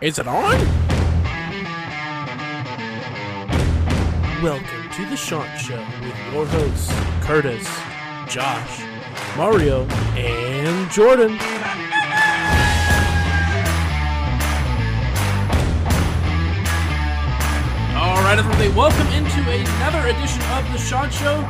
Is 0.00 0.18
it 0.18 0.26
on? 0.26 0.58
Welcome 4.42 4.90
to 4.94 5.04
the 5.10 5.14
Chant 5.14 5.60
Show 5.60 5.76
with 6.00 6.32
your 6.32 6.46
hosts, 6.46 6.90
Curtis, 7.20 7.68
Josh, 8.26 8.80
Mario, 9.36 9.84
and 10.16 10.90
Jordan. 10.90 11.32
All 17.94 18.22
right, 18.22 18.36
everybody, 18.38 18.70
welcome 18.70 19.06
into 19.08 19.42
another 19.50 20.08
edition 20.08 20.40
of 20.52 20.72
the 20.72 20.82
Chant 20.88 21.12
Show. 21.12 21.46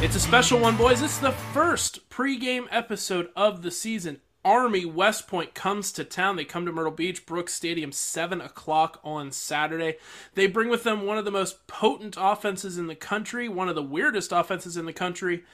It's 0.00 0.14
a 0.14 0.20
special 0.20 0.60
one, 0.60 0.76
boys. 0.76 1.02
It's 1.02 1.18
the 1.18 1.32
first 1.32 2.08
pregame 2.10 2.68
episode 2.70 3.30
of 3.34 3.62
the 3.62 3.72
season. 3.72 4.20
Army 4.48 4.86
West 4.86 5.28
Point 5.28 5.52
comes 5.52 5.92
to 5.92 6.04
town. 6.04 6.36
They 6.36 6.44
come 6.46 6.64
to 6.64 6.72
Myrtle 6.72 6.90
Beach, 6.90 7.26
Brooks 7.26 7.52
Stadium, 7.52 7.92
7 7.92 8.40
o'clock 8.40 8.98
on 9.04 9.30
Saturday. 9.30 9.98
They 10.32 10.46
bring 10.46 10.70
with 10.70 10.84
them 10.84 11.02
one 11.04 11.18
of 11.18 11.26
the 11.26 11.30
most 11.30 11.66
potent 11.66 12.16
offenses 12.18 12.78
in 12.78 12.86
the 12.86 12.94
country, 12.94 13.46
one 13.46 13.68
of 13.68 13.74
the 13.74 13.82
weirdest 13.82 14.32
offenses 14.32 14.78
in 14.78 14.86
the 14.86 14.94
country, 14.94 15.44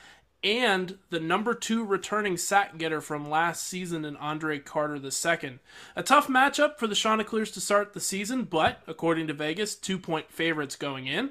and 0.44 0.96
the 1.10 1.18
number 1.18 1.54
two 1.54 1.84
returning 1.84 2.36
sack 2.36 2.78
getter 2.78 3.00
from 3.00 3.28
last 3.28 3.66
season 3.66 4.04
in 4.04 4.16
Andre 4.18 4.60
Carter 4.60 4.94
II. 4.94 5.58
A 5.96 6.02
tough 6.04 6.28
matchup 6.28 6.78
for 6.78 6.86
the 6.86 6.94
Chanticleers 6.94 7.50
to 7.50 7.60
start 7.60 7.94
the 7.94 8.00
season, 8.00 8.44
but 8.44 8.80
according 8.86 9.26
to 9.26 9.34
Vegas, 9.34 9.74
two 9.74 9.98
point 9.98 10.30
favorites 10.30 10.76
going 10.76 11.08
in. 11.08 11.30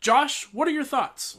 Josh, 0.00 0.44
what 0.52 0.68
are 0.68 0.72
your 0.72 0.84
thoughts? 0.84 1.38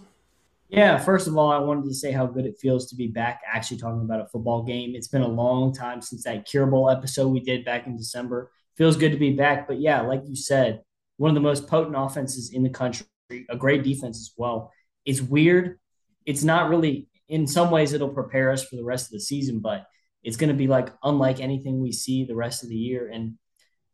Yeah, 0.70 0.98
first 0.98 1.28
of 1.28 1.38
all, 1.38 1.52
I 1.52 1.60
wanted 1.60 1.86
to 1.86 1.94
say 1.94 2.12
how 2.12 2.26
good 2.26 2.46
it 2.46 2.58
feels 2.60 2.90
to 2.90 2.96
be 2.96 3.08
back 3.08 3.42
actually 3.52 3.78
talking 3.78 4.02
about 4.02 4.22
a 4.22 4.28
football 4.28 4.64
game. 4.64 4.96
It's 4.96 5.08
been 5.08 5.22
a 5.22 5.28
long 5.28 5.74
time 5.74 6.02
since 6.02 6.24
that 6.24 6.46
Cure 6.46 6.66
Bowl 6.66 6.90
episode 6.90 7.28
we 7.30 7.42
did 7.42 7.64
back 7.64 7.86
in 7.86 7.96
December. 7.96 8.52
Feels 8.76 8.98
good 8.98 9.12
to 9.12 9.18
be 9.18 9.34
back. 9.34 9.68
But 9.68 9.80
yeah, 9.80 10.02
like 10.02 10.22
you 10.26 10.36
said, 10.36 10.82
one 11.18 11.30
of 11.30 11.36
the 11.36 11.42
most 11.42 11.68
potent 11.68 11.96
offenses 11.96 12.52
in 12.52 12.64
the 12.64 12.70
country, 12.70 13.06
a 13.50 13.56
great 13.56 13.84
defense 13.84 14.18
as 14.18 14.32
well. 14.36 14.72
It's 15.06 15.22
weird. 15.22 15.80
It's 16.26 16.44
not 16.44 16.70
really, 16.70 17.08
in 17.30 17.46
some 17.46 17.70
ways, 17.70 17.94
it'll 17.94 18.10
prepare 18.10 18.52
us 18.52 18.64
for 18.64 18.76
the 18.76 18.84
rest 18.84 19.08
of 19.08 19.12
the 19.12 19.20
season, 19.20 19.60
but 19.60 19.86
it's 20.24 20.38
going 20.38 20.50
to 20.50 20.56
be 20.56 20.68
like 20.68 20.90
unlike 21.04 21.40
anything 21.40 21.80
we 21.80 21.92
see 21.92 22.26
the 22.26 22.36
rest 22.36 22.64
of 22.64 22.70
the 22.70 22.76
year. 22.76 23.12
And 23.14 23.38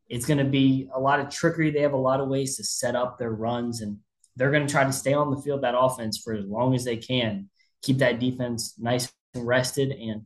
it's 0.08 0.26
going 0.26 0.38
to 0.38 0.46
be 0.46 0.90
a 0.94 1.00
lot 1.00 1.20
of 1.20 1.30
trickery. 1.30 1.72
They 1.72 1.82
have 1.82 1.94
a 1.94 1.98
lot 1.98 2.22
of 2.22 2.30
ways 2.30 2.56
to 2.58 2.64
set 2.64 2.96
up 2.96 3.18
their 3.18 3.32
runs 3.32 3.82
and 3.82 3.98
they're 4.40 4.52
going 4.52 4.66
to 4.66 4.72
try 4.72 4.86
to 4.86 4.94
stay 4.94 5.14
on 5.14 5.30
the 5.30 5.42
field 5.42 5.62
that 5.62 5.78
offense 5.78 6.18
for 6.18 6.34
as 6.34 6.46
long 6.46 6.74
as 6.74 6.86
they 6.86 6.96
can, 6.96 7.50
keep 7.84 7.98
that 7.98 8.20
defense 8.20 8.76
nice 8.80 9.12
and 9.34 9.46
rested. 9.46 9.92
And 9.92 10.26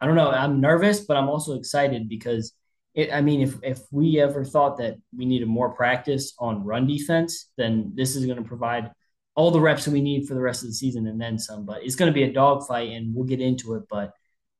I 0.00 0.06
don't 0.06 0.16
know, 0.16 0.30
I'm 0.30 0.60
nervous, 0.60 1.00
but 1.00 1.18
I'm 1.18 1.28
also 1.28 1.54
excited 1.54 2.08
because 2.08 2.54
it, 2.94 3.12
I 3.12 3.20
mean, 3.20 3.42
if 3.42 3.56
if 3.62 3.80
we 3.92 4.20
ever 4.20 4.42
thought 4.42 4.78
that 4.78 4.96
we 5.14 5.26
needed 5.26 5.48
more 5.48 5.68
practice 5.68 6.32
on 6.38 6.64
run 6.64 6.86
defense, 6.86 7.50
then 7.58 7.92
this 7.94 8.16
is 8.16 8.24
going 8.24 8.38
to 8.38 8.48
provide 8.48 8.90
all 9.34 9.50
the 9.50 9.60
reps 9.60 9.84
that 9.84 9.90
we 9.90 10.00
need 10.00 10.26
for 10.26 10.32
the 10.32 10.40
rest 10.40 10.62
of 10.62 10.70
the 10.70 10.74
season 10.74 11.06
and 11.06 11.20
then 11.20 11.38
some. 11.38 11.66
But 11.66 11.84
it's 11.84 11.94
going 11.94 12.10
to 12.10 12.14
be 12.14 12.22
a 12.22 12.32
dogfight, 12.32 12.88
and 12.88 13.14
we'll 13.14 13.26
get 13.26 13.42
into 13.42 13.74
it. 13.74 13.82
But 13.90 14.14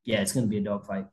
yeah, 0.05 0.21
it's 0.21 0.35
going 0.35 0.45
to 0.45 0.51
be 0.51 0.59
a 0.59 0.63
dogfight. 0.63 1.07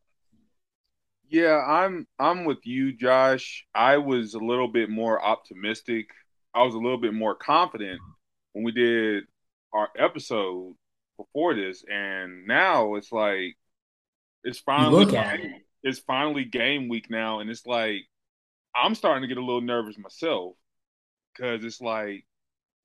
Yeah, 1.30 1.64
I'm 1.66 2.06
I'm 2.20 2.44
with 2.44 2.66
you, 2.66 2.92
Josh. 2.92 3.66
I 3.74 3.98
was 3.98 4.34
a 4.34 4.40
little 4.40 4.68
bit 4.68 4.90
more 4.90 5.24
optimistic 5.24 6.10
I 6.56 6.64
was 6.64 6.76
a 6.76 6.80
little 6.80 6.98
bit 6.98 7.14
more 7.14 7.36
confident 7.36 8.00
when 8.54 8.64
we 8.64 8.72
did 8.72 9.24
our 9.74 9.90
episode 9.98 10.76
before 11.18 11.54
this, 11.56 11.84
and 11.92 12.46
now 12.48 12.96
it's 12.96 13.12
like 13.12 13.58
it's 14.44 14.60
finally 14.60 15.06
game, 15.06 15.40
it. 15.40 15.62
it's 15.84 16.00
finally 16.00 16.46
game 16.46 16.90
week 16.90 17.10
now, 17.10 17.40
and 17.40 17.50
it's 17.50 17.66
like 17.66 18.02
I'm 18.76 18.96
starting 18.96 19.22
to 19.24 19.28
get 19.28 19.38
a 19.38 19.46
little 19.46 19.62
nervous 19.62 19.98
myself 19.98 20.54
because 21.34 21.64
it's 21.64 21.82
like 21.82 22.26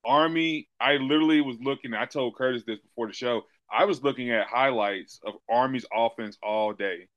Army. 0.05 0.69
I 0.81 0.95
literally 0.97 1.41
was 1.41 1.57
looking. 1.61 1.95
I 1.95 2.07
told 2.07 2.37
Curtis 2.37 2.65
this 2.67 2.79
before 2.81 3.07
the 3.07 3.13
show. 3.13 3.43
I 3.71 3.85
was 3.85 4.03
looking 4.03 4.31
at 4.31 4.47
highlights 4.47 5.21
of 5.27 5.35
Army's 5.51 5.87
offense 5.93 6.39
all 6.43 6.73
day 6.73 7.09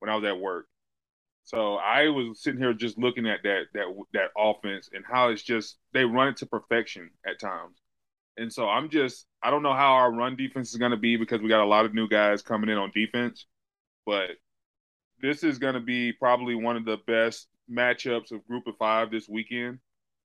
when 0.00 0.10
I 0.10 0.16
was 0.16 0.24
at 0.24 0.40
work, 0.40 0.66
so 1.44 1.76
I 1.76 2.08
was 2.08 2.42
sitting 2.42 2.60
here 2.60 2.72
just 2.72 2.98
looking 2.98 3.26
at 3.26 3.42
that 3.42 3.64
that 3.74 3.86
that 4.12 4.30
offense 4.36 4.90
and 4.92 5.04
how 5.04 5.30
it's 5.30 5.42
just 5.42 5.78
they 5.92 6.04
run 6.04 6.28
it 6.28 6.36
to 6.38 6.46
perfection 6.46 7.10
at 7.26 7.40
times. 7.40 7.76
And 8.36 8.52
so 8.52 8.68
I'm 8.68 8.88
just 8.88 9.26
I 9.42 9.50
don't 9.50 9.62
know 9.62 9.74
how 9.74 9.92
our 9.92 10.12
run 10.12 10.36
defense 10.36 10.70
is 10.70 10.76
going 10.76 10.92
to 10.92 10.96
be 10.96 11.16
because 11.16 11.40
we 11.40 11.48
got 11.48 11.64
a 11.64 11.66
lot 11.66 11.86
of 11.86 11.94
new 11.94 12.08
guys 12.08 12.42
coming 12.42 12.70
in 12.70 12.78
on 12.78 12.92
defense, 12.94 13.46
but 14.06 14.30
this 15.20 15.42
is 15.42 15.58
going 15.58 15.74
to 15.74 15.80
be 15.80 16.12
probably 16.12 16.54
one 16.54 16.76
of 16.76 16.84
the 16.84 16.98
best 17.06 17.48
matchups 17.70 18.32
of 18.32 18.46
Group 18.46 18.66
of 18.66 18.76
Five 18.78 19.10
this 19.10 19.28
weekend. 19.28 19.78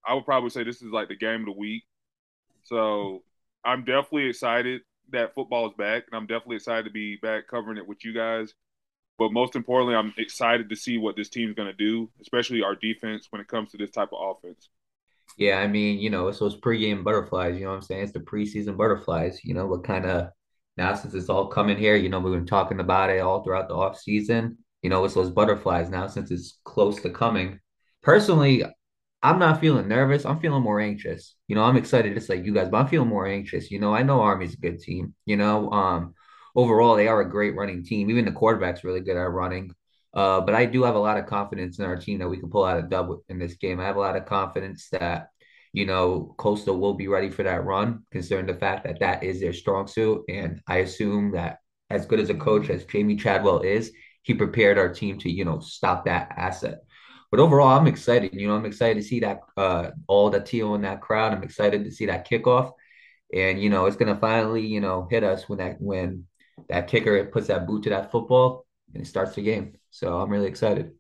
I 0.06 0.14
would 0.14 0.26
probably 0.26 0.50
say 0.50 0.64
this 0.64 0.82
is 0.82 0.92
like 0.92 1.08
the 1.10 1.16
game 1.16 1.42
of 1.42 1.46
the 1.48 1.52
week. 1.52 1.84
So 2.64 3.24
I'm 3.64 3.84
definitely 3.84 4.28
excited 4.28 4.82
that 5.12 5.34
football 5.36 5.68
is 5.68 5.74
back, 5.78 6.04
and 6.08 6.16
I'm 6.16 6.28
definitely 6.28 6.58
excited 6.58 6.86
to 6.86 6.92
be 6.92 7.18
back 7.18 7.48
covering 7.48 7.78
it 7.78 7.88
with 7.88 8.04
you 8.06 8.14
guys. 8.14 8.54
But 9.18 9.32
most 9.32 9.56
importantly, 9.56 9.96
I'm 9.96 10.14
excited 10.18 10.70
to 10.70 10.76
see 10.76 10.98
what 10.98 11.16
this 11.16 11.30
team's 11.30 11.56
going 11.56 11.70
to 11.70 11.74
do, 11.74 12.10
especially 12.22 12.64
our 12.64 12.76
defense 12.76 13.28
when 13.30 13.42
it 13.42 13.48
comes 13.48 13.72
to 13.72 13.78
this 13.78 13.92
type 13.92 14.10
of 14.12 14.38
offense. 14.38 14.70
Yeah, 15.38 15.60
I 15.60 15.68
mean, 15.68 16.00
you 16.00 16.10
know, 16.10 16.28
it's 16.28 16.40
those 16.40 16.60
pregame 16.60 17.04
butterflies. 17.04 17.56
You 17.56 17.64
know 17.66 17.72
what 17.72 17.78
I'm 17.78 17.82
saying? 17.82 18.04
It's 18.04 18.12
the 18.14 18.20
preseason 18.20 18.78
butterflies. 18.78 19.44
You 19.44 19.54
know, 19.54 19.66
what 19.68 19.84
kind 19.84 20.06
of 20.06 20.30
now 20.78 20.94
since 20.96 21.14
it's 21.14 21.30
all 21.30 21.48
coming 21.48 21.78
here, 21.78 21.96
you 21.96 22.10
know, 22.10 22.20
we've 22.20 22.34
been 22.34 22.46
talking 22.46 22.80
about 22.80 23.10
it 23.10 23.20
all 23.20 23.44
throughout 23.44 23.68
the 23.68 23.76
off 23.76 24.00
season. 24.00 24.58
You 24.82 24.90
know, 24.90 25.04
it's 25.04 25.16
those 25.16 25.32
butterflies 25.32 25.90
now 25.90 26.08
since 26.08 26.32
it's 26.32 26.60
close 26.64 27.02
to 27.02 27.10
coming. 27.10 27.60
Personally, 28.04 28.64
I'm 29.24 29.40
not 29.40 29.60
feeling 29.60 29.88
nervous. 29.88 30.26
I'm 30.26 30.40
feeling 30.40 30.62
more 30.62 30.80
anxious. 30.80 31.36
You 31.48 31.56
know, 31.56 31.64
I'm 31.64 31.78
excited 31.78 32.14
just 32.14 32.30
like 32.30 32.46
you 32.46 32.54
guys, 32.54 32.70
but 32.70 32.78
I'm 32.78 32.88
feeling 32.88 33.10
more 33.10 33.26
anxious. 33.26 33.72
You 33.72 33.80
know, 33.80 33.94
I 33.94 34.04
know 34.04 34.22
Army's 34.22 34.54
a 34.54 34.58
good 34.58 34.80
team. 34.80 35.16
You 35.26 35.38
know, 35.38 35.72
um, 35.72 36.14
overall, 36.56 36.96
they 36.96 37.08
are 37.08 37.22
a 37.22 37.30
great 37.30 37.56
running 37.56 37.84
team. 37.84 38.10
Even 38.10 38.26
the 38.26 38.32
quarterback's 38.32 38.84
really 38.84 39.02
good 39.02 39.18
at 39.18 39.32
running. 39.32 39.72
Uh, 40.14 40.40
but 40.42 40.56
I 40.56 40.66
do 40.66 40.84
have 40.84 40.96
a 40.96 41.00
lot 41.00 41.18
of 41.18 41.26
confidence 41.26 41.78
in 41.80 41.86
our 41.86 41.98
team 41.98 42.20
that 42.20 42.30
we 42.30 42.38
can 42.38 42.50
pull 42.50 42.64
out 42.64 42.80
a 42.80 42.84
dub 42.84 43.10
in 43.28 43.38
this 43.38 43.56
game. 43.56 43.80
I 43.80 43.86
have 43.86 43.98
a 43.98 44.00
lot 44.00 44.16
of 44.16 44.26
confidence 44.26 44.88
that, 44.94 45.28
you 45.74 45.86
know, 45.86 46.34
Coastal 46.38 46.80
will 46.80 46.94
be 46.94 47.10
ready 47.10 47.30
for 47.30 47.44
that 47.44 47.66
run, 47.66 48.04
considering 48.12 48.46
the 48.46 48.54
fact 48.54 48.86
that 48.86 49.02
that 49.02 49.24
is 49.24 49.42
their 49.42 49.52
strong 49.52 49.88
suit. 49.88 50.24
And 50.30 50.62
I 50.68 50.78
assume 50.78 51.34
that 51.34 51.58
as 51.90 52.06
good 52.06 52.22
as 52.22 52.30
a 52.30 52.36
coach 52.36 52.70
as 52.70 52.86
Jamie 52.86 53.18
Chadwell 53.18 53.60
is, 53.60 53.92
he 54.24 54.34
prepared 54.34 54.78
our 54.78 54.90
team 54.90 55.20
to, 55.20 55.30
you 55.30 55.44
know, 55.44 55.60
stop 55.60 56.06
that 56.06 56.34
asset. 56.38 56.80
But 57.30 57.40
overall, 57.40 57.78
I'm 57.78 57.88
excited. 57.88 58.34
You 58.34 58.48
know, 58.48 58.56
I'm 58.56 58.66
excited 58.66 58.96
to 58.96 59.08
see 59.08 59.20
that 59.20 59.42
uh, 59.58 59.92
all 60.08 60.30
the 60.30 60.40
teal 60.40 60.76
in 60.76 60.84
that 60.84 61.02
crowd. 61.02 61.34
I'm 61.34 61.44
excited 61.44 61.84
to 61.84 61.92
see 61.92 62.06
that 62.06 62.30
kickoff, 62.30 62.72
and 63.34 63.62
you 63.62 63.70
know, 63.70 63.88
it's 63.88 63.98
gonna 63.98 64.16
finally, 64.16 64.66
you 64.66 64.80
know, 64.80 65.08
hit 65.12 65.24
us 65.24 65.50
when 65.50 65.60
that 65.60 65.82
when 65.82 66.26
that 66.70 66.88
kicker 66.88 67.16
it 67.16 67.32
puts 67.32 67.48
that 67.48 67.68
boot 67.68 67.84
to 67.84 67.90
that 67.92 68.12
football 68.12 68.66
and 68.94 69.04
it 69.04 69.08
starts 69.08 69.36
the 69.36 69.44
game. 69.44 69.74
So 69.92 70.20
I'm 70.22 70.30
really 70.30 70.48
excited. 70.48 70.94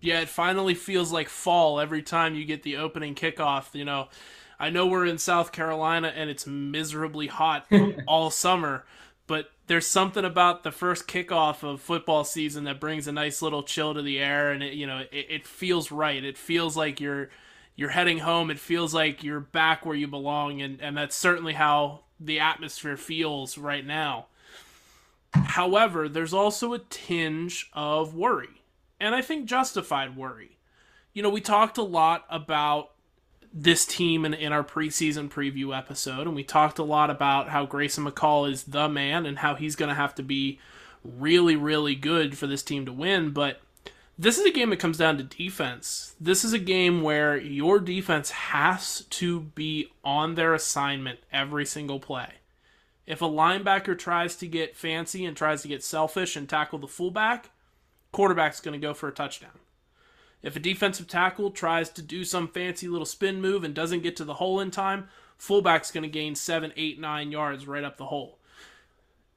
Yeah, 0.00 0.20
it 0.20 0.28
finally 0.28 0.74
feels 0.74 1.12
like 1.12 1.28
fall 1.28 1.78
every 1.78 2.02
time 2.02 2.34
you 2.34 2.44
get 2.44 2.62
the 2.62 2.76
opening 2.78 3.14
kickoff. 3.14 3.74
You 3.74 3.84
know, 3.84 4.08
I 4.58 4.70
know 4.70 4.86
we're 4.86 5.04
in 5.06 5.18
South 5.18 5.52
Carolina 5.52 6.12
and 6.14 6.30
it's 6.30 6.46
miserably 6.46 7.26
hot 7.26 7.66
all 8.06 8.30
summer, 8.30 8.86
but 9.26 9.50
there's 9.66 9.86
something 9.86 10.24
about 10.24 10.62
the 10.62 10.72
first 10.72 11.06
kickoff 11.06 11.62
of 11.62 11.80
football 11.82 12.24
season 12.24 12.64
that 12.64 12.80
brings 12.80 13.06
a 13.06 13.12
nice 13.12 13.42
little 13.42 13.62
chill 13.62 13.94
to 13.94 14.02
the 14.02 14.18
air, 14.18 14.50
and 14.50 14.62
it, 14.62 14.72
you 14.72 14.86
know, 14.86 14.98
it, 15.12 15.26
it 15.28 15.46
feels 15.46 15.92
right. 15.92 16.24
It 16.24 16.38
feels 16.38 16.76
like 16.76 16.98
you're 17.00 17.28
you're 17.76 17.90
heading 17.90 18.18
home. 18.18 18.50
It 18.50 18.58
feels 18.58 18.92
like 18.94 19.22
you're 19.22 19.40
back 19.40 19.84
where 19.86 19.94
you 19.96 20.08
belong, 20.08 20.62
and 20.62 20.80
and 20.80 20.96
that's 20.96 21.14
certainly 21.16 21.52
how 21.52 22.00
the 22.20 22.38
atmosphere 22.38 22.96
feels 22.96 23.56
right 23.56 23.84
now. 23.86 24.26
However, 25.32 26.08
there's 26.08 26.34
also 26.34 26.74
a 26.74 26.78
tinge 26.78 27.70
of 27.72 28.14
worry, 28.14 28.62
and 28.98 29.14
I 29.14 29.22
think 29.22 29.46
justified 29.46 30.16
worry. 30.16 30.58
You 31.12 31.22
know, 31.22 31.30
we 31.30 31.40
talked 31.40 31.78
a 31.78 31.82
lot 31.82 32.24
about 32.28 32.90
this 33.52 33.84
team 33.84 34.24
in, 34.24 34.34
in 34.34 34.52
our 34.52 34.62
preseason 34.62 35.28
preview 35.28 35.76
episode, 35.76 36.26
and 36.26 36.36
we 36.36 36.44
talked 36.44 36.78
a 36.78 36.84
lot 36.84 37.10
about 37.10 37.48
how 37.48 37.66
Grayson 37.66 38.04
McCall 38.04 38.50
is 38.50 38.64
the 38.64 38.88
man 38.88 39.26
and 39.26 39.38
how 39.38 39.54
he's 39.54 39.76
going 39.76 39.88
to 39.88 39.94
have 39.94 40.14
to 40.16 40.22
be 40.22 40.60
really, 41.04 41.56
really 41.56 41.94
good 41.94 42.36
for 42.36 42.46
this 42.46 42.62
team 42.62 42.86
to 42.86 42.92
win. 42.92 43.30
But 43.30 43.60
this 44.20 44.36
is 44.36 44.44
a 44.44 44.50
game 44.50 44.68
that 44.68 44.76
comes 44.76 44.98
down 44.98 45.16
to 45.16 45.22
defense. 45.22 46.14
This 46.20 46.44
is 46.44 46.52
a 46.52 46.58
game 46.58 47.00
where 47.00 47.38
your 47.38 47.80
defense 47.80 48.28
has 48.30 49.06
to 49.08 49.40
be 49.40 49.92
on 50.04 50.34
their 50.34 50.52
assignment 50.52 51.20
every 51.32 51.64
single 51.64 51.98
play. 51.98 52.34
If 53.06 53.22
a 53.22 53.28
linebacker 53.28 53.98
tries 53.98 54.36
to 54.36 54.46
get 54.46 54.76
fancy 54.76 55.24
and 55.24 55.34
tries 55.34 55.62
to 55.62 55.68
get 55.68 55.82
selfish 55.82 56.36
and 56.36 56.46
tackle 56.46 56.78
the 56.78 56.86
fullback, 56.86 57.48
quarterback's 58.12 58.60
going 58.60 58.78
to 58.78 58.86
go 58.86 58.92
for 58.92 59.08
a 59.08 59.12
touchdown. 59.12 59.58
If 60.42 60.54
a 60.54 60.60
defensive 60.60 61.08
tackle 61.08 61.50
tries 61.50 61.88
to 61.88 62.02
do 62.02 62.22
some 62.22 62.46
fancy 62.46 62.88
little 62.88 63.06
spin 63.06 63.40
move 63.40 63.64
and 63.64 63.74
doesn't 63.74 64.02
get 64.02 64.16
to 64.16 64.24
the 64.26 64.34
hole 64.34 64.60
in 64.60 64.70
time, 64.70 65.08
fullback's 65.38 65.90
going 65.90 66.02
to 66.02 66.10
gain 66.10 66.34
seven, 66.34 66.74
eight, 66.76 67.00
nine 67.00 67.32
yards 67.32 67.66
right 67.66 67.84
up 67.84 67.96
the 67.96 68.06
hole. 68.06 68.36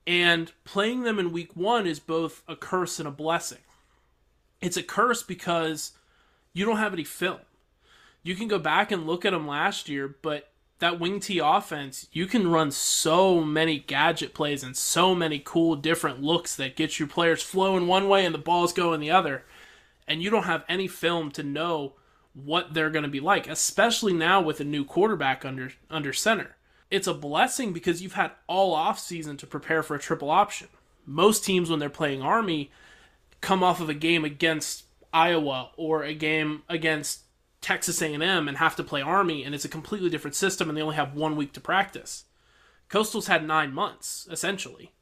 And 0.06 0.51
playing 0.65 1.03
them 1.03 1.19
in 1.19 1.31
week 1.31 1.56
one 1.56 1.88
is 1.88 2.01
both 2.01 2.44
a 2.50 2.57
curse 2.57 3.00
and 3.00 3.07
a 3.07 3.12
blessing 3.12 3.59
it's 4.63 4.77
a 4.77 4.83
curse 4.83 5.21
because 5.24 5.92
you 6.54 6.65
don't 6.65 6.77
have 6.77 6.94
any 6.94 7.04
film. 7.04 7.39
You 8.24 8.36
can 8.36 8.48
go 8.48 8.57
back 8.57 8.92
and 8.92 9.06
look 9.06 9.25
at 9.25 9.31
them 9.31 9.45
last 9.45 9.89
year, 9.89 10.15
but 10.21 10.50
that 10.80 11.01
wing 11.01 11.19
T 11.19 11.39
offense, 11.39 12.07
you 12.13 12.25
can 12.27 12.50
run 12.50 12.71
so 12.71 13.42
many 13.44 13.77
gadget 13.77 14.33
plays 14.33 14.63
and 14.63 14.75
so 14.75 15.13
many 15.13 15.42
cool 15.44 15.75
different 15.75 16.21
looks 16.21 16.56
that 16.56 16.77
get 16.77 16.98
your 16.98 17.10
players 17.10 17.44
flowing 17.44 17.88
one 17.88 18.07
way 18.07 18.25
and 18.25 18.33
the 18.33 18.39
balls 18.39 18.71
going 18.71 19.01
the 19.01 19.12
other. 19.12 19.44
And 20.07 20.24
you 20.24 20.30
don't 20.30 20.44
have 20.44 20.63
any 20.69 20.88
film 20.88 21.30
to 21.31 21.44
know 21.44 21.94
what 22.33 22.74
they're 22.74 22.89
going 22.89 23.04
to 23.04 23.10
be 23.10 23.19
like, 23.19 23.48
especially 23.48 24.13
now 24.13 24.42
with 24.42 24.62
a 24.62 24.65
new 24.65 24.86
quarterback 24.86 25.44
under 25.44 25.74
under 25.89 26.13
center. 26.13 26.56
It's 26.89 27.07
a 27.07 27.13
blessing 27.13 27.74
because 27.74 28.01
you've 28.01 28.13
had 28.13 28.31
all 28.48 28.74
off 28.74 29.00
season 29.00 29.36
to 29.38 29.48
prepare 29.48 29.83
for 29.83 29.95
a 29.95 30.00
triple 30.00 30.31
option. 30.31 30.69
Most 31.06 31.44
teams 31.44 31.69
when 31.69 31.80
they're 31.80 31.89
playing 31.89 32.21
Army 32.21 32.71
come 33.43 33.61
off 33.61 33.81
of 33.81 33.89
a 33.89 33.93
game 33.93 34.25
against 34.25 34.85
Iowa 35.11 35.69
or 35.77 36.03
a 36.03 36.15
game 36.15 36.63
against 36.67 37.23
Texas 37.61 38.01
A&M 38.01 38.47
and 38.47 38.57
have 38.57 38.75
to 38.77 38.83
play 38.83 39.01
Army, 39.01 39.43
and 39.43 39.53
it's 39.53 39.65
a 39.65 39.69
completely 39.69 40.09
different 40.09 40.35
system, 40.35 40.69
and 40.69 40.77
they 40.77 40.81
only 40.81 40.95
have 40.95 41.13
one 41.13 41.35
week 41.35 41.53
to 41.53 41.61
practice. 41.61 42.25
Coastal's 42.89 43.27
had 43.27 43.45
nine 43.45 43.73
months 43.73 44.27
essentially. 44.31 44.93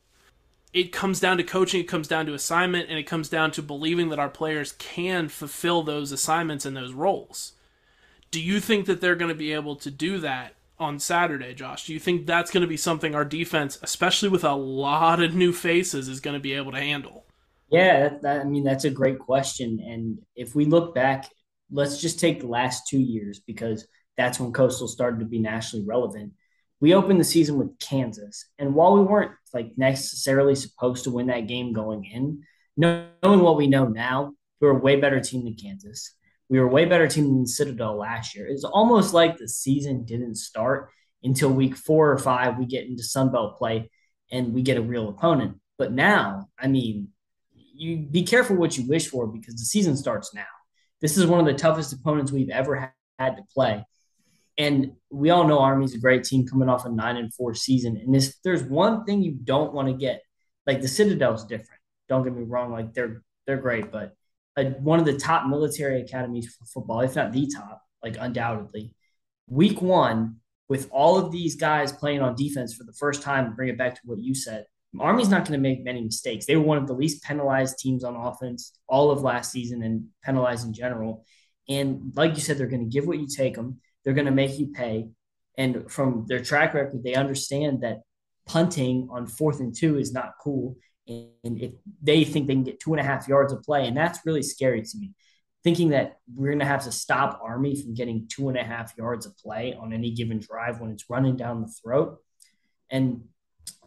It 0.74 0.92
comes 0.92 1.20
down 1.20 1.38
to 1.38 1.44
coaching, 1.44 1.82
it 1.82 1.88
comes 1.88 2.08
down 2.08 2.26
to 2.26 2.34
assignment, 2.34 2.90
and 2.90 2.98
it 2.98 3.04
comes 3.04 3.30
down 3.30 3.52
to 3.52 3.62
believing 3.62 4.10
that 4.10 4.20
our 4.20 4.30
players 4.30 4.72
can 4.74 5.28
fulfill 5.30 5.84
those 5.84 6.12
assignments 6.12 6.66
and 6.66 6.76
those 6.76 6.94
roles. 6.94 7.54
Do 8.32 8.42
you 8.42 8.60
think 8.60 8.86
that 8.86 9.02
they're 9.02 9.16
going 9.16 9.30
to 9.30 9.36
be 9.36 9.54
able 9.54 9.76
to 9.76 9.92
do 9.92 10.18
that 10.20 10.56
on 10.80 10.98
Saturday, 10.98 11.54
Josh? 11.54 11.86
Do 11.86 11.94
you 11.94 12.00
think 12.00 12.26
that's 12.26 12.52
going 12.52 12.62
to 12.62 12.68
be 12.68 12.78
something 12.78 13.14
our 13.14 13.26
defense, 13.26 13.78
especially 13.82 14.30
with 14.30 14.46
a 14.46 14.56
lot 14.56 15.22
of 15.22 15.36
new 15.36 15.52
faces, 15.52 16.08
is 16.08 16.22
going 16.22 16.36
to 16.36 16.40
be 16.40 16.54
able 16.54 16.72
to 16.72 16.80
handle? 16.80 17.26
Yeah, 17.72 18.10
that, 18.10 18.22
that, 18.24 18.42
I 18.42 18.44
mean 18.44 18.64
that's 18.64 18.86
a 18.86 18.90
great 18.90 19.20
question. 19.20 19.80
And 19.80 20.20
if 20.36 20.56
we 20.56 20.66
look 20.66 20.94
back 20.94 21.30
let's 21.72 22.00
just 22.02 22.20
take 22.20 22.42
the 22.42 22.48
last 22.48 22.88
two 22.88 23.00
years 23.00 23.40
because 23.40 23.88
that's 24.18 24.40
when 24.40 24.52
Coastal 24.52 24.88
started 24.88 25.20
to 25.20 25.26
be 25.26 25.40
nationally 25.40 25.86
relevant. 25.86 26.34
We 26.80 26.94
opened 26.94 27.20
the 27.20 27.26
season 27.26 27.58
with 27.58 27.78
Kansas, 27.80 28.46
and 28.58 28.74
while 28.74 28.94
we 28.94 29.04
weren't 29.04 29.32
like 29.54 29.72
necessarily 29.78 30.56
supposed 30.56 31.04
to 31.04 31.12
win 31.12 31.28
that 31.28 31.48
game 31.48 31.74
going 31.74 32.06
in, 32.06 32.44
knowing 32.76 33.40
what 33.40 33.58
we 33.58 33.68
know 33.68 33.88
now, 33.88 34.34
we 34.60 34.68
were 34.68 34.78
a 34.78 34.80
way 34.80 35.00
better 35.00 35.20
team 35.20 35.46
than 35.46 35.56
Kansas. 35.56 36.14
We 36.50 36.60
were 36.60 36.66
a 36.66 36.72
way 36.72 36.86
better 36.86 37.08
team 37.08 37.26
than 37.26 37.48
Citadel 37.48 37.98
last 37.98 38.36
year. 38.36 38.48
It's 38.48 38.64
almost 38.64 39.14
like 39.14 39.38
the 39.38 39.48
season 39.48 40.06
didn't 40.06 40.36
start 40.36 40.90
until 41.24 41.50
week 41.50 41.78
four 41.78 42.12
or 42.12 42.18
five. 42.18 42.58
We 42.58 42.66
get 42.66 42.88
into 42.88 43.04
Sunbelt 43.04 43.58
play 43.58 43.90
and 44.32 44.54
we 44.54 44.62
get 44.62 44.78
a 44.78 44.82
real 44.82 45.08
opponent. 45.08 45.60
But 45.78 45.94
now, 45.94 46.50
I 46.60 46.68
mean, 46.68 47.10
you 47.82 47.98
be 47.98 48.22
careful 48.22 48.56
what 48.56 48.78
you 48.78 48.88
wish 48.88 49.08
for 49.08 49.26
because 49.26 49.56
the 49.56 49.66
season 49.66 49.98
starts 49.98 50.34
now. 50.36 50.46
This 51.02 51.18
is 51.18 51.26
one 51.26 51.40
of 51.40 51.48
the 51.48 51.54
toughest 51.54 51.92
opponents 51.92 52.32
we've 52.32 52.52
ever 52.52 52.94
had 53.18 53.38
to 53.38 53.44
play. 53.54 53.84
And 54.58 54.92
we 55.10 55.32
all 55.32 55.48
know 55.48 55.60
Army's 55.60 55.96
a 55.96 56.00
great 56.00 56.24
team 56.24 56.48
coming 56.48 56.70
off 56.70 56.86
a 56.86 56.90
nine 56.90 57.18
and 57.18 57.34
four 57.34 57.56
season. 57.56 57.98
And 57.98 58.14
this, 58.14 58.38
there's 58.44 58.62
one 58.62 59.04
thing 59.04 59.24
you 59.24 59.32
don't 59.32 59.74
want 59.74 59.88
to 59.88 59.96
get, 59.96 60.22
like 60.68 60.82
the 60.82 60.88
Citadel's 60.88 61.46
different. 61.46 61.82
Don't 62.08 62.24
get 62.24 62.36
me 62.36 62.44
wrong, 62.44 62.72
like 62.72 62.94
they're 62.94 63.24
they're 63.48 63.58
great, 63.58 63.92
but 63.92 64.14
a, 64.58 64.66
one 64.66 65.00
of 65.00 65.06
the 65.06 65.18
top 65.18 65.48
military 65.48 66.02
academies 66.02 66.54
for 66.54 66.66
football, 66.66 67.00
if 67.00 67.16
not 67.16 67.32
the 67.32 67.48
top, 67.48 67.82
like 68.04 68.18
undoubtedly. 68.20 68.94
Week 69.48 69.82
one, 69.82 70.36
with 70.70 70.88
all 70.92 71.18
of 71.18 71.32
these 71.32 71.56
guys 71.56 71.92
playing 71.92 72.22
on 72.22 72.36
defense 72.36 72.76
for 72.76 72.84
the 72.84 72.94
first 72.94 73.24
time, 73.24 73.56
bring 73.56 73.70
it 73.70 73.78
back 73.78 73.96
to 73.96 74.02
what 74.06 74.20
you 74.20 74.36
said. 74.36 74.66
Army's 75.00 75.30
not 75.30 75.46
going 75.46 75.58
to 75.58 75.70
make 75.70 75.84
many 75.84 76.02
mistakes. 76.02 76.46
They 76.46 76.56
were 76.56 76.66
one 76.66 76.78
of 76.78 76.88
the 76.88 76.94
least 76.94 77.24
penalized 77.24 77.80
teams 77.80 78.04
on 78.04 78.16
offense 78.16 78.78
all 78.88 79.12
of 79.12 79.22
last 79.22 79.52
season 79.52 79.84
and 79.84 80.08
penalized 80.24 80.66
in 80.66 80.74
general. 80.74 81.26
And 81.70 82.12
like 82.16 82.36
you 82.36 82.42
said, 82.42 82.58
they're 82.58 82.68
going 82.68 82.84
to 82.84 82.94
give 82.94 83.08
what 83.08 83.20
you 83.20 83.28
take 83.28 83.56
them. 83.56 83.80
They're 84.04 84.14
going 84.14 84.26
to 84.26 84.32
make 84.32 84.60
you 84.60 84.68
pay. 84.68 85.08
And 85.58 85.90
from 85.90 86.26
their 86.28 86.42
track 86.42 86.74
record, 86.74 87.04
they 87.04 87.14
understand 87.14 87.82
that 87.82 88.02
punting 88.48 89.08
on 89.12 89.28
fourth 89.28 89.60
and 89.60 89.76
two 89.76 89.98
is 89.98 90.12
not 90.12 90.34
cool. 90.42 90.76
And 91.08 91.30
if 91.44 91.74
they 92.02 92.24
think 92.24 92.48
they 92.48 92.54
can 92.54 92.64
get 92.64 92.80
two 92.80 92.94
and 92.94 93.00
a 93.00 93.04
half 93.04 93.28
yards 93.28 93.54
of 93.54 93.64
play, 93.64 93.88
and 93.88 93.96
that's 93.96 94.26
really 94.26 94.44
scary 94.44 94.82
to 94.82 94.98
me. 94.98 95.14
Thinking 95.64 95.90
that 95.90 96.18
we're 96.34 96.50
going 96.50 96.60
to 96.60 96.66
have 96.66 96.86
to 96.86 96.92
stop 96.92 97.40
Army 97.44 97.80
from 97.80 97.94
getting 97.94 98.28
two 98.28 98.50
and 98.50 98.58
a 98.58 98.64
half 98.64 98.98
yards 98.98 99.28
of 99.28 99.38
play 99.38 99.76
on 99.80 99.94
any 99.94 100.12
given 100.12 100.40
drive 100.40 100.80
when 100.80 100.92
it's 100.92 101.10
running 101.10 101.38
down 101.38 101.62
the 101.62 101.68
throat. 101.68 102.18
And 102.90 103.26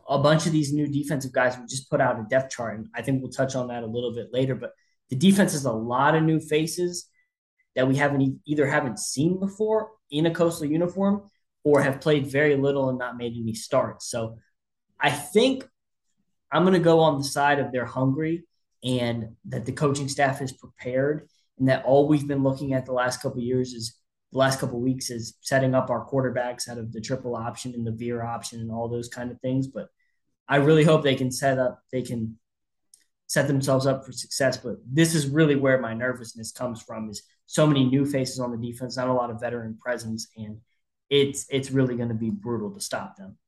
a 0.08 0.18
bunch 0.18 0.46
of 0.46 0.52
these 0.52 0.72
new 0.72 0.86
defensive 0.86 1.32
guys 1.32 1.56
we 1.58 1.66
just 1.66 1.90
put 1.90 2.00
out 2.00 2.18
a 2.18 2.26
depth 2.28 2.54
chart, 2.54 2.78
and 2.78 2.88
I 2.94 3.02
think 3.02 3.22
we'll 3.22 3.32
touch 3.32 3.54
on 3.54 3.68
that 3.68 3.82
a 3.82 3.86
little 3.86 4.14
bit 4.14 4.32
later. 4.32 4.54
But 4.54 4.72
the 5.10 5.16
defense 5.16 5.52
has 5.52 5.64
a 5.64 5.72
lot 5.72 6.14
of 6.14 6.22
new 6.22 6.40
faces 6.40 7.08
that 7.76 7.88
we 7.88 7.96
haven't 7.96 8.40
either 8.46 8.66
haven't 8.66 8.98
seen 8.98 9.38
before 9.38 9.90
in 10.10 10.26
a 10.26 10.34
coastal 10.34 10.66
uniform 10.66 11.22
or 11.64 11.80
have 11.80 12.00
played 12.00 12.26
very 12.26 12.56
little 12.56 12.88
and 12.88 12.98
not 12.98 13.16
made 13.16 13.34
any 13.36 13.54
starts. 13.54 14.08
So 14.08 14.38
I 15.00 15.10
think 15.10 15.68
I'm 16.52 16.62
going 16.62 16.74
to 16.74 16.80
go 16.80 17.00
on 17.00 17.18
the 17.18 17.24
side 17.24 17.58
of 17.58 17.72
they're 17.72 17.84
hungry 17.84 18.44
and 18.84 19.34
that 19.46 19.64
the 19.64 19.72
coaching 19.72 20.08
staff 20.08 20.40
is 20.40 20.52
prepared 20.52 21.28
and 21.58 21.68
that 21.68 21.84
all 21.84 22.06
we've 22.06 22.28
been 22.28 22.42
looking 22.42 22.74
at 22.74 22.86
the 22.86 22.92
last 22.92 23.20
couple 23.20 23.40
years 23.40 23.72
is 23.72 23.98
the 24.34 24.38
last 24.38 24.58
couple 24.58 24.80
weeks 24.80 25.10
is 25.10 25.38
setting 25.42 25.76
up 25.76 25.90
our 25.90 26.04
quarterbacks 26.04 26.68
out 26.68 26.76
of 26.76 26.92
the 26.92 27.00
triple 27.00 27.36
option 27.36 27.72
and 27.72 27.86
the 27.86 27.92
veer 27.92 28.24
option 28.24 28.58
and 28.60 28.70
all 28.70 28.88
those 28.88 29.08
kind 29.08 29.30
of 29.30 29.40
things. 29.40 29.68
But 29.68 29.90
I 30.48 30.56
really 30.56 30.82
hope 30.82 31.04
they 31.04 31.14
can 31.14 31.30
set 31.30 31.56
up, 31.56 31.80
they 31.92 32.02
can 32.02 32.36
set 33.28 33.46
themselves 33.46 33.86
up 33.86 34.04
for 34.04 34.10
success. 34.10 34.56
But 34.56 34.78
this 34.90 35.14
is 35.14 35.28
really 35.28 35.54
where 35.54 35.80
my 35.80 35.94
nervousness 35.94 36.50
comes 36.50 36.82
from 36.82 37.08
is 37.08 37.22
so 37.46 37.64
many 37.64 37.84
new 37.84 38.04
faces 38.04 38.40
on 38.40 38.50
the 38.50 38.56
defense, 38.72 38.96
not 38.96 39.06
a 39.06 39.12
lot 39.12 39.30
of 39.30 39.38
veteran 39.38 39.78
presence, 39.80 40.26
and 40.36 40.58
it's 41.10 41.46
it's 41.48 41.70
really 41.70 41.94
going 41.94 42.08
to 42.08 42.14
be 42.16 42.30
brutal 42.30 42.72
to 42.72 42.80
stop 42.80 43.16
them. 43.16 43.38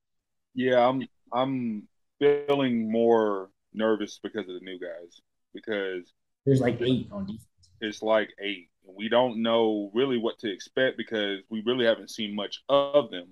Yeah, 0.54 0.86
I'm 0.86 1.02
I'm 1.32 1.88
feeling 2.20 2.92
more 2.92 3.50
nervous 3.74 4.20
because 4.22 4.48
of 4.48 4.54
the 4.54 4.60
new 4.60 4.78
guys 4.78 5.20
because 5.52 6.12
there's 6.44 6.60
like 6.60 6.80
eight 6.80 7.08
on 7.10 7.26
defense. 7.26 7.42
It's 7.80 8.02
like 8.02 8.30
eight 8.40 8.70
we 8.94 9.08
don't 9.08 9.42
know 9.42 9.90
really 9.94 10.18
what 10.18 10.38
to 10.40 10.52
expect 10.52 10.96
because 10.96 11.40
we 11.50 11.62
really 11.64 11.86
haven't 11.86 12.10
seen 12.10 12.34
much 12.34 12.62
of 12.68 13.10
them. 13.10 13.26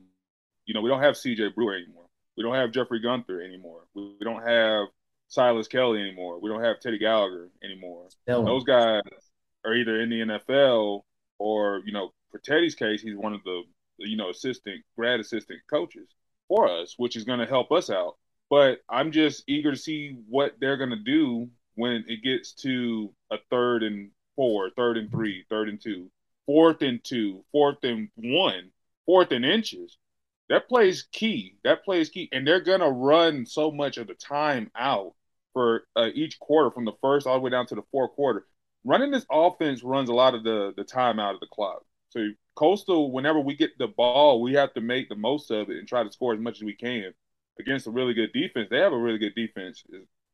You 0.67 0.75
know, 0.75 0.81
we 0.81 0.91
don't 0.91 1.03
have 1.03 1.15
CJ 1.15 1.55
Brewer 1.55 1.75
anymore. 1.75 2.07
We 2.37 2.43
don't 2.43 2.55
have 2.55 2.73
Jeffrey 2.73 3.01
Gunter 3.01 3.43
anymore. 3.43 3.83
We, 3.95 4.17
we 4.19 4.25
don't 4.25 4.47
have 4.47 4.89
Silas 5.29 5.69
Kelly 5.69 6.01
anymore. 6.01 6.41
We 6.41 6.51
don't 6.51 6.63
have 6.63 6.81
Teddy 6.81 6.99
Gallagher 6.99 7.51
anymore. 7.63 8.09
Those 8.47 8.65
guys 8.65 9.03
are 9.65 9.75
either 9.75 10.01
in 10.01 10.11
the 10.11 10.21
NFL 10.21 11.03
or, 11.39 11.83
you 11.85 11.93
know, 11.93 12.11
for 12.31 12.39
Teddy's 12.39 12.75
case, 12.75 13.03
he's 13.03 13.17
one 13.17 13.35
of 13.35 13.43
the, 13.45 13.63
you 13.99 14.17
know, 14.17 14.31
assistant, 14.31 14.83
grad 14.97 15.21
assistant 15.21 15.61
coaches 15.71 16.09
for 16.49 16.69
us, 16.69 16.95
which 16.97 17.17
is 17.17 17.25
going 17.25 17.39
to 17.39 17.47
help 17.47 17.71
us 17.71 17.91
out. 17.91 18.17
But 18.51 18.81
I'm 18.89 19.13
just 19.13 19.45
eager 19.47 19.71
to 19.71 19.77
see 19.77 20.17
what 20.29 20.55
they're 20.61 20.77
going 20.77 20.91
to 20.91 20.97
do 20.97 21.49
when 21.77 22.05
it 22.09 22.23
gets 22.23 22.53
to 22.53 23.13
a 23.31 23.37
third 23.51 23.83
and 23.83 24.11
four, 24.37 24.71
third 24.71 24.97
and 24.97 25.11
three, 25.11 25.45
third 25.49 25.69
and 25.69 25.81
two, 25.81 26.11
fourth 26.47 26.83
and 26.83 27.03
two, 27.03 27.45
fourth 27.53 27.79
and 27.83 28.09
one, 28.17 28.71
fourth 29.07 29.31
and 29.33 29.45
inches. 29.45 29.99
That 30.49 30.69
plays 30.69 31.07
key. 31.13 31.57
That 31.65 31.85
plays 31.85 32.11
key, 32.11 32.29
and 32.33 32.47
they're 32.47 32.61
gonna 32.61 32.91
run 32.91 33.47
so 33.47 33.71
much 33.71 33.97
of 33.97 34.07
the 34.07 34.15
time 34.15 34.71
out 34.77 35.15
for 35.53 35.87
uh, 35.97 36.11
each 36.15 36.39
quarter, 36.39 36.71
from 36.71 36.85
the 36.85 36.93
first 37.01 37.27
all 37.27 37.35
the 37.35 37.41
way 37.41 37.51
down 37.51 37.67
to 37.67 37.75
the 37.75 37.85
fourth 37.91 38.13
quarter. 38.13 38.47
Running 38.85 39.11
this 39.11 39.25
offense 39.31 39.83
runs 39.83 40.11
a 40.11 40.15
lot 40.15 40.35
of 40.35 40.45
the 40.45 40.75
the 40.77 40.85
time 40.85 41.19
out 41.19 41.35
of 41.35 41.41
the 41.41 41.47
clock. 41.47 41.85
So 42.11 42.29
Coastal, 42.55 43.11
whenever 43.11 43.41
we 43.41 43.57
get 43.57 43.77
the 43.79 43.89
ball, 43.89 44.41
we 44.41 44.53
have 44.55 44.75
to 44.75 44.81
make 44.81 45.09
the 45.09 45.17
most 45.17 45.51
of 45.51 45.71
it 45.71 45.79
and 45.79 45.89
try 45.89 46.05
to 46.05 46.13
score 46.13 46.35
as 46.35 46.41
much 46.41 46.59
as 46.59 46.63
we 46.65 46.75
can 46.75 47.13
against 47.59 47.87
a 47.87 47.91
really 47.91 48.15
good 48.15 48.33
defense. 48.33 48.69
They 48.71 48.79
have 48.79 48.93
a 48.93 48.99
really 48.99 49.19
good 49.19 49.35
defense. 49.35 49.83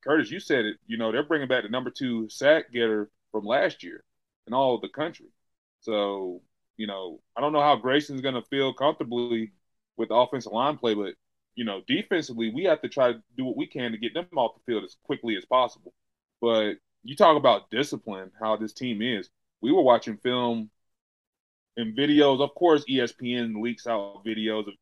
Curtis, 0.03 0.31
you 0.31 0.41
said 0.41 0.65
it. 0.65 0.77
You 0.87 0.99
know 0.99 1.13
they're 1.13 1.23
bringing 1.23 1.49
back 1.49 1.63
the 1.63 1.69
number 1.69 1.91
two 1.91 2.29
sack 2.29 2.73
getter 2.73 3.11
from 3.33 3.45
last 3.45 3.83
year 3.83 4.03
in 4.47 4.55
all 4.55 4.75
of 4.75 4.81
the 4.81 4.89
country. 4.89 5.27
So, 5.81 6.43
you 6.77 6.87
know, 6.87 7.21
I 7.37 7.41
don't 7.41 7.53
know 7.53 7.63
how 7.63 7.77
Grayson's 7.77 8.21
going 8.21 8.35
to 8.35 8.43
feel 8.43 8.73
comfortably 8.73 9.53
with 9.97 10.09
the 10.09 10.15
offensive 10.15 10.53
line 10.53 10.77
play, 10.77 10.95
but, 10.95 11.15
you 11.55 11.65
know, 11.65 11.83
defensively, 11.87 12.51
we 12.55 12.65
have 12.65 12.81
to 12.83 12.89
try 12.89 13.13
to 13.13 13.23
do 13.37 13.45
what 13.45 13.57
we 13.57 13.67
can 13.67 13.93
to 13.93 13.99
get 13.99 14.15
them 14.15 14.27
off 14.37 14.55
the 14.55 14.73
field 14.73 14.85
as 14.85 14.97
quickly 15.05 15.37
as 15.37 15.45
possible. 15.45 15.93
But 16.41 16.75
you 17.03 17.17
talk 17.17 17.37
about 17.37 17.71
discipline, 17.71 18.31
how 18.41 18.57
this 18.57 18.73
team 18.73 19.03
is. 19.03 19.29
We 19.61 19.73
were 19.73 19.83
watching 19.83 20.17
film 20.19 20.71
and 21.77 21.97
videos. 21.97 22.41
Of 22.41 22.55
course, 22.55 22.85
ESPN 22.89 23.63
leaks 23.63 23.87
out 23.87 24.25
videos 24.25 24.69
of 24.69 24.75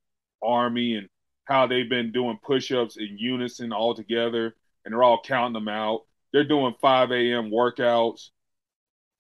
Army 0.43 0.95
and 0.95 1.09
how 1.45 1.67
they've 1.67 1.89
been 1.89 2.13
doing 2.13 2.39
push 2.43 2.71
ups 2.73 2.97
in 2.97 3.19
unison 3.19 3.73
all 3.73 3.95
together, 3.95 4.55
and 4.85 4.93
they're 4.93 5.03
all 5.03 5.21
counting 5.23 5.55
them 5.55 5.69
out. 5.69 6.03
They're 6.33 6.45
doing 6.45 6.75
5 6.81 7.11
a.m. 7.11 7.51
workouts 7.51 8.31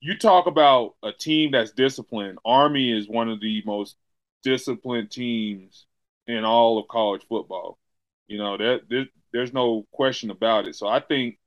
you 0.00 0.17
talk 0.17 0.47
about 0.47 0.95
a 1.02 1.12
team 1.12 1.52
that's 1.52 1.73
disciplined. 1.73 2.38
Army 2.45 2.97
is 2.97 3.09
one 3.09 3.28
of 3.28 3.40
the 3.40 3.62
most 3.67 3.97
disciplined 4.43 5.11
teams 5.11 5.87
in 6.26 6.45
all 6.45 6.78
of 6.78 6.88
college 6.88 7.23
football. 7.28 7.78
You 8.28 8.38
know 8.38 8.57
that 8.57 9.09
there's 9.33 9.52
no 9.52 9.87
question 9.93 10.31
about 10.31 10.67
it. 10.69 10.76
So 10.76 10.87
I 10.87 11.00
think 11.00 11.38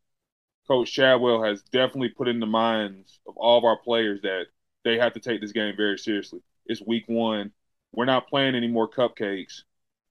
Coach 0.67 0.91
Chadwell 0.91 1.43
has 1.43 1.61
definitely 1.63 2.09
put 2.09 2.27
in 2.27 2.39
the 2.39 2.45
minds 2.45 3.19
of 3.27 3.37
all 3.37 3.57
of 3.57 3.63
our 3.63 3.77
players 3.77 4.21
that 4.21 4.45
they 4.83 4.97
have 4.97 5.13
to 5.13 5.19
take 5.19 5.41
this 5.41 5.51
game 5.51 5.75
very 5.77 5.97
seriously. 5.97 6.41
It's 6.65 6.81
week 6.81 7.05
one. 7.07 7.51
We're 7.93 8.05
not 8.05 8.27
playing 8.27 8.55
any 8.55 8.67
more 8.67 8.89
cupcakes. 8.89 9.63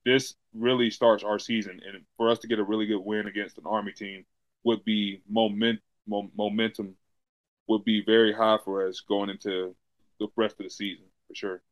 This 0.05 0.35
really 0.55 0.91
starts 0.91 1.25
our 1.25 1.39
season, 1.39 1.81
and 1.87 2.05
for 2.17 2.31
us 2.31 2.39
to 2.41 2.49
get 2.49 2.59
a 2.59 2.65
really 2.65 2.87
good 2.87 3.01
win 3.01 3.27
against 3.27 3.59
an 3.59 3.65
Army 3.67 3.93
team 3.93 4.25
would 4.65 4.85
be 4.85 5.23
moment 5.29 5.81
momentum 6.07 6.97
would 7.71 7.85
be 7.85 8.03
very 8.05 8.33
high 8.33 8.59
for 8.65 8.87
us 8.87 9.01
going 9.01 9.31
into 9.31 9.75
the 10.19 10.27
rest 10.37 10.57
of 10.59 10.65
the 10.65 10.71
season 10.71 11.07
for 11.27 11.35
sure. 11.35 11.63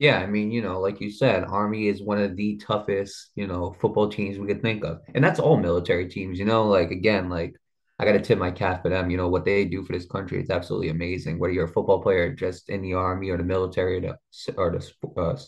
Yeah, 0.00 0.18
I 0.18 0.26
mean, 0.26 0.50
you 0.50 0.60
know, 0.60 0.80
like 0.80 1.00
you 1.00 1.10
said, 1.10 1.44
Army 1.44 1.86
is 1.86 2.02
one 2.02 2.18
of 2.18 2.34
the 2.34 2.56
toughest, 2.56 3.30
you 3.36 3.46
know, 3.46 3.76
football 3.80 4.08
teams 4.08 4.36
we 4.36 4.48
could 4.48 4.60
think 4.60 4.84
of. 4.84 5.00
And 5.14 5.22
that's 5.22 5.38
all 5.38 5.56
military 5.56 6.08
teams, 6.08 6.38
you 6.38 6.44
know, 6.44 6.64
like 6.64 6.90
again, 6.90 7.30
like 7.30 7.54
I 8.00 8.04
got 8.04 8.12
to 8.12 8.20
tip 8.20 8.38
my 8.38 8.50
cap 8.50 8.82
for 8.82 8.88
them. 8.88 9.08
You 9.08 9.16
know, 9.16 9.28
what 9.28 9.44
they 9.44 9.64
do 9.64 9.84
for 9.84 9.92
this 9.92 10.06
country, 10.06 10.40
it's 10.40 10.50
absolutely 10.50 10.88
amazing. 10.88 11.38
Whether 11.38 11.54
you're 11.54 11.66
a 11.66 11.72
football 11.72 12.02
player 12.02 12.34
just 12.34 12.68
in 12.68 12.82
the 12.82 12.94
Army 12.94 13.30
or 13.30 13.36
the 13.36 13.44
military 13.44 13.98
or 13.98 14.00
the, 14.00 14.54
or 14.56 14.72
the 14.72 15.20
uh, 15.22 15.38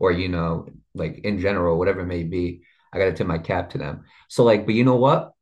or 0.00 0.10
you 0.10 0.30
know, 0.30 0.66
like 0.94 1.18
in 1.18 1.38
general, 1.38 1.78
whatever 1.78 2.00
it 2.00 2.06
may 2.06 2.24
be, 2.24 2.62
I 2.92 2.98
got 2.98 3.04
to 3.04 3.12
tip 3.12 3.26
my 3.26 3.38
cap 3.38 3.70
to 3.70 3.78
them. 3.78 4.04
So 4.28 4.44
like, 4.44 4.64
but 4.64 4.74
you 4.74 4.84
know 4.84 4.96
what? 4.96 5.32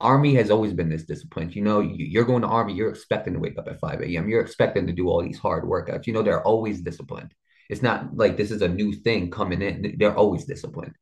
Army 0.00 0.34
has 0.34 0.50
always 0.50 0.72
been 0.72 0.88
this 0.88 1.04
disciplined. 1.04 1.54
You 1.54 1.62
know, 1.62 1.80
you're 1.80 2.24
going 2.24 2.42
to 2.42 2.48
Army, 2.48 2.72
you're 2.72 2.90
expecting 2.90 3.34
to 3.34 3.38
wake 3.38 3.58
up 3.58 3.68
at 3.68 3.80
5 3.80 4.00
a.m. 4.00 4.28
You're 4.28 4.40
expecting 4.40 4.86
to 4.86 4.92
do 4.92 5.08
all 5.08 5.22
these 5.22 5.38
hard 5.38 5.64
workouts. 5.64 6.06
You 6.06 6.14
know, 6.14 6.22
they're 6.22 6.42
always 6.42 6.80
disciplined. 6.80 7.34
It's 7.68 7.82
not 7.82 8.16
like 8.16 8.36
this 8.36 8.50
is 8.50 8.62
a 8.62 8.68
new 8.68 8.92
thing 8.92 9.30
coming 9.30 9.62
in. 9.62 9.96
They're 9.98 10.16
always 10.16 10.44
disciplined. 10.44 10.94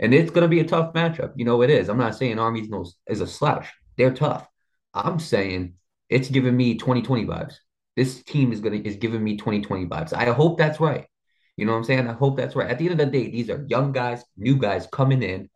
And 0.00 0.14
it's 0.14 0.30
going 0.30 0.42
to 0.42 0.48
be 0.48 0.60
a 0.60 0.66
tough 0.66 0.92
matchup. 0.94 1.32
You 1.36 1.44
know, 1.44 1.62
it 1.62 1.70
is. 1.70 1.88
I'm 1.88 1.98
not 1.98 2.14
saying 2.14 2.38
Army's 2.38 2.68
no, 2.68 2.86
is 3.08 3.20
a 3.20 3.26
slouch. 3.26 3.72
They're 3.96 4.14
tough. 4.14 4.46
I'm 4.94 5.18
saying 5.18 5.74
it's 6.08 6.28
giving 6.28 6.56
me 6.56 6.76
2020 6.76 7.26
vibes. 7.26 7.54
This 7.96 8.22
team 8.22 8.52
is 8.52 8.60
going 8.60 8.82
to 8.82 8.88
is 8.88 8.96
giving 8.96 9.22
me 9.22 9.36
2020 9.36 9.86
vibes. 9.86 10.12
I 10.12 10.26
hope 10.32 10.58
that's 10.58 10.80
right. 10.80 11.06
You 11.56 11.66
know 11.66 11.72
what 11.72 11.78
I'm 11.78 11.84
saying? 11.84 12.08
I 12.08 12.12
hope 12.12 12.36
that's 12.36 12.56
right. 12.56 12.70
At 12.70 12.78
the 12.78 12.88
end 12.88 13.00
of 13.00 13.06
the 13.06 13.12
day, 13.12 13.30
these 13.30 13.50
are 13.50 13.64
young 13.68 13.92
guys, 13.92 14.24
new 14.36 14.56
guys 14.56 14.88
coming 14.90 15.22
in 15.22 15.48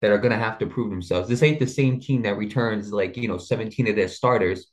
that 0.00 0.10
are 0.10 0.18
going 0.18 0.32
to 0.32 0.38
have 0.38 0.58
to 0.58 0.66
prove 0.66 0.90
themselves. 0.90 1.28
This 1.28 1.42
ain't 1.42 1.58
the 1.58 1.66
same 1.66 2.00
team 2.00 2.22
that 2.22 2.38
returns 2.38 2.92
like, 2.92 3.16
you 3.16 3.28
know, 3.28 3.38
17 3.38 3.88
of 3.88 3.96
their 3.96 4.08
starters 4.08 4.66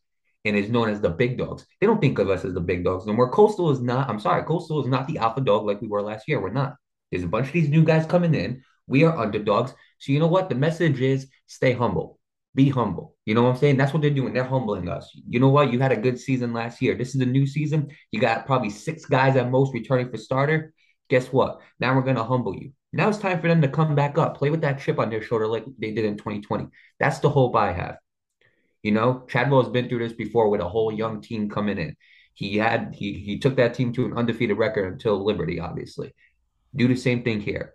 and 0.45 0.55
is 0.55 0.69
known 0.69 0.89
as 0.89 1.01
the 1.01 1.09
big 1.09 1.37
dogs. 1.37 1.65
They 1.81 1.87
don't 1.87 1.99
think 1.99 2.19
of 2.19 2.29
us 2.29 2.45
as 2.45 2.53
the 2.53 2.61
big 2.61 2.83
dogs 2.83 3.05
no 3.05 3.13
more. 3.13 3.31
Coastal 3.31 3.71
is 3.71 3.81
not, 3.81 4.09
I'm 4.09 4.19
sorry, 4.19 4.43
Coastal 4.43 4.81
is 4.81 4.87
not 4.87 5.07
the 5.07 5.17
alpha 5.17 5.41
dog 5.41 5.65
like 5.65 5.81
we 5.81 5.87
were 5.87 6.03
last 6.03 6.27
year. 6.27 6.39
We're 6.39 6.51
not. 6.51 6.75
There's 7.11 7.23
a 7.23 7.27
bunch 7.27 7.47
of 7.47 7.53
these 7.53 7.69
new 7.69 7.83
guys 7.83 8.05
coming 8.05 8.35
in. 8.35 8.63
We 8.87 9.03
are 9.03 9.17
underdogs. 9.17 9.73
So 9.99 10.11
you 10.11 10.19
know 10.19 10.27
what? 10.27 10.49
The 10.49 10.55
message 10.55 11.01
is 11.01 11.27
stay 11.47 11.73
humble. 11.73 12.19
Be 12.53 12.69
humble. 12.69 13.15
You 13.25 13.33
know 13.33 13.43
what 13.43 13.49
I'm 13.49 13.57
saying? 13.57 13.77
That's 13.77 13.91
what 13.91 14.01
they're 14.01 14.11
doing. 14.11 14.33
They're 14.33 14.43
humbling 14.43 14.87
us. 14.87 15.09
You 15.27 15.39
know 15.39 15.49
what? 15.49 15.73
You 15.73 15.79
had 15.79 15.91
a 15.91 15.97
good 15.97 16.19
season 16.19 16.53
last 16.53 16.81
year. 16.81 16.95
This 16.95 17.15
is 17.15 17.21
a 17.21 17.25
new 17.25 17.47
season. 17.47 17.89
You 18.11 18.21
got 18.21 18.45
probably 18.45 18.69
six 18.69 19.05
guys 19.05 19.35
at 19.35 19.51
most 19.51 19.73
returning 19.73 20.09
for 20.09 20.17
starter. 20.17 20.73
Guess 21.09 21.33
what? 21.33 21.59
Now 21.79 21.95
we're 21.95 22.03
going 22.03 22.15
to 22.15 22.23
humble 22.23 22.55
you. 22.55 22.71
Now 22.95 23.09
it's 23.09 23.17
time 23.17 23.41
for 23.41 23.49
them 23.49 23.61
to 23.61 23.67
come 23.67 23.93
back 23.93 24.17
up, 24.17 24.37
play 24.37 24.49
with 24.49 24.61
that 24.61 24.79
chip 24.79 24.99
on 24.99 25.09
their 25.09 25.21
shoulder 25.21 25.47
like 25.47 25.65
they 25.77 25.91
did 25.91 26.05
in 26.05 26.15
2020. 26.15 26.67
That's 26.97 27.19
the 27.19 27.29
hope 27.29 27.53
I 27.53 27.73
have. 27.73 27.97
You 28.83 28.93
know, 28.93 29.25
Chadwell 29.27 29.63
has 29.63 29.69
been 29.69 29.89
through 29.89 29.99
this 29.99 30.13
before 30.13 30.47
with 30.47 30.61
a 30.61 30.69
whole 30.69 30.93
young 30.93 31.19
team 31.19 31.49
coming 31.49 31.77
in. 31.77 31.97
He 32.35 32.55
had 32.55 32.95
he 32.95 33.11
he 33.13 33.37
took 33.37 33.57
that 33.57 33.73
team 33.73 33.91
to 33.93 34.05
an 34.05 34.17
undefeated 34.17 34.57
record 34.57 34.93
until 34.93 35.21
Liberty, 35.25 35.59
obviously. 35.59 36.13
Do 36.73 36.87
the 36.87 36.95
same 36.95 37.21
thing 37.21 37.41
here. 37.41 37.73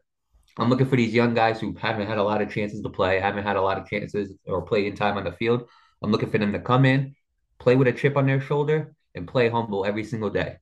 I'm 0.56 0.70
looking 0.70 0.86
for 0.86 0.96
these 0.96 1.12
young 1.12 1.34
guys 1.34 1.60
who 1.60 1.74
haven't 1.74 2.06
had 2.06 2.16
a 2.16 2.22
lot 2.22 2.40
of 2.40 2.50
chances 2.50 2.80
to 2.80 2.88
play, 2.88 3.20
haven't 3.20 3.44
had 3.44 3.56
a 3.56 3.62
lot 3.62 3.76
of 3.76 3.86
chances 3.86 4.32
or 4.46 4.62
play 4.62 4.86
in 4.86 4.94
time 4.94 5.18
on 5.18 5.24
the 5.24 5.32
field. 5.32 5.68
I'm 6.02 6.10
looking 6.10 6.30
for 6.30 6.38
them 6.38 6.54
to 6.54 6.60
come 6.60 6.86
in, 6.86 7.14
play 7.58 7.76
with 7.76 7.88
a 7.88 7.92
chip 7.92 8.16
on 8.16 8.26
their 8.26 8.40
shoulder, 8.40 8.94
and 9.14 9.28
play 9.28 9.50
humble 9.50 9.84
every 9.84 10.04
single 10.04 10.30
day. 10.30 10.56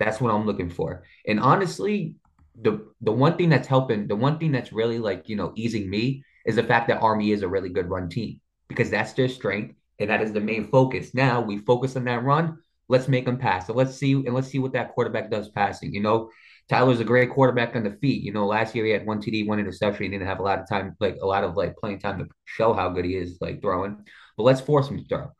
That's 0.00 0.20
what 0.20 0.34
I'm 0.34 0.46
looking 0.46 0.70
for. 0.70 1.04
And 1.28 1.38
honestly, 1.38 2.16
the 2.60 2.86
the 3.00 3.12
one 3.12 3.36
thing 3.36 3.48
that's 3.48 3.68
helping, 3.68 4.06
the 4.06 4.16
one 4.16 4.38
thing 4.38 4.52
that's 4.52 4.72
really 4.72 4.98
like 4.98 5.28
you 5.28 5.36
know 5.36 5.52
easing 5.56 5.88
me 5.88 6.24
is 6.46 6.56
the 6.56 6.62
fact 6.62 6.88
that 6.88 7.02
Army 7.02 7.32
is 7.32 7.42
a 7.42 7.48
really 7.48 7.68
good 7.68 7.88
run 7.88 8.08
team 8.08 8.40
because 8.68 8.90
that's 8.90 9.12
their 9.12 9.28
strength 9.28 9.74
and 9.98 10.10
that 10.10 10.22
is 10.22 10.32
the 10.32 10.40
main 10.40 10.66
focus. 10.68 11.14
Now 11.14 11.40
we 11.40 11.58
focus 11.58 11.96
on 11.96 12.04
that 12.04 12.24
run. 12.24 12.58
Let's 12.88 13.08
make 13.08 13.24
them 13.24 13.38
pass. 13.38 13.66
So 13.66 13.74
let's 13.74 13.94
see 13.96 14.12
and 14.12 14.34
let's 14.34 14.48
see 14.48 14.58
what 14.58 14.72
that 14.72 14.94
quarterback 14.94 15.30
does 15.30 15.48
passing. 15.48 15.94
You 15.94 16.00
know, 16.00 16.30
Tyler's 16.68 17.00
a 17.00 17.04
great 17.04 17.30
quarterback 17.30 17.76
on 17.76 17.84
the 17.84 17.96
feet. 18.00 18.22
You 18.22 18.32
know, 18.32 18.46
last 18.46 18.74
year 18.74 18.84
he 18.84 18.92
had 18.92 19.06
one 19.06 19.20
TD, 19.20 19.46
one 19.46 19.60
interception. 19.60 20.04
He 20.04 20.08
didn't 20.08 20.26
have 20.26 20.40
a 20.40 20.42
lot 20.42 20.58
of 20.58 20.68
time, 20.68 20.96
like 21.00 21.18
a 21.22 21.26
lot 21.26 21.44
of 21.44 21.56
like 21.56 21.76
playing 21.76 22.00
time 22.00 22.18
to 22.18 22.26
show 22.46 22.72
how 22.72 22.88
good 22.88 23.04
he 23.04 23.16
is, 23.16 23.38
like 23.40 23.60
throwing. 23.60 24.04
But 24.36 24.42
let's 24.44 24.60
force 24.60 24.88
him 24.88 24.98
to 24.98 25.04
throw. 25.04 25.30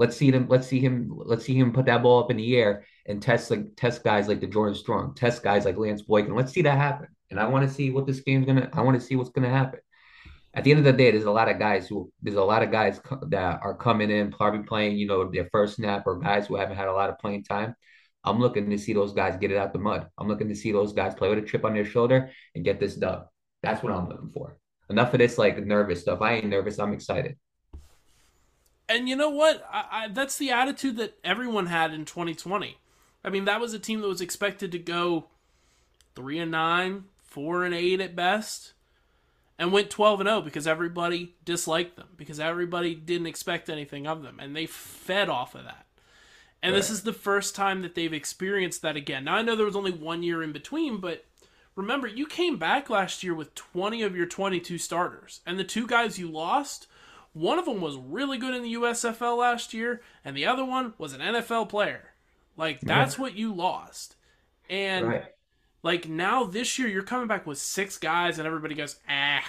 Let's 0.00 0.16
see 0.16 0.32
him. 0.32 0.46
Let's 0.48 0.66
see 0.66 0.80
him. 0.80 1.12
Let's 1.14 1.44
see 1.44 1.54
him 1.54 1.74
put 1.74 1.84
that 1.84 2.02
ball 2.02 2.24
up 2.24 2.30
in 2.30 2.38
the 2.38 2.56
air 2.56 2.86
and 3.04 3.20
test 3.20 3.50
like 3.50 3.76
test 3.76 4.02
guys 4.02 4.28
like 4.28 4.40
the 4.40 4.46
Jordan 4.46 4.74
Strong, 4.74 5.14
test 5.14 5.42
guys 5.42 5.66
like 5.66 5.76
Lance 5.76 6.00
Boykin. 6.00 6.34
Let's 6.34 6.52
see 6.52 6.62
that 6.62 6.78
happen. 6.78 7.08
And 7.30 7.38
I 7.38 7.46
want 7.46 7.68
to 7.68 7.74
see 7.74 7.90
what 7.90 8.06
this 8.06 8.20
game's 8.20 8.46
gonna. 8.46 8.70
I 8.72 8.80
want 8.80 8.98
to 8.98 9.06
see 9.06 9.14
what's 9.14 9.28
gonna 9.28 9.50
happen. 9.50 9.80
At 10.54 10.64
the 10.64 10.70
end 10.70 10.78
of 10.78 10.86
the 10.86 10.94
day, 10.94 11.10
there's 11.10 11.24
a 11.24 11.30
lot 11.30 11.50
of 11.50 11.58
guys 11.58 11.86
who 11.86 12.10
there's 12.22 12.38
a 12.38 12.42
lot 12.42 12.62
of 12.62 12.70
guys 12.72 12.98
that 13.28 13.60
are 13.62 13.76
coming 13.76 14.10
in, 14.10 14.32
probably 14.32 14.62
playing, 14.62 14.96
you 14.96 15.06
know, 15.06 15.30
their 15.30 15.50
first 15.52 15.76
snap 15.76 16.06
or 16.06 16.18
guys 16.18 16.46
who 16.46 16.56
haven't 16.56 16.78
had 16.78 16.88
a 16.88 16.94
lot 16.94 17.10
of 17.10 17.18
playing 17.18 17.44
time. 17.44 17.76
I'm 18.24 18.40
looking 18.40 18.70
to 18.70 18.78
see 18.78 18.94
those 18.94 19.12
guys 19.12 19.36
get 19.36 19.50
it 19.50 19.58
out 19.58 19.74
the 19.74 19.78
mud. 19.78 20.08
I'm 20.16 20.28
looking 20.28 20.48
to 20.48 20.56
see 20.56 20.72
those 20.72 20.94
guys 20.94 21.14
play 21.14 21.28
with 21.28 21.38
a 21.38 21.42
chip 21.42 21.66
on 21.66 21.74
their 21.74 21.84
shoulder 21.84 22.30
and 22.54 22.64
get 22.64 22.80
this 22.80 22.96
done. 22.96 23.24
That's 23.62 23.82
what 23.82 23.92
I'm 23.92 24.08
looking 24.08 24.30
for. 24.30 24.56
Enough 24.88 25.12
of 25.12 25.18
this 25.18 25.36
like 25.36 25.58
nervous 25.58 26.00
stuff. 26.00 26.22
I 26.22 26.36
ain't 26.36 26.46
nervous. 26.46 26.78
I'm 26.78 26.94
excited. 26.94 27.36
And 28.90 29.08
you 29.08 29.14
know 29.14 29.30
what? 29.30 29.64
I, 29.72 29.84
I, 29.90 30.08
that's 30.08 30.36
the 30.36 30.50
attitude 30.50 30.96
that 30.96 31.16
everyone 31.22 31.66
had 31.66 31.94
in 31.94 32.04
2020. 32.04 32.76
I 33.24 33.30
mean, 33.30 33.44
that 33.44 33.60
was 33.60 33.72
a 33.72 33.78
team 33.78 34.00
that 34.00 34.08
was 34.08 34.20
expected 34.20 34.72
to 34.72 34.80
go 34.80 35.26
three 36.16 36.40
and 36.40 36.50
nine, 36.50 37.04
four 37.22 37.64
and 37.64 37.72
eight 37.72 38.00
at 38.00 38.16
best, 38.16 38.72
and 39.60 39.70
went 39.70 39.90
12 39.90 40.20
and 40.20 40.28
0 40.28 40.40
because 40.40 40.66
everybody 40.66 41.36
disliked 41.44 41.94
them 41.94 42.08
because 42.16 42.40
everybody 42.40 42.96
didn't 42.96 43.28
expect 43.28 43.70
anything 43.70 44.08
of 44.08 44.22
them, 44.22 44.40
and 44.40 44.56
they 44.56 44.66
fed 44.66 45.28
off 45.28 45.54
of 45.54 45.62
that. 45.64 45.86
And 46.60 46.72
right. 46.72 46.78
this 46.78 46.90
is 46.90 47.04
the 47.04 47.12
first 47.12 47.54
time 47.54 47.82
that 47.82 47.94
they've 47.94 48.12
experienced 48.12 48.82
that 48.82 48.96
again. 48.96 49.22
Now 49.24 49.36
I 49.36 49.42
know 49.42 49.54
there 49.54 49.66
was 49.66 49.76
only 49.76 49.92
one 49.92 50.24
year 50.24 50.42
in 50.42 50.50
between, 50.50 50.96
but 50.96 51.24
remember 51.76 52.08
you 52.08 52.26
came 52.26 52.56
back 52.56 52.90
last 52.90 53.22
year 53.22 53.34
with 53.34 53.54
20 53.54 54.02
of 54.02 54.16
your 54.16 54.26
22 54.26 54.78
starters, 54.78 55.42
and 55.46 55.60
the 55.60 55.64
two 55.64 55.86
guys 55.86 56.18
you 56.18 56.28
lost 56.28 56.88
one 57.32 57.58
of 57.58 57.64
them 57.64 57.80
was 57.80 57.96
really 57.96 58.38
good 58.38 58.54
in 58.54 58.62
the 58.62 58.74
USFL 58.74 59.38
last 59.38 59.72
year, 59.72 60.02
and 60.24 60.36
the 60.36 60.46
other 60.46 60.64
one 60.64 60.94
was 60.98 61.12
an 61.12 61.20
NFL 61.20 61.68
player. 61.68 62.10
Like 62.56 62.80
that's 62.80 63.16
yeah. 63.16 63.22
what 63.22 63.36
you 63.36 63.54
lost. 63.54 64.16
And 64.68 65.08
right. 65.08 65.24
like 65.82 66.08
now 66.08 66.44
this 66.44 66.78
year 66.78 66.88
you're 66.88 67.02
coming 67.02 67.28
back 67.28 67.46
with 67.46 67.58
six 67.58 67.96
guys 67.98 68.38
and 68.38 68.46
everybody 68.46 68.74
goes, 68.74 68.96
"Ah." 69.08 69.44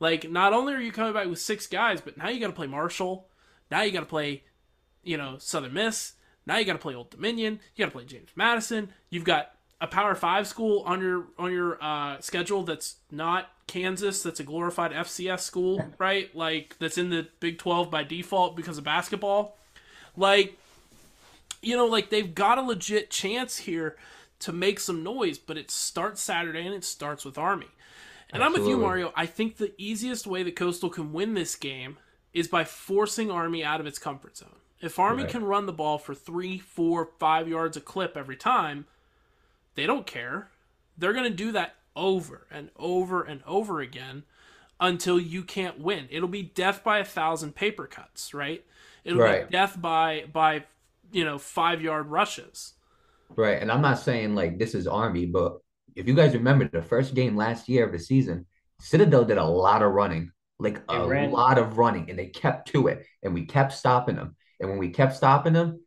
Like 0.00 0.30
not 0.30 0.54
only 0.54 0.72
are 0.72 0.80
you 0.80 0.92
coming 0.92 1.12
back 1.12 1.28
with 1.28 1.38
six 1.38 1.66
guys, 1.66 2.00
but 2.00 2.16
now 2.16 2.28
you 2.28 2.40
got 2.40 2.48
to 2.48 2.52
play 2.54 2.66
Marshall. 2.66 3.28
Now 3.70 3.82
you 3.82 3.92
got 3.92 4.00
to 4.00 4.06
play, 4.06 4.44
you 5.02 5.16
know, 5.16 5.36
Southern 5.38 5.74
Miss. 5.74 6.14
Now 6.46 6.56
you 6.56 6.64
got 6.64 6.72
to 6.72 6.78
play 6.78 6.94
Old 6.94 7.10
Dominion. 7.10 7.60
You 7.76 7.84
got 7.84 7.90
to 7.90 7.96
play 7.96 8.06
James 8.06 8.30
Madison. 8.34 8.88
You've 9.10 9.24
got 9.24 9.52
a 9.80 9.86
Power 9.86 10.14
Five 10.14 10.46
school 10.46 10.82
on 10.86 11.00
your 11.00 11.26
on 11.38 11.52
your 11.52 11.82
uh, 11.82 12.18
schedule 12.20 12.64
that's 12.64 12.96
not 13.10 13.50
Kansas, 13.70 14.24
that's 14.24 14.40
a 14.40 14.42
glorified 14.42 14.90
FCS 14.90 15.40
school, 15.40 15.84
right? 15.98 16.34
Like 16.34 16.74
that's 16.80 16.98
in 16.98 17.10
the 17.10 17.28
Big 17.38 17.56
Twelve 17.56 17.88
by 17.88 18.02
default 18.02 18.56
because 18.56 18.78
of 18.78 18.84
basketball. 18.84 19.56
Like, 20.16 20.58
you 21.62 21.76
know, 21.76 21.86
like 21.86 22.10
they've 22.10 22.34
got 22.34 22.58
a 22.58 22.62
legit 22.62 23.10
chance 23.10 23.58
here 23.58 23.96
to 24.40 24.50
make 24.50 24.80
some 24.80 25.04
noise, 25.04 25.38
but 25.38 25.56
it 25.56 25.70
starts 25.70 26.20
Saturday 26.20 26.66
and 26.66 26.74
it 26.74 26.82
starts 26.82 27.24
with 27.24 27.38
Army. 27.38 27.68
And 28.32 28.42
Absolutely. 28.42 28.44
I'm 28.44 28.52
with 28.52 28.70
you, 28.70 28.84
Mario. 28.84 29.12
I 29.14 29.26
think 29.26 29.56
the 29.56 29.72
easiest 29.78 30.26
way 30.26 30.42
that 30.42 30.56
Coastal 30.56 30.90
can 30.90 31.12
win 31.12 31.34
this 31.34 31.54
game 31.54 31.98
is 32.32 32.48
by 32.48 32.64
forcing 32.64 33.30
Army 33.30 33.62
out 33.62 33.78
of 33.78 33.86
its 33.86 34.00
comfort 34.00 34.36
zone. 34.36 34.56
If 34.80 34.98
Army 34.98 35.22
right. 35.22 35.30
can 35.30 35.44
run 35.44 35.66
the 35.66 35.72
ball 35.72 35.96
for 35.98 36.14
three, 36.14 36.58
four, 36.58 37.10
five 37.20 37.46
yards 37.46 37.76
a 37.76 37.80
clip 37.80 38.16
every 38.16 38.36
time, 38.36 38.86
they 39.76 39.86
don't 39.86 40.08
care. 40.08 40.48
They're 40.98 41.12
going 41.12 41.30
to 41.30 41.30
do 41.30 41.52
that 41.52 41.76
over 42.00 42.46
and 42.50 42.70
over 42.76 43.22
and 43.22 43.42
over 43.46 43.80
again 43.80 44.24
until 44.80 45.20
you 45.20 45.42
can't 45.42 45.78
win. 45.78 46.08
It'll 46.10 46.28
be 46.28 46.42
death 46.42 46.82
by 46.82 46.98
a 46.98 47.04
thousand 47.04 47.54
paper 47.54 47.86
cuts, 47.86 48.32
right? 48.32 48.64
It'll 49.04 49.20
right. 49.20 49.46
be 49.46 49.52
death 49.52 49.80
by 49.80 50.24
by 50.32 50.64
you 51.12 51.24
know 51.24 51.38
five 51.38 51.82
yard 51.82 52.06
rushes. 52.06 52.72
Right, 53.36 53.60
and 53.60 53.70
I'm 53.70 53.82
not 53.82 53.98
saying 53.98 54.34
like 54.34 54.58
this 54.58 54.74
is 54.74 54.86
Army, 54.86 55.26
but 55.26 55.58
if 55.94 56.08
you 56.08 56.14
guys 56.14 56.34
remember 56.34 56.68
the 56.68 56.82
first 56.82 57.14
game 57.14 57.36
last 57.36 57.68
year 57.68 57.84
of 57.84 57.92
the 57.92 57.98
season, 57.98 58.46
Citadel 58.80 59.24
did 59.24 59.38
a 59.38 59.44
lot 59.44 59.82
of 59.82 59.92
running, 59.92 60.32
like 60.58 60.80
a 60.88 60.98
lot 60.98 61.58
of 61.58 61.76
running, 61.76 62.08
and 62.08 62.18
they 62.18 62.26
kept 62.26 62.68
to 62.68 62.88
it, 62.88 63.04
and 63.22 63.34
we 63.34 63.44
kept 63.44 63.72
stopping 63.72 64.16
them. 64.16 64.36
And 64.58 64.70
when 64.70 64.78
we 64.78 64.88
kept 64.88 65.14
stopping 65.14 65.52
them, 65.52 65.80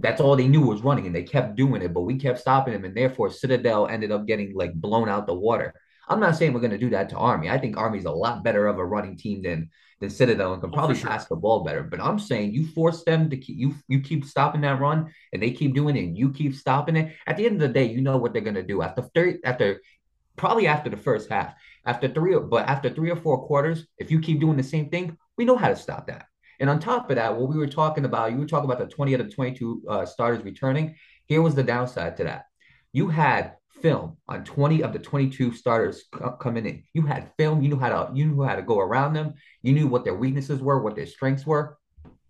that's 0.00 0.20
all 0.20 0.36
they 0.36 0.48
knew 0.48 0.60
was 0.60 0.82
running 0.82 1.06
and 1.06 1.14
they 1.14 1.22
kept 1.22 1.56
doing 1.56 1.82
it, 1.82 1.92
but 1.92 2.02
we 2.02 2.18
kept 2.18 2.38
stopping 2.38 2.72
them. 2.72 2.84
And 2.84 2.96
therefore, 2.96 3.30
Citadel 3.30 3.88
ended 3.88 4.12
up 4.12 4.26
getting 4.26 4.54
like 4.54 4.72
blown 4.74 5.08
out 5.08 5.26
the 5.26 5.34
water. 5.34 5.74
I'm 6.08 6.20
not 6.20 6.36
saying 6.36 6.52
we're 6.52 6.60
going 6.60 6.70
to 6.70 6.78
do 6.78 6.90
that 6.90 7.10
to 7.10 7.16
Army. 7.16 7.50
I 7.50 7.58
think 7.58 7.76
Army's 7.76 8.06
a 8.06 8.10
lot 8.10 8.42
better 8.42 8.66
of 8.66 8.78
a 8.78 8.84
running 8.84 9.16
team 9.16 9.42
than 9.42 9.70
than 10.00 10.10
Citadel 10.10 10.52
and 10.52 10.62
can 10.62 10.70
oh, 10.70 10.72
probably 10.72 10.94
sure. 10.94 11.10
pass 11.10 11.26
the 11.26 11.34
ball 11.34 11.64
better. 11.64 11.82
But 11.82 12.00
I'm 12.00 12.20
saying 12.20 12.52
you 12.52 12.68
force 12.68 13.02
them 13.02 13.28
to 13.30 13.36
keep 13.36 13.56
you 13.58 13.74
you 13.88 14.00
keep 14.00 14.24
stopping 14.24 14.60
that 14.60 14.80
run 14.80 15.12
and 15.32 15.42
they 15.42 15.50
keep 15.50 15.74
doing 15.74 15.96
it 15.96 16.04
and 16.04 16.16
you 16.16 16.30
keep 16.30 16.54
stopping 16.54 16.96
it. 16.96 17.14
At 17.26 17.36
the 17.36 17.46
end 17.46 17.56
of 17.56 17.60
the 17.60 17.74
day, 17.74 17.86
you 17.86 18.00
know 18.00 18.16
what 18.16 18.32
they're 18.32 18.42
going 18.42 18.54
to 18.54 18.62
do 18.62 18.82
after 18.82 19.02
30 19.02 19.40
after 19.44 19.80
probably 20.36 20.66
after 20.66 20.88
the 20.88 20.96
first 20.96 21.28
half. 21.28 21.54
After 21.84 22.08
three, 22.08 22.38
but 22.38 22.68
after 22.68 22.90
three 22.90 23.10
or 23.10 23.16
four 23.16 23.46
quarters, 23.46 23.86
if 23.96 24.10
you 24.10 24.20
keep 24.20 24.40
doing 24.40 24.56
the 24.56 24.62
same 24.62 24.90
thing, 24.90 25.16
we 25.36 25.44
know 25.44 25.56
how 25.56 25.68
to 25.68 25.76
stop 25.76 26.06
that. 26.08 26.26
And 26.60 26.68
on 26.68 26.80
top 26.80 27.10
of 27.10 27.16
that, 27.16 27.36
what 27.36 27.48
we 27.48 27.56
were 27.56 27.68
talking 27.68 28.04
about, 28.04 28.32
you 28.32 28.38
were 28.38 28.46
talking 28.46 28.70
about 28.70 28.78
the 28.78 28.92
20 28.92 29.14
out 29.14 29.20
of 29.20 29.34
22 29.34 29.82
uh, 29.88 30.06
starters 30.06 30.44
returning. 30.44 30.96
Here 31.26 31.42
was 31.42 31.54
the 31.54 31.62
downside 31.62 32.16
to 32.16 32.24
that. 32.24 32.46
You 32.92 33.08
had 33.08 33.54
film 33.80 34.16
on 34.26 34.44
20 34.44 34.82
of 34.82 34.92
the 34.92 34.98
22 34.98 35.52
starters 35.52 36.04
coming 36.40 36.66
in. 36.66 36.82
You 36.94 37.02
had 37.02 37.30
film. 37.36 37.62
You 37.62 37.68
knew 37.68 37.78
how 37.78 37.88
to 37.90 38.16
you 38.16 38.26
knew 38.26 38.42
how 38.42 38.56
to 38.56 38.62
go 38.62 38.80
around 38.80 39.12
them. 39.12 39.34
You 39.62 39.72
knew 39.72 39.86
what 39.86 40.04
their 40.04 40.14
weaknesses 40.14 40.60
were, 40.60 40.82
what 40.82 40.96
their 40.96 41.06
strengths 41.06 41.46
were. 41.46 41.78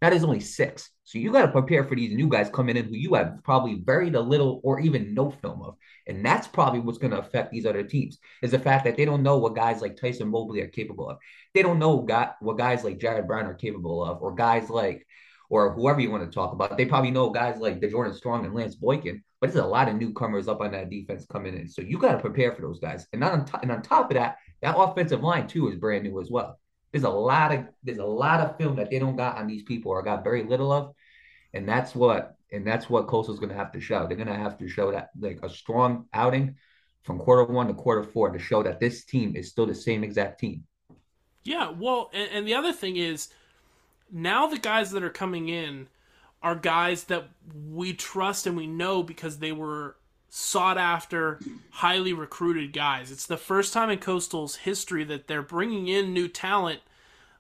That 0.01 0.13
is 0.13 0.25
only 0.25 0.41
six. 0.41 0.91
So 1.05 1.19
you 1.19 1.33
got 1.33 1.43
to 1.43 1.53
prepare 1.53 1.85
for 1.85 1.97
these 1.97 2.15
new 2.15 2.29
guys 2.29 2.51
coming 2.51 2.77
in 2.77 2.85
who 2.85 2.95
you 2.95 3.15
have 3.15 3.43
probably 3.43 3.83
very 3.85 4.11
little 4.11 4.61
or 4.63 4.79
even 4.79 5.15
no 5.15 5.31
film 5.31 5.63
of. 5.63 5.77
And 6.07 6.25
that's 6.25 6.47
probably 6.47 6.81
what's 6.81 6.99
going 6.99 7.11
to 7.13 7.19
affect 7.19 7.51
these 7.51 7.67
other 7.67 7.83
teams 7.83 8.19
is 8.43 8.51
the 8.51 8.59
fact 8.59 8.85
that 8.85 8.97
they 8.97 9.05
don't 9.05 9.23
know 9.23 9.39
what 9.39 9.57
guys 9.57 9.81
like 9.81 9.97
Tyson 9.97 10.29
Mobley 10.29 10.61
are 10.61 10.69
capable 10.69 11.09
of. 11.09 11.19
They 11.55 11.63
don't 11.63 11.79
know 11.79 12.07
what 12.41 12.59
guys 12.59 12.85
like 12.85 12.99
Jared 12.99 13.27
Brown 13.27 13.47
are 13.47 13.55
capable 13.55 14.05
of, 14.05 14.23
or 14.23 14.35
guys 14.35 14.71
like, 14.71 15.07
or 15.51 15.73
whoever 15.73 16.01
you 16.01 16.11
want 16.11 16.25
to 16.25 16.35
talk 16.35 16.53
about. 16.53 16.77
They 16.77 16.85
probably 16.85 17.11
know 17.11 17.31
guys 17.31 17.59
like 17.59 17.81
Jordan 17.91 18.15
Strong 18.15 18.45
and 18.45 18.55
Lance 18.55 18.75
Boykin, 18.75 19.25
but 19.41 19.53
there's 19.53 19.65
a 19.65 19.69
lot 19.69 19.89
of 19.89 19.97
newcomers 19.97 20.47
up 20.47 20.61
on 20.61 20.73
that 20.73 20.91
defense 20.91 21.27
coming 21.27 21.57
in. 21.57 21.69
So 21.69 21.81
you 21.81 21.99
got 21.99 22.13
to 22.13 22.19
prepare 22.19 22.55
for 22.55 22.63
those 22.63 22.81
guys. 22.81 23.07
And 23.13 23.25
on, 23.25 23.47
and 23.63 23.73
on 23.73 23.83
top 23.83 24.11
of 24.11 24.17
that, 24.17 24.37
that 24.61 24.77
offensive 24.79 25.23
line 25.23 25.47
too 25.47 25.69
is 25.69 25.77
brand 25.77 26.05
new 26.05 26.21
as 26.21 26.31
well. 26.31 26.59
There's 26.99 27.13
a 27.13 27.17
lot 27.17 27.55
of 27.55 27.65
there's 27.85 27.99
a 27.99 28.05
lot 28.05 28.41
of 28.41 28.57
film 28.57 28.75
that 28.77 28.91
they 28.91 28.99
don't 28.99 29.15
got 29.15 29.37
on 29.37 29.47
these 29.47 29.63
people 29.63 29.93
or 29.93 30.03
got 30.03 30.25
very 30.25 30.43
little 30.43 30.73
of, 30.73 30.95
and 31.55 31.69
that's 31.69 31.95
what 31.95 32.35
and 32.51 32.67
that's 32.67 32.91
what 32.91 33.07
Coastal's 33.07 33.39
going 33.39 33.51
to 33.51 33.55
have 33.55 33.71
to 33.73 33.81
show. 33.81 34.09
They're 34.09 34.17
going 34.17 34.27
to 34.27 34.35
have 34.35 34.59
to 34.59 34.69
show 34.69 34.91
that 34.91 35.11
like 35.21 35.39
a 35.45 35.49
strong 35.49 36.07
outing 36.13 36.57
from 37.05 37.21
quarter 37.21 37.45
one 37.45 37.69
to 37.69 37.75
quarter 37.75 38.03
four 38.03 38.31
to 38.31 38.39
show 38.41 38.65
that 38.65 38.81
this 38.81 39.05
team 39.05 39.37
is 39.37 39.49
still 39.49 39.65
the 39.67 39.77
same 39.77 40.03
exact 40.03 40.41
team. 40.41 40.65
Yeah, 41.45 41.71
well, 41.71 42.11
and, 42.13 42.29
and 42.33 42.49
the 42.49 42.55
other 42.55 42.73
thing 42.73 42.97
is 42.97 43.29
now 44.11 44.49
the 44.49 44.59
guys 44.59 44.91
that 44.91 45.05
are 45.05 45.09
coming 45.11 45.49
in 45.49 45.87
are 46.43 46.57
guys 46.57 47.05
that 47.05 47.29
we 47.71 47.93
trust 47.93 48.45
and 48.49 48.57
we 48.57 48.67
know 48.67 49.05
because 49.05 49.39
they 49.39 49.53
were 49.53 49.95
sought 50.31 50.79
after, 50.79 51.39
highly 51.71 52.13
recruited 52.13 52.73
guys. 52.73 53.13
It's 53.13 53.27
the 53.27 53.37
first 53.37 53.73
time 53.73 53.89
in 53.89 53.99
Coastal's 54.01 54.57
history 54.57 55.05
that 55.05 55.29
they're 55.29 55.43
bringing 55.43 55.87
in 55.87 56.13
new 56.13 56.27
talent 56.27 56.81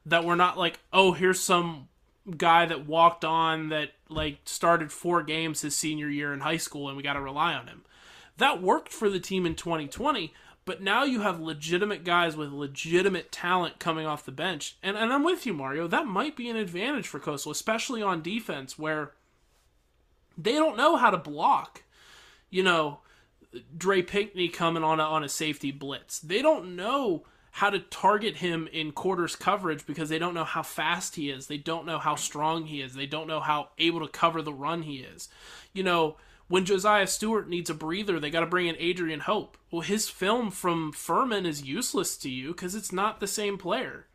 that 0.06 0.24
we're 0.24 0.34
not 0.34 0.58
like, 0.58 0.80
oh, 0.92 1.12
here's 1.12 1.40
some 1.40 1.88
guy 2.36 2.66
that 2.66 2.86
walked 2.86 3.24
on 3.24 3.70
that 3.70 3.90
like 4.08 4.38
started 4.44 4.92
four 4.92 5.22
games 5.22 5.62
his 5.62 5.76
senior 5.76 6.08
year 6.08 6.32
in 6.32 6.40
high 6.40 6.56
school 6.56 6.88
and 6.88 6.96
we 6.96 7.02
got 7.02 7.14
to 7.14 7.20
rely 7.20 7.54
on 7.54 7.66
him. 7.66 7.84
That 8.36 8.62
worked 8.62 8.92
for 8.92 9.08
the 9.10 9.20
team 9.20 9.46
in 9.46 9.54
2020, 9.54 10.32
but 10.64 10.82
now 10.82 11.04
you 11.04 11.22
have 11.22 11.40
legitimate 11.40 12.04
guys 12.04 12.36
with 12.36 12.52
legitimate 12.52 13.32
talent 13.32 13.78
coming 13.78 14.06
off 14.06 14.24
the 14.24 14.32
bench. 14.32 14.76
And 14.82 14.96
and 14.96 15.12
I'm 15.12 15.24
with 15.24 15.46
you 15.46 15.54
Mario, 15.54 15.88
that 15.88 16.06
might 16.06 16.36
be 16.36 16.48
an 16.48 16.56
advantage 16.56 17.08
for 17.08 17.18
Coastal, 17.18 17.52
especially 17.52 18.02
on 18.02 18.22
defense 18.22 18.78
where 18.78 19.12
they 20.36 20.52
don't 20.52 20.76
know 20.76 20.96
how 20.96 21.10
to 21.10 21.18
block 21.18 21.82
you 22.50 22.62
know, 22.62 22.98
Dre 23.76 24.02
Pinkney 24.02 24.48
coming 24.48 24.82
on 24.82 25.00
a, 25.00 25.02
on 25.02 25.24
a 25.24 25.28
safety 25.28 25.70
blitz. 25.70 26.18
They 26.18 26.42
don't 26.42 26.76
know 26.76 27.24
how 27.58 27.70
to 27.70 27.80
target 27.80 28.36
him 28.36 28.68
in 28.72 28.92
quarters 28.92 29.34
coverage 29.34 29.84
because 29.84 30.08
they 30.08 30.18
don't 30.18 30.32
know 30.32 30.44
how 30.44 30.62
fast 30.62 31.16
he 31.16 31.28
is. 31.28 31.48
They 31.48 31.56
don't 31.56 31.86
know 31.86 31.98
how 31.98 32.14
strong 32.14 32.66
he 32.66 32.80
is. 32.80 32.94
They 32.94 33.06
don't 33.06 33.26
know 33.26 33.40
how 33.40 33.70
able 33.78 33.98
to 33.98 34.06
cover 34.06 34.42
the 34.42 34.52
run 34.52 34.82
he 34.82 34.98
is. 34.98 35.28
You 35.72 35.82
know, 35.82 36.18
when 36.46 36.64
Josiah 36.64 37.08
Stewart 37.08 37.48
needs 37.48 37.68
a 37.68 37.74
breather, 37.74 38.20
they 38.20 38.30
got 38.30 38.40
to 38.40 38.46
bring 38.46 38.68
in 38.68 38.76
Adrian 38.78 39.18
Hope. 39.18 39.58
Well, 39.72 39.80
his 39.80 40.08
film 40.08 40.52
from 40.52 40.92
Furman 40.92 41.46
is 41.46 41.64
useless 41.64 42.16
to 42.18 42.30
you 42.30 42.52
because 42.52 42.76
it's 42.76 42.92
not 42.92 43.18
the 43.18 43.26
same 43.26 43.58
player. 43.58 44.06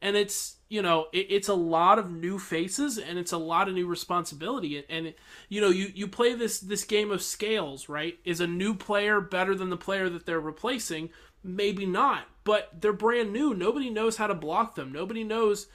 And 0.00 0.14
it's 0.14 0.58
you 0.68 0.80
know 0.80 1.08
it, 1.12 1.26
it's 1.30 1.48
a 1.48 1.54
lot 1.54 1.98
of 1.98 2.12
new 2.12 2.38
faces 2.38 2.96
and 2.96 3.18
it's 3.18 3.32
a 3.32 3.38
lot 3.38 3.66
of 3.66 3.74
new 3.74 3.88
responsibility 3.88 4.84
and, 4.88 5.14
you 5.48 5.60
know 5.60 5.70
you 5.70 5.90
you 5.94 6.06
play 6.06 6.34
this 6.34 6.60
this 6.60 6.84
game 6.84 7.10
of 7.10 7.22
scales 7.22 7.88
right 7.88 8.18
is 8.24 8.40
a 8.40 8.46
new 8.46 8.74
player 8.74 9.20
better 9.20 9.54
than 9.54 9.70
the 9.70 9.76
player 9.76 10.08
that 10.10 10.26
they're 10.26 10.40
replacing 10.40 11.10
maybe 11.42 11.86
not 11.86 12.26
but 12.44 12.70
they're 12.80 12.92
brand 12.92 13.32
new. 13.32 13.54
Nobody 13.54 13.90
knows 13.90 14.16
how 14.16 14.26
to 14.26 14.34
block 14.34 14.74
them. 14.74 14.92
Nobody 14.92 15.24
knows 15.24 15.66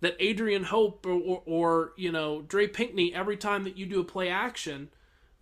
that 0.00 0.16
adrian 0.18 0.64
hope 0.64 1.06
or, 1.06 1.12
or, 1.12 1.42
or 1.46 1.92
you 1.96 2.10
know 2.10 2.42
dre 2.42 2.66
pinkney 2.66 3.14
every 3.14 3.36
time 3.36 3.62
that 3.62 3.76
you 3.76 3.86
do 3.86 4.00
a 4.00 4.04
play 4.04 4.28
action 4.28 4.88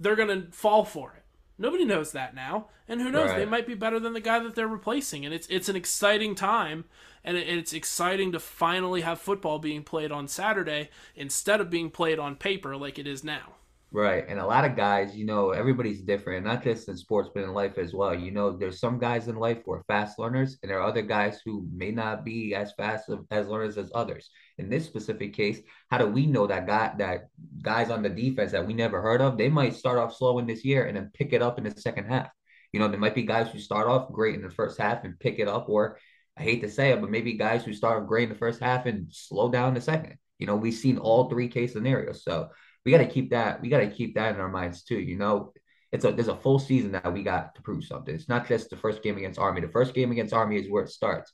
they're 0.00 0.16
gonna 0.16 0.46
fall 0.50 0.84
for 0.84 1.12
it. 1.12 1.22
Nobody 1.58 1.84
knows 1.84 2.12
that 2.12 2.34
now. 2.34 2.68
And 2.88 3.02
who 3.02 3.10
knows? 3.10 3.28
Right. 3.28 3.40
they 3.40 3.44
might 3.44 3.66
be 3.66 3.74
better 3.74 4.00
than 4.00 4.14
the 4.14 4.20
guy 4.20 4.38
that 4.40 4.54
they're 4.54 4.66
replacing. 4.66 5.26
And 5.26 5.34
it's 5.34 5.46
it's 5.48 5.68
an 5.68 5.76
exciting 5.76 6.34
time. 6.34 6.86
And 7.22 7.36
it's 7.36 7.74
exciting 7.74 8.32
to 8.32 8.40
finally 8.40 9.02
have 9.02 9.20
football 9.20 9.58
being 9.58 9.82
played 9.82 10.10
on 10.10 10.26
Saturday 10.26 10.88
instead 11.14 11.60
of 11.60 11.68
being 11.68 11.90
played 11.90 12.18
on 12.18 12.34
paper 12.34 12.78
like 12.78 12.98
it 12.98 13.06
is 13.06 13.22
now. 13.22 13.56
Right. 13.92 14.24
And 14.28 14.38
a 14.38 14.46
lot 14.46 14.64
of 14.64 14.76
guys, 14.76 15.16
you 15.16 15.26
know, 15.26 15.50
everybody's 15.50 16.00
different, 16.00 16.46
not 16.46 16.62
just 16.62 16.88
in 16.88 16.96
sports, 16.96 17.28
but 17.34 17.42
in 17.42 17.52
life 17.52 17.76
as 17.76 17.92
well. 17.92 18.14
You 18.14 18.30
know, 18.30 18.56
there's 18.56 18.78
some 18.78 19.00
guys 19.00 19.26
in 19.26 19.34
life 19.34 19.58
who 19.64 19.72
are 19.72 19.82
fast 19.88 20.16
learners, 20.16 20.58
and 20.62 20.70
there 20.70 20.78
are 20.78 20.88
other 20.88 21.02
guys 21.02 21.40
who 21.44 21.66
may 21.74 21.90
not 21.90 22.24
be 22.24 22.54
as 22.54 22.72
fast 22.74 23.10
as 23.32 23.48
learners 23.48 23.78
as 23.78 23.90
others. 23.92 24.30
In 24.58 24.70
this 24.70 24.86
specific 24.86 25.34
case, 25.34 25.58
how 25.90 25.98
do 25.98 26.06
we 26.06 26.26
know 26.26 26.46
that 26.46 26.68
guy 26.68 26.92
that 26.98 27.30
guys 27.62 27.90
on 27.90 28.04
the 28.04 28.08
defense 28.08 28.52
that 28.52 28.64
we 28.64 28.74
never 28.74 29.02
heard 29.02 29.20
of, 29.20 29.36
they 29.36 29.48
might 29.48 29.74
start 29.74 29.98
off 29.98 30.16
slow 30.16 30.38
in 30.38 30.46
this 30.46 30.64
year 30.64 30.84
and 30.84 30.96
then 30.96 31.10
pick 31.12 31.32
it 31.32 31.42
up 31.42 31.58
in 31.58 31.64
the 31.64 31.72
second 31.72 32.04
half. 32.04 32.28
You 32.72 32.78
know, 32.78 32.86
there 32.86 33.00
might 33.00 33.16
be 33.16 33.24
guys 33.24 33.50
who 33.50 33.58
start 33.58 33.88
off 33.88 34.12
great 34.12 34.36
in 34.36 34.42
the 34.42 34.50
first 34.50 34.78
half 34.78 35.02
and 35.02 35.18
pick 35.18 35.40
it 35.40 35.48
up, 35.48 35.68
or 35.68 35.98
I 36.36 36.44
hate 36.44 36.60
to 36.60 36.70
say 36.70 36.92
it, 36.92 37.00
but 37.00 37.10
maybe 37.10 37.32
guys 37.32 37.64
who 37.64 37.72
start 37.72 38.06
great 38.06 38.24
in 38.24 38.28
the 38.28 38.38
first 38.38 38.60
half 38.60 38.86
and 38.86 39.08
slow 39.10 39.50
down 39.50 39.74
the 39.74 39.80
second. 39.80 40.16
You 40.38 40.46
know, 40.46 40.54
we've 40.54 40.74
seen 40.74 40.96
all 40.98 41.28
three 41.28 41.48
case 41.48 41.72
scenarios. 41.72 42.22
So 42.22 42.50
we 42.84 42.92
got 42.92 42.98
to 42.98 43.06
keep 43.06 43.30
that. 43.30 43.60
We 43.60 43.68
got 43.68 43.80
to 43.80 43.90
keep 43.90 44.14
that 44.14 44.34
in 44.34 44.40
our 44.40 44.48
minds 44.48 44.82
too. 44.82 44.98
You 44.98 45.16
know, 45.16 45.52
it's 45.92 46.04
a 46.04 46.12
there's 46.12 46.28
a 46.28 46.36
full 46.36 46.58
season 46.58 46.92
that 46.92 47.12
we 47.12 47.22
got 47.22 47.54
to 47.54 47.62
prove 47.62 47.84
something. 47.84 48.14
It's 48.14 48.28
not 48.28 48.48
just 48.48 48.70
the 48.70 48.76
first 48.76 49.02
game 49.02 49.16
against 49.16 49.38
Army. 49.38 49.60
The 49.60 49.68
first 49.68 49.94
game 49.94 50.10
against 50.12 50.32
Army 50.32 50.56
is 50.56 50.70
where 50.70 50.84
it 50.84 50.90
starts, 50.90 51.32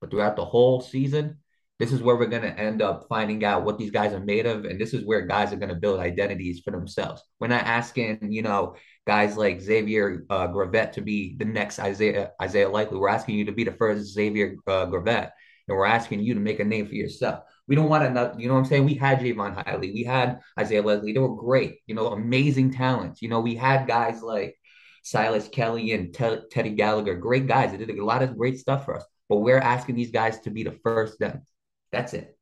but 0.00 0.10
throughout 0.10 0.36
the 0.36 0.44
whole 0.44 0.80
season, 0.80 1.38
this 1.78 1.92
is 1.92 2.02
where 2.02 2.16
we're 2.16 2.26
going 2.26 2.42
to 2.42 2.58
end 2.58 2.80
up 2.80 3.06
finding 3.08 3.44
out 3.44 3.64
what 3.64 3.78
these 3.78 3.90
guys 3.90 4.14
are 4.14 4.20
made 4.20 4.46
of, 4.46 4.64
and 4.64 4.80
this 4.80 4.94
is 4.94 5.04
where 5.04 5.22
guys 5.22 5.52
are 5.52 5.56
going 5.56 5.68
to 5.68 5.74
build 5.74 6.00
identities 6.00 6.60
for 6.60 6.70
themselves. 6.70 7.22
We're 7.38 7.48
not 7.48 7.64
asking, 7.64 8.32
you 8.32 8.42
know, 8.42 8.76
guys 9.06 9.36
like 9.36 9.60
Xavier 9.60 10.24
uh, 10.30 10.48
Gravett 10.48 10.92
to 10.92 11.02
be 11.02 11.36
the 11.36 11.44
next 11.44 11.78
Isaiah 11.78 12.30
Isaiah 12.40 12.68
Likely. 12.68 12.98
We're 12.98 13.08
asking 13.08 13.36
you 13.36 13.44
to 13.46 13.52
be 13.52 13.64
the 13.64 13.72
first 13.72 14.12
Xavier 14.12 14.56
uh, 14.66 14.86
Gravett, 14.86 15.30
and 15.68 15.76
we're 15.76 15.84
asking 15.84 16.20
you 16.20 16.34
to 16.34 16.40
make 16.40 16.60
a 16.60 16.64
name 16.64 16.86
for 16.86 16.94
yourself. 16.94 17.40
We 17.68 17.74
don't 17.74 17.88
want 17.88 18.14
to, 18.14 18.34
you 18.38 18.48
know 18.48 18.54
what 18.54 18.60
I'm 18.60 18.66
saying? 18.66 18.84
We 18.84 18.94
had 18.94 19.18
Jaivon 19.18 19.64
Heiligh, 19.64 19.92
we 19.92 20.04
had 20.04 20.40
Isaiah 20.58 20.82
Leslie. 20.82 21.12
They 21.12 21.18
were 21.18 21.34
great, 21.34 21.80
you 21.86 21.94
know, 21.94 22.08
amazing 22.08 22.72
talents. 22.72 23.22
You 23.22 23.28
know, 23.28 23.40
we 23.40 23.56
had 23.56 23.88
guys 23.88 24.22
like 24.22 24.56
Silas 25.02 25.48
Kelly 25.48 25.92
and 25.92 26.14
Teddy 26.14 26.70
Gallagher, 26.70 27.14
great 27.16 27.46
guys. 27.46 27.72
They 27.72 27.78
did 27.78 27.90
a 27.90 28.04
lot 28.04 28.22
of 28.22 28.36
great 28.36 28.58
stuff 28.58 28.84
for 28.84 28.96
us. 28.96 29.04
But 29.28 29.36
we're 29.36 29.58
asking 29.58 29.96
these 29.96 30.12
guys 30.12 30.40
to 30.40 30.50
be 30.50 30.62
the 30.62 30.78
first 30.82 31.18
them. 31.18 31.42
That's 31.90 32.14
it. 32.14 32.36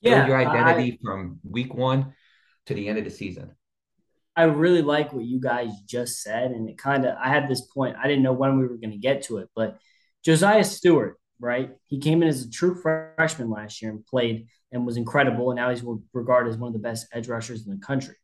Yeah, 0.00 0.18
Build 0.18 0.28
your 0.28 0.36
identity 0.36 0.92
I, 0.92 0.98
from 1.04 1.40
week 1.42 1.74
one 1.74 2.14
to 2.66 2.74
the 2.74 2.88
end 2.88 2.98
of 2.98 3.04
the 3.04 3.10
season. 3.10 3.52
I 4.36 4.44
really 4.44 4.82
like 4.82 5.12
what 5.12 5.24
you 5.24 5.40
guys 5.40 5.70
just 5.86 6.22
said, 6.22 6.50
and 6.50 6.68
it 6.68 6.76
kind 6.76 7.06
of 7.06 7.16
I 7.16 7.28
had 7.30 7.48
this 7.48 7.62
point. 7.62 7.96
I 7.96 8.06
didn't 8.06 8.22
know 8.22 8.34
when 8.34 8.58
we 8.58 8.66
were 8.66 8.76
going 8.76 8.90
to 8.90 8.98
get 8.98 9.22
to 9.22 9.38
it, 9.38 9.48
but 9.56 9.78
Josiah 10.24 10.64
Stewart, 10.64 11.18
right? 11.40 11.70
He 11.86 11.98
came 11.98 12.22
in 12.22 12.28
as 12.28 12.44
a 12.44 12.50
true 12.50 12.74
freshman 12.74 13.50
last 13.50 13.82
year 13.82 13.90
and 13.90 14.04
played 14.06 14.46
and 14.72 14.86
was 14.86 14.96
incredible, 14.96 15.50
and 15.50 15.56
now 15.56 15.70
he's 15.70 15.84
regarded 16.12 16.50
as 16.50 16.58
one 16.58 16.68
of 16.68 16.72
the 16.72 16.78
best 16.78 17.06
edge 17.12 17.28
rushers 17.28 17.66
in 17.66 17.72
the 17.72 17.84
country. 17.84 18.14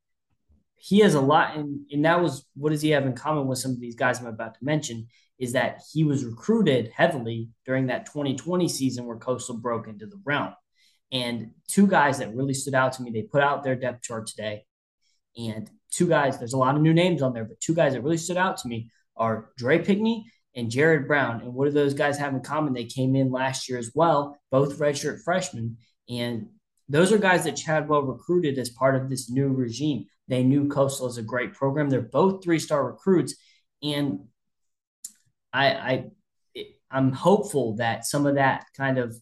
He 0.77 1.01
has 1.01 1.15
a 1.15 1.21
lot, 1.21 1.57
and, 1.57 1.87
and 1.93 2.05
that 2.05 2.21
was 2.21 2.47
what 2.55 2.71
does 2.71 2.83
he 2.83 2.91
have 2.91 3.07
in 3.07 3.15
common 3.15 3.47
with 3.47 3.59
some 3.59 3.73
of 3.73 3.81
these 3.81 3.95
guys 3.95 4.21
I'm 4.21 4.27
about 4.27 4.55
to 4.55 4.65
mention? 4.65 5.07
Is 5.39 5.53
that 5.53 5.81
he 5.93 6.05
was 6.05 6.25
recruited 6.25 6.91
heavily 6.95 7.51
during 7.65 7.87
that 7.87 8.07
2020 8.07 8.69
season 8.69 9.07
where 9.07 9.17
Coastal 9.17 9.59
broke 9.59 9.89
into 9.89 10.07
the 10.07 10.21
realm. 10.25 10.55
And 11.11 11.51
two 11.69 11.87
guys 11.87 12.19
that 12.19 12.35
really 12.35 12.55
stood 12.55 12.75
out 12.75 12.95
to 12.95 13.03
me, 13.03 13.11
they 13.11 13.23
put 13.23 13.43
out 13.43 13.63
their 13.63 13.77
depth 13.77 14.03
chart 14.03 14.27
today. 14.27 14.65
And 15.37 15.71
two 15.91 16.09
guys, 16.09 16.39
there's 16.39 16.55
a 16.55 16.59
lot 16.59 16.75
of 16.75 16.83
new 16.83 16.95
names 16.95 17.23
on 17.23 17.33
there, 17.33 17.45
but 17.45 17.61
two 17.61 17.75
guys 17.75 17.93
that 17.93 18.03
really 18.03 18.17
stood 18.17 18.37
out 18.37 18.57
to 18.59 18.69
me 18.69 18.91
are 19.17 19.51
Dre 19.57 19.79
Pinkney 19.79 20.25
and 20.55 20.71
Jared 20.71 21.07
Brown. 21.07 21.41
And 21.41 21.55
what 21.55 21.67
do 21.67 21.71
those 21.71 21.95
guys 21.95 22.19
have 22.19 22.35
in 22.35 22.41
common? 22.41 22.73
They 22.73 22.85
came 22.85 23.17
in 23.17 23.31
last 23.31 23.69
year 23.69 23.79
as 23.79 23.91
well, 23.95 24.39
both 24.51 24.79
redshirt 24.79 25.23
freshmen. 25.23 25.79
And 26.09 26.49
those 26.89 27.13
are 27.13 27.19
guys 27.19 27.45
that 27.45 27.57
Chadwell 27.57 28.03
recruited 28.03 28.59
as 28.59 28.69
part 28.71 28.97
of 28.97 29.09
this 29.09 29.31
new 29.31 29.49
regime. 29.49 30.07
They 30.29 30.43
knew 30.43 30.69
Coastal 30.69 31.07
is 31.07 31.19
a 31.19 31.23
great 31.23 31.55
program. 31.55 31.89
They're 31.89 32.03
both 32.03 32.43
three 32.45 32.59
star 32.59 32.85
recruits. 32.87 33.35
And 33.83 34.27
I, 35.53 35.67
I, 35.67 36.11
I'm 36.91 37.13
hopeful 37.13 37.77
that 37.77 38.05
some 38.05 38.27
of 38.27 38.35
that 38.35 38.67
kind 38.77 38.99
of 38.99 39.17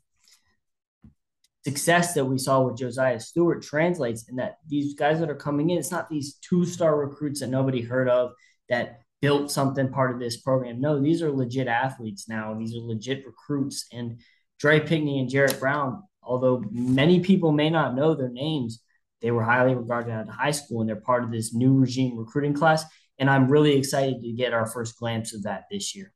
success 1.64 2.14
that 2.14 2.24
we 2.24 2.38
saw 2.38 2.62
with 2.62 2.78
Josiah 2.78 3.20
Stewart 3.20 3.62
translates 3.62 4.28
and 4.28 4.38
that 4.38 4.56
these 4.66 4.94
guys 4.94 5.20
that 5.20 5.30
are 5.30 5.36
coming 5.36 5.70
in, 5.70 5.78
it's 5.78 5.90
not 5.90 6.08
these 6.08 6.34
two 6.36 6.64
star 6.64 6.96
recruits 6.96 7.40
that 7.40 7.48
nobody 7.48 7.82
heard 7.82 8.08
of 8.08 8.32
that 8.68 9.00
built 9.20 9.50
something 9.50 9.90
part 9.90 10.12
of 10.12 10.18
this 10.18 10.38
program. 10.38 10.80
No, 10.80 11.00
these 11.00 11.22
are 11.22 11.30
legit 11.30 11.68
athletes 11.68 12.28
now. 12.28 12.54
These 12.54 12.74
are 12.74 12.80
legit 12.80 13.26
recruits. 13.26 13.86
And 13.92 14.20
Dre 14.58 14.80
Pinckney 14.80 15.20
and 15.20 15.28
Jared 15.28 15.58
Brown, 15.60 16.02
although 16.22 16.64
many 16.70 17.20
people 17.20 17.52
may 17.52 17.70
not 17.70 17.94
know 17.94 18.14
their 18.14 18.30
names, 18.30 18.82
they 19.20 19.30
were 19.30 19.42
highly 19.42 19.74
regarded 19.74 20.12
out 20.12 20.28
of 20.28 20.34
high 20.34 20.50
school 20.50 20.80
and 20.80 20.88
they're 20.88 20.96
part 20.96 21.24
of 21.24 21.30
this 21.30 21.52
new 21.52 21.78
regime 21.78 22.16
recruiting 22.18 22.54
class. 22.54 22.84
And 23.18 23.28
I'm 23.28 23.48
really 23.48 23.76
excited 23.76 24.22
to 24.22 24.32
get 24.32 24.54
our 24.54 24.66
first 24.66 24.98
glimpse 24.98 25.34
of 25.34 25.42
that 25.42 25.64
this 25.70 25.94
year. 25.94 26.12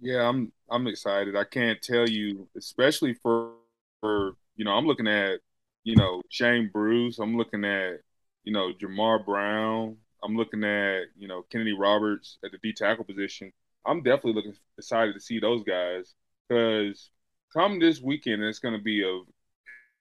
Yeah, 0.00 0.28
I'm 0.28 0.52
I'm 0.70 0.86
excited. 0.86 1.36
I 1.36 1.44
can't 1.44 1.80
tell 1.82 2.08
you, 2.08 2.48
especially 2.56 3.14
for 3.14 3.54
for 4.00 4.32
you 4.56 4.64
know, 4.64 4.72
I'm 4.72 4.86
looking 4.86 5.08
at 5.08 5.40
you 5.84 5.96
know 5.96 6.22
Shane 6.28 6.70
Bruce. 6.72 7.18
I'm 7.18 7.36
looking 7.36 7.64
at 7.64 8.00
you 8.44 8.52
know 8.52 8.72
Jamar 8.72 9.24
Brown. 9.24 9.96
I'm 10.22 10.36
looking 10.36 10.64
at 10.64 11.04
you 11.16 11.28
know 11.28 11.42
Kennedy 11.50 11.72
Roberts 11.72 12.38
at 12.44 12.52
the 12.52 12.58
D 12.58 12.72
tackle 12.72 13.04
position. 13.04 13.52
I'm 13.86 14.02
definitely 14.02 14.34
looking 14.34 14.54
excited 14.76 15.14
to 15.14 15.20
see 15.20 15.40
those 15.40 15.62
guys 15.62 16.14
because 16.48 17.10
come 17.52 17.78
this 17.78 18.00
weekend, 18.00 18.42
it's 18.42 18.58
going 18.58 18.76
to 18.76 18.82
be 18.82 19.02
a 19.02 19.20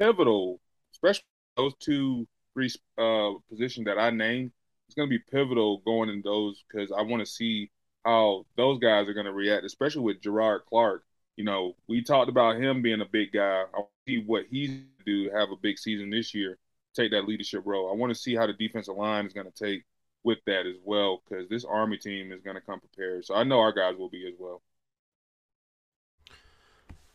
pivotal, 0.03 0.59
especially 0.93 1.23
those 1.55 1.73
two 1.79 2.27
three 2.53 2.69
uh, 2.97 3.33
positions 3.49 3.85
that 3.85 3.99
I 3.99 4.09
named. 4.09 4.51
It's 4.87 4.95
going 4.95 5.09
to 5.09 5.17
be 5.17 5.23
pivotal 5.31 5.79
going 5.85 6.09
in 6.09 6.21
those 6.23 6.63
because 6.67 6.91
I 6.91 7.01
want 7.01 7.19
to 7.21 7.31
see 7.31 7.69
how 8.05 8.45
those 8.55 8.79
guys 8.79 9.07
are 9.07 9.13
going 9.13 9.25
to 9.25 9.33
react, 9.33 9.65
especially 9.65 10.01
with 10.01 10.21
Gerard 10.21 10.61
Clark. 10.69 11.03
You 11.35 11.43
know, 11.43 11.75
we 11.87 12.01
talked 12.01 12.29
about 12.29 12.59
him 12.59 12.81
being 12.81 13.01
a 13.01 13.05
big 13.05 13.33
guy. 13.33 13.63
I 13.75 13.81
see 14.07 14.23
what 14.25 14.45
he's 14.49 14.79
do 15.07 15.31
have 15.33 15.49
a 15.51 15.55
big 15.55 15.79
season 15.79 16.09
this 16.11 16.35
year, 16.35 16.57
take 16.93 17.11
that 17.11 17.27
leadership 17.27 17.63
role. 17.65 17.89
I 17.89 17.95
want 17.95 18.13
to 18.13 18.19
see 18.19 18.35
how 18.35 18.45
the 18.45 18.53
defensive 18.53 18.95
line 18.95 19.25
is 19.25 19.33
going 19.33 19.49
to 19.49 19.65
take 19.65 19.83
with 20.27 20.39
that 20.45 20.67
as 20.67 20.75
well 20.83 21.23
because 21.27 21.49
this 21.49 21.65
Army 21.65 21.97
team 21.97 22.31
is 22.31 22.41
going 22.41 22.55
to 22.55 22.61
come 22.61 22.79
prepared. 22.79 23.25
So 23.25 23.33
I 23.33 23.43
know 23.43 23.59
our 23.59 23.73
guys 23.73 23.95
will 23.97 24.09
be 24.09 24.27
as 24.27 24.35
well. 24.37 24.61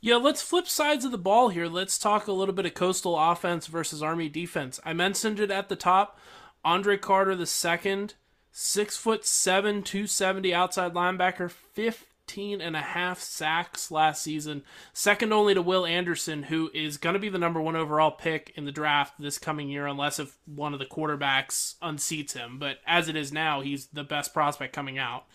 Yeah, 0.01 0.17
let's 0.17 0.43
flip 0.43 0.67
sides 0.67 1.05
of 1.05 1.13
the 1.13 1.19
ball 1.19 1.51
here. 1.51 1.69
Let's 1.69 1.97
talk 1.97 2.27
a 2.27 2.33
little 2.33 2.55
bit 2.55 2.67
of 2.67 2.75
coastal 2.75 3.17
offense 3.17 3.69
versus 3.69 4.03
Army 4.03 4.29
defense. 4.29 4.81
I 4.85 4.95
mentioned 4.95 5.39
it 5.39 5.53
at 5.53 5.69
the 5.69 5.77
top. 5.77 6.19
Andre 6.65 6.97
Carter 6.97 7.37
the 7.37 7.47
second 7.47 8.15
Six 8.55 8.99
foot 8.99 9.25
seven, 9.25 9.83
270 9.83 10.53
outside 10.53 10.93
linebacker, 10.93 11.51
15 12.33 12.63
and 12.63 12.75
a 12.75 12.81
half 12.81 13.21
sacks 13.21 13.91
last 13.91 14.23
season. 14.23 14.63
Second 14.95 15.35
only 15.35 15.53
to 15.53 15.61
Will 15.61 15.85
Anderson, 15.85 16.45
who 16.45 16.71
is 16.73 16.97
going 16.97 17.13
to 17.13 17.21
be 17.21 17.29
the 17.29 17.37
number 17.37 17.61
one 17.61 17.77
overall 17.77 18.11
pick 18.11 18.55
in 18.57 18.65
the 18.65 18.73
draft 18.73 19.21
this 19.21 19.37
coming 19.37 19.69
year, 19.69 19.87
unless 19.87 20.19
if 20.19 20.39
one 20.47 20.73
of 20.73 20.79
the 20.79 20.87
quarterbacks 20.87 21.75
unseats 21.83 22.33
him. 22.33 22.59
But 22.59 22.79
as 22.87 23.11
it 23.11 23.17
is 23.17 23.35
now, 23.35 23.61
he's 23.61 23.89
the 23.89 24.03
best 24.03 24.33
prospect 24.33 24.73
coming 24.73 24.97
out. 24.97 25.27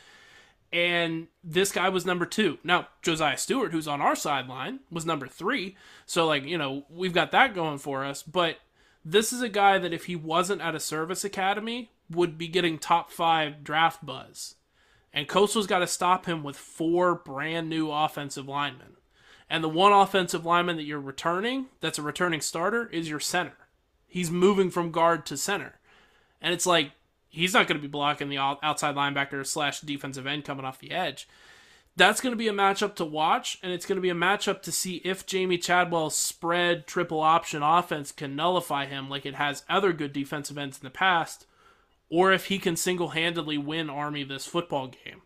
And 0.74 1.28
this 1.44 1.72
guy 1.72 1.88
was 1.90 2.04
number 2.04 2.26
two. 2.26 2.58
Now, 2.64 2.88
Josiah 3.04 3.38
Stewart, 3.38 3.72
who's 3.72 3.88
on 3.88 4.02
our 4.02 4.16
sideline, 4.16 4.80
was 4.90 5.06
number 5.06 5.28
three. 5.28 5.78
So, 6.08 6.26
like, 6.26 6.46
you 6.46 6.58
know, 6.58 6.86
we've 6.90 7.14
got 7.14 7.30
that 7.30 7.54
going 7.54 7.78
for 7.78 8.04
us. 8.06 8.24
But 8.24 8.58
this 9.06 9.32
is 9.32 9.44
a 9.44 9.50
guy 9.50 9.78
that 9.78 9.94
if 9.94 10.06
he 10.06 10.16
wasn't 10.16 10.64
at 10.64 10.74
a 10.74 10.80
service 10.80 11.24
academy 11.24 11.92
would 12.10 12.40
be 12.40 12.48
getting 12.48 12.80
top 12.80 13.12
five 13.12 13.64
draft 13.64 14.04
buzz. 14.04 14.56
And 15.14 15.28
Coastal's 15.28 15.68
got 15.68 15.80
to 15.80 15.88
stop 15.88 16.26
him 16.26 16.44
with 16.44 16.56
four 16.56 17.16
brand 17.16 17.70
new 17.70 17.92
offensive 17.92 18.48
linemen. 18.48 18.98
And 19.50 19.64
the 19.64 19.70
one 19.70 19.94
offensive 19.94 20.46
lineman 20.46 20.76
that 20.76 20.84
you're 20.84 21.00
returning, 21.00 21.68
that's 21.80 21.98
a 21.98 22.04
returning 22.04 22.42
starter, 22.42 22.88
is 22.88 23.10
your 23.10 23.20
center. 23.20 23.58
He's 24.06 24.30
moving 24.30 24.70
from 24.70 24.92
guard 24.92 25.26
to 25.28 25.38
center. 25.38 25.80
And 26.42 26.54
it's 26.54 26.66
like, 26.66 26.92
he's 27.30 27.54
not 27.54 27.68
going 27.68 27.78
to 27.78 27.82
be 27.82 27.92
blocking 27.92 28.30
the 28.30 28.38
outside 28.38 28.96
linebacker 28.96 29.46
slash 29.46 29.82
defensive 29.82 30.28
end 30.28 30.46
coming 30.46 30.66
off 30.66 30.80
the 30.80 30.92
edge. 30.92 31.28
That's 31.96 32.22
going 32.22 32.32
to 32.32 32.38
be 32.38 32.48
a 32.48 32.54
matchup 32.54 32.94
to 32.98 33.06
watch, 33.06 33.58
and 33.64 33.72
it's 33.72 33.88
going 33.88 33.96
to 33.96 34.04
be 34.04 34.12
a 34.12 34.14
matchup 34.14 34.62
to 34.62 34.72
see 34.72 34.98
if 34.98 35.26
Jamie 35.26 35.58
Chadwell's 35.58 36.16
spread 36.16 36.86
triple 36.86 37.22
option 37.22 37.64
offense 37.64 38.12
can 38.12 38.36
nullify 38.36 38.86
him 38.86 39.10
like 39.10 39.26
it 39.26 39.34
has 39.34 39.64
other 39.68 39.94
good 39.94 40.14
defensive 40.14 40.60
ends 40.60 40.78
in 40.78 40.84
the 40.84 40.92
past, 40.92 41.47
or 42.10 42.32
if 42.32 42.46
he 42.46 42.60
can 42.60 42.76
single 42.76 43.10
handedly 43.10 43.58
win 43.58 43.90
Army 43.90 44.24
this 44.24 44.46
football 44.46 44.88
game. 44.88 45.22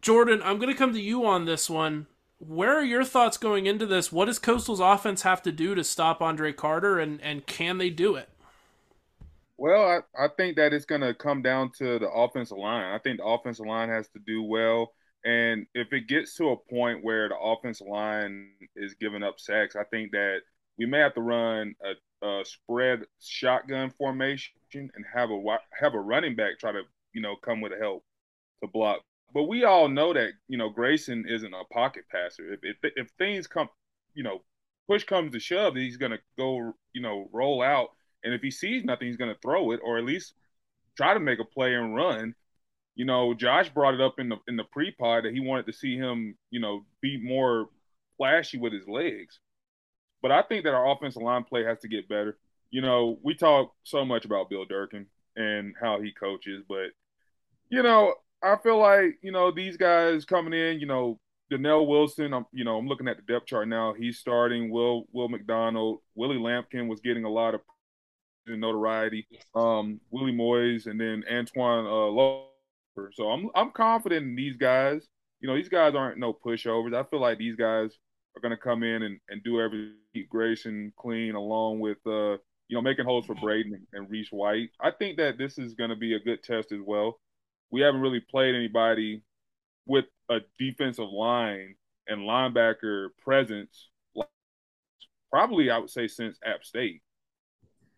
Jordan, 0.00 0.40
I'm 0.44 0.58
going 0.58 0.72
to 0.72 0.78
come 0.78 0.92
to 0.92 1.00
you 1.00 1.26
on 1.26 1.44
this 1.44 1.68
one. 1.68 2.06
Where 2.38 2.78
are 2.78 2.84
your 2.84 3.04
thoughts 3.04 3.36
going 3.36 3.66
into 3.66 3.84
this? 3.84 4.12
What 4.12 4.26
does 4.26 4.38
Coastal's 4.38 4.80
offense 4.80 5.22
have 5.22 5.42
to 5.42 5.52
do 5.52 5.74
to 5.74 5.82
stop 5.82 6.22
Andre 6.22 6.52
Carter, 6.52 7.00
and, 7.00 7.20
and 7.20 7.46
can 7.46 7.78
they 7.78 7.90
do 7.90 8.14
it? 8.14 8.28
Well, 9.56 10.04
I, 10.16 10.24
I 10.24 10.28
think 10.28 10.56
that 10.56 10.72
it's 10.72 10.84
going 10.84 11.00
to 11.00 11.14
come 11.14 11.42
down 11.42 11.72
to 11.78 11.98
the 11.98 12.08
offensive 12.08 12.58
line. 12.58 12.94
I 12.94 12.98
think 12.98 13.18
the 13.18 13.24
offensive 13.24 13.66
line 13.66 13.88
has 13.88 14.08
to 14.10 14.20
do 14.20 14.44
well. 14.44 14.92
And 15.24 15.66
if 15.74 15.92
it 15.92 16.06
gets 16.06 16.36
to 16.36 16.50
a 16.50 16.56
point 16.56 17.02
where 17.02 17.28
the 17.28 17.36
offensive 17.36 17.88
line 17.88 18.50
is 18.76 18.94
giving 18.94 19.24
up 19.24 19.40
sacks, 19.40 19.74
I 19.74 19.82
think 19.82 20.12
that 20.12 20.38
we 20.78 20.86
may 20.86 21.00
have 21.00 21.14
to 21.14 21.20
run 21.20 21.74
a 21.84 22.24
uh, 22.24 22.44
spread 22.44 23.02
shotgun 23.20 23.90
formation 23.90 24.54
and 24.74 24.90
have 25.14 25.30
a 25.30 25.58
have 25.78 25.94
a 25.94 26.00
running 26.00 26.36
back 26.36 26.58
try 26.58 26.72
to 26.72 26.82
you 27.12 27.20
know 27.20 27.36
come 27.36 27.60
with 27.60 27.72
a 27.72 27.78
help 27.78 28.04
to 28.62 28.68
block. 28.68 29.00
But 29.32 29.44
we 29.44 29.64
all 29.64 29.88
know 29.88 30.12
that 30.14 30.32
you 30.48 30.58
know 30.58 30.70
Grayson 30.70 31.24
isn't 31.28 31.54
a 31.54 31.64
pocket 31.72 32.04
passer. 32.10 32.52
If 32.54 32.60
if, 32.62 32.76
if 32.96 33.10
things 33.18 33.46
come, 33.46 33.68
you 34.14 34.22
know, 34.22 34.42
push 34.88 35.04
comes 35.04 35.32
to 35.32 35.40
shove, 35.40 35.76
he's 35.76 35.96
gonna 35.96 36.18
go 36.38 36.74
you 36.92 37.02
know 37.02 37.28
roll 37.32 37.62
out, 37.62 37.90
and 38.24 38.34
if 38.34 38.42
he 38.42 38.50
sees 38.50 38.84
nothing, 38.84 39.08
he's 39.08 39.16
gonna 39.16 39.36
throw 39.42 39.72
it 39.72 39.80
or 39.84 39.98
at 39.98 40.04
least 40.04 40.34
try 40.96 41.14
to 41.14 41.20
make 41.20 41.38
a 41.40 41.44
play 41.44 41.74
and 41.74 41.94
run. 41.94 42.34
You 42.94 43.04
know, 43.04 43.32
Josh 43.32 43.68
brought 43.70 43.94
it 43.94 44.00
up 44.00 44.18
in 44.18 44.28
the 44.28 44.36
in 44.48 44.56
the 44.56 44.64
pre 44.64 44.90
pod 44.90 45.24
that 45.24 45.32
he 45.32 45.40
wanted 45.40 45.66
to 45.66 45.72
see 45.72 45.96
him, 45.96 46.36
you 46.50 46.60
know, 46.60 46.84
be 47.00 47.16
more 47.22 47.68
flashy 48.16 48.58
with 48.58 48.72
his 48.72 48.88
legs. 48.88 49.38
But 50.20 50.32
I 50.32 50.42
think 50.42 50.64
that 50.64 50.74
our 50.74 50.90
offensive 50.90 51.22
line 51.22 51.44
play 51.44 51.64
has 51.64 51.78
to 51.80 51.88
get 51.88 52.08
better. 52.08 52.36
You 52.70 52.82
know, 52.82 53.18
we 53.22 53.34
talk 53.34 53.72
so 53.82 54.04
much 54.04 54.24
about 54.24 54.50
Bill 54.50 54.64
Durkin 54.64 55.06
and 55.36 55.74
how 55.80 56.00
he 56.00 56.12
coaches, 56.12 56.64
but 56.68 56.88
you 57.70 57.82
know, 57.82 58.14
I 58.42 58.56
feel 58.56 58.78
like 58.78 59.18
you 59.22 59.32
know 59.32 59.50
these 59.50 59.76
guys 59.76 60.24
coming 60.24 60.52
in. 60.52 60.80
You 60.80 60.86
know, 60.86 61.18
Dannell 61.50 61.86
Wilson. 61.86 62.34
I'm 62.34 62.46
you 62.52 62.64
know 62.64 62.76
I'm 62.76 62.86
looking 62.86 63.08
at 63.08 63.16
the 63.16 63.32
depth 63.32 63.46
chart 63.46 63.68
now. 63.68 63.94
He's 63.94 64.18
starting. 64.18 64.70
Will 64.70 65.06
Will 65.12 65.28
McDonald, 65.28 66.00
Willie 66.14 66.36
Lampkin 66.36 66.88
was 66.88 67.00
getting 67.00 67.24
a 67.24 67.30
lot 67.30 67.54
of 67.54 67.60
notoriety. 68.46 69.26
Um, 69.54 70.00
Willie 70.10 70.32
Moyes, 70.32 70.86
and 70.86 71.00
then 71.00 71.24
Antoine 71.30 71.86
uh, 71.86 72.10
Loper. 72.10 73.12
So 73.12 73.30
I'm 73.30 73.50
I'm 73.54 73.70
confident 73.70 74.26
in 74.26 74.36
these 74.36 74.56
guys. 74.56 75.06
You 75.40 75.48
know, 75.48 75.56
these 75.56 75.68
guys 75.68 75.94
aren't 75.94 76.18
no 76.18 76.32
pushovers. 76.32 76.94
I 76.94 77.08
feel 77.08 77.20
like 77.20 77.38
these 77.38 77.56
guys 77.56 77.96
are 78.36 78.40
going 78.40 78.50
to 78.50 78.56
come 78.56 78.82
in 78.82 79.02
and, 79.04 79.20
and 79.28 79.42
do 79.44 79.60
everything 79.60 79.94
keep 80.14 80.28
Grayson 80.28 80.92
clean, 80.96 81.34
along 81.34 81.80
with 81.80 81.98
uh, 82.06 82.36
you 82.68 82.76
know 82.76 82.82
making 82.82 83.04
holes 83.04 83.26
for 83.26 83.34
Braydon 83.34 83.74
and, 83.74 83.86
and 83.92 84.10
Reese 84.10 84.30
White. 84.30 84.70
I 84.80 84.90
think 84.90 85.16
that 85.16 85.38
this 85.38 85.58
is 85.58 85.74
going 85.74 85.90
to 85.90 85.96
be 85.96 86.14
a 86.14 86.20
good 86.20 86.42
test 86.42 86.72
as 86.72 86.80
well. 86.84 87.18
We 87.70 87.80
haven't 87.80 88.00
really 88.00 88.20
played 88.20 88.54
anybody 88.54 89.22
with 89.86 90.04
a 90.30 90.38
defensive 90.58 91.08
line 91.10 91.74
and 92.06 92.20
linebacker 92.20 93.08
presence, 93.22 93.88
probably 95.30 95.70
I 95.70 95.78
would 95.78 95.90
say 95.90 96.06
since 96.06 96.38
App 96.44 96.64
State. 96.64 97.02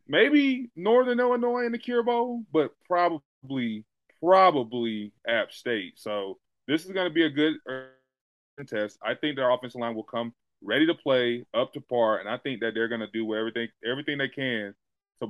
Maybe 0.09 0.70
Northern 0.74 1.20
Illinois 1.20 1.66
in 1.66 1.72
the 1.72 1.78
Cure 1.78 2.02
Bowl, 2.02 2.44
but 2.52 2.72
probably 2.87 3.85
probably 4.22 5.12
App 5.26 5.52
State. 5.52 5.94
So 5.96 6.38
this 6.66 6.85
is 6.85 6.92
going 6.92 7.09
to 7.09 7.14
be 7.14 7.24
a 7.24 7.30
good 7.30 7.54
uh, 7.68 8.64
test. 8.66 8.98
I 9.02 9.14
think 9.14 9.37
their 9.37 9.50
offensive 9.50 9.80
line 9.80 9.94
will 9.94 10.02
come 10.02 10.33
ready 10.62 10.87
to 10.87 10.94
play, 10.94 11.44
up 11.55 11.73
to 11.73 11.81
par, 11.81 12.18
and 12.18 12.29
I 12.29 12.37
think 12.38 12.61
that 12.61 12.73
they're 12.75 12.88
going 12.88 13.01
to 13.01 13.11
do 13.12 13.35
everything 13.35 13.68
everything 13.88 14.18
they 14.18 14.29
can 14.29 14.75
to 15.23 15.29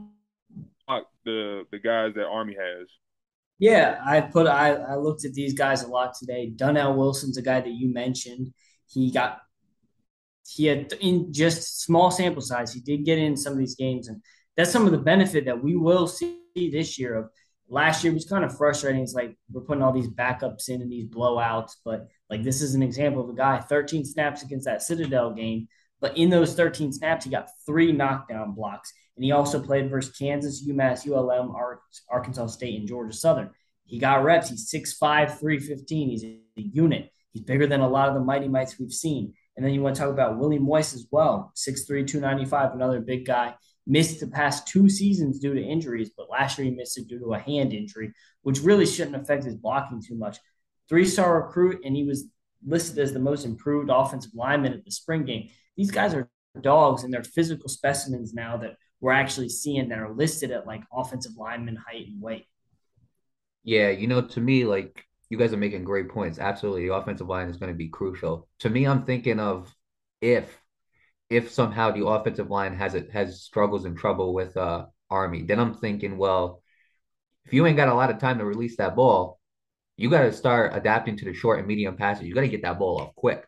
block 0.86 1.06
the 1.24 1.64
the 1.70 1.78
guys 1.78 2.14
that 2.14 2.26
Army 2.26 2.56
has. 2.58 2.88
Yeah, 3.58 4.00
I 4.04 4.22
put 4.22 4.46
I, 4.46 4.72
I 4.74 4.96
looked 4.96 5.24
at 5.24 5.34
these 5.34 5.54
guys 5.54 5.82
a 5.82 5.88
lot 5.88 6.14
today. 6.18 6.52
Dannell 6.54 6.96
Wilson's 6.96 7.36
a 7.36 7.42
guy 7.42 7.60
that 7.60 7.70
you 7.70 7.92
mentioned. 7.92 8.52
He 8.88 9.12
got 9.12 9.38
he 10.48 10.66
had 10.66 10.92
in 11.00 11.32
just 11.32 11.82
small 11.82 12.10
sample 12.10 12.42
size. 12.42 12.72
He 12.72 12.80
did 12.80 13.04
get 13.04 13.18
in 13.18 13.36
some 13.36 13.52
of 13.52 13.58
these 13.58 13.76
games, 13.76 14.08
and 14.08 14.22
that's 14.56 14.70
some 14.70 14.86
of 14.86 14.92
the 14.92 14.98
benefit 14.98 15.44
that 15.44 15.62
we 15.62 15.76
will 15.76 16.06
see 16.06 16.38
this 16.56 16.98
year 16.98 17.14
of 17.16 17.30
last 17.68 18.02
year 18.02 18.12
was 18.12 18.24
kind 18.24 18.44
of 18.44 18.56
frustrating. 18.56 19.02
It's 19.02 19.14
like 19.14 19.36
we're 19.50 19.62
putting 19.62 19.82
all 19.82 19.92
these 19.92 20.08
backups 20.08 20.68
in 20.68 20.82
and 20.82 20.90
these 20.90 21.06
blowouts, 21.06 21.76
but 21.84 22.08
like 22.30 22.42
this 22.42 22.62
is 22.62 22.74
an 22.74 22.82
example 22.82 23.22
of 23.22 23.28
a 23.28 23.34
guy 23.34 23.58
13 23.58 24.04
snaps 24.04 24.42
against 24.42 24.66
that 24.66 24.82
Citadel 24.82 25.32
game, 25.32 25.68
but 26.00 26.16
in 26.16 26.30
those 26.30 26.54
13 26.54 26.92
snaps 26.92 27.24
he 27.24 27.30
got 27.30 27.50
three 27.66 27.92
knockdown 27.92 28.52
blocks, 28.52 28.92
and 29.16 29.24
he 29.24 29.32
also 29.32 29.60
played 29.60 29.90
versus 29.90 30.16
Kansas, 30.16 30.66
UMass, 30.66 31.06
ULM, 31.06 31.54
Arkansas 32.08 32.46
State, 32.46 32.78
and 32.78 32.88
Georgia 32.88 33.12
Southern. 33.12 33.50
He 33.84 33.98
got 33.98 34.22
reps. 34.22 34.48
He's 34.48 34.70
6'5", 34.70 35.38
315. 35.38 36.08
He's 36.08 36.24
a 36.24 36.38
unit. 36.56 37.10
He's 37.32 37.42
bigger 37.42 37.66
than 37.66 37.80
a 37.80 37.88
lot 37.88 38.08
of 38.08 38.14
the 38.14 38.20
mighty 38.20 38.48
mites 38.48 38.78
we've 38.78 38.92
seen. 38.92 39.34
And 39.56 39.66
then 39.66 39.74
you 39.74 39.82
want 39.82 39.96
to 39.96 40.00
talk 40.00 40.10
about 40.10 40.38
Willie 40.38 40.58
Moise 40.60 40.94
as 40.94 41.06
well, 41.10 41.52
6'3, 41.56 42.06
295, 42.06 42.72
another 42.72 43.00
big 43.00 43.26
guy. 43.26 43.54
Missed 43.86 44.20
the 44.20 44.28
past 44.28 44.68
two 44.68 44.88
seasons 44.88 45.40
due 45.40 45.54
to 45.54 45.60
injuries, 45.60 46.10
but 46.16 46.30
last 46.30 46.56
year 46.56 46.66
he 46.66 46.70
missed 46.70 46.96
it 46.98 47.08
due 47.08 47.18
to 47.18 47.34
a 47.34 47.38
hand 47.38 47.72
injury, 47.72 48.12
which 48.42 48.60
really 48.60 48.86
shouldn't 48.86 49.16
affect 49.16 49.44
his 49.44 49.56
blocking 49.56 50.00
too 50.00 50.14
much. 50.14 50.38
Three 50.90 51.06
star 51.06 51.40
recruit, 51.40 51.80
and 51.84 51.96
he 51.96 52.04
was 52.04 52.24
listed 52.66 52.98
as 52.98 53.14
the 53.14 53.18
most 53.18 53.46
improved 53.46 53.88
offensive 53.90 54.32
lineman 54.34 54.74
at 54.74 54.84
the 54.84 54.90
spring 54.90 55.24
game. 55.24 55.48
These 55.76 55.90
guys 55.90 56.12
are 56.12 56.28
dogs 56.60 57.04
and 57.04 57.14
they're 57.14 57.22
physical 57.22 57.68
specimens 57.68 58.34
now 58.34 58.56
that 58.58 58.76
we're 59.00 59.12
actually 59.12 59.48
seeing 59.48 59.88
that 59.88 59.98
are 59.98 60.12
listed 60.12 60.50
at 60.50 60.66
like 60.66 60.82
offensive 60.92 61.32
lineman 61.36 61.76
height 61.76 62.08
and 62.08 62.20
weight. 62.20 62.46
Yeah, 63.62 63.90
you 63.90 64.06
know, 64.06 64.22
to 64.22 64.40
me, 64.40 64.64
like 64.64 65.04
you 65.30 65.38
guys 65.38 65.52
are 65.52 65.58
making 65.58 65.84
great 65.84 66.08
points. 66.08 66.38
Absolutely, 66.38 66.88
the 66.88 66.94
offensive 66.94 67.28
line 67.28 67.48
is 67.48 67.56
going 67.56 67.72
to 67.72 67.78
be 67.78 67.88
crucial. 67.88 68.48
To 68.60 68.68
me, 68.68 68.86
I'm 68.86 69.04
thinking 69.04 69.40
of 69.40 69.74
if 70.20 70.60
if 71.30 71.50
somehow 71.50 71.92
the 71.92 72.04
offensive 72.04 72.50
line 72.50 72.74
has 72.74 72.94
it 72.94 73.10
has 73.12 73.42
struggles 73.42 73.84
and 73.84 73.96
trouble 73.96 74.34
with 74.34 74.56
uh 74.56 74.86
Army, 75.08 75.42
then 75.42 75.58
I'm 75.58 75.74
thinking, 75.74 76.18
well, 76.18 76.62
if 77.44 77.52
you 77.52 77.66
ain't 77.66 77.76
got 77.76 77.88
a 77.88 77.94
lot 77.94 78.10
of 78.10 78.18
time 78.18 78.38
to 78.38 78.44
release 78.44 78.76
that 78.76 78.96
ball, 78.96 79.39
you 80.00 80.08
got 80.08 80.22
to 80.22 80.32
start 80.32 80.74
adapting 80.74 81.14
to 81.14 81.26
the 81.26 81.34
short 81.34 81.58
and 81.58 81.68
medium 81.68 81.94
passes. 81.94 82.24
You 82.24 82.34
got 82.34 82.40
to 82.40 82.48
get 82.48 82.62
that 82.62 82.78
ball 82.78 83.02
off 83.02 83.14
quick. 83.16 83.44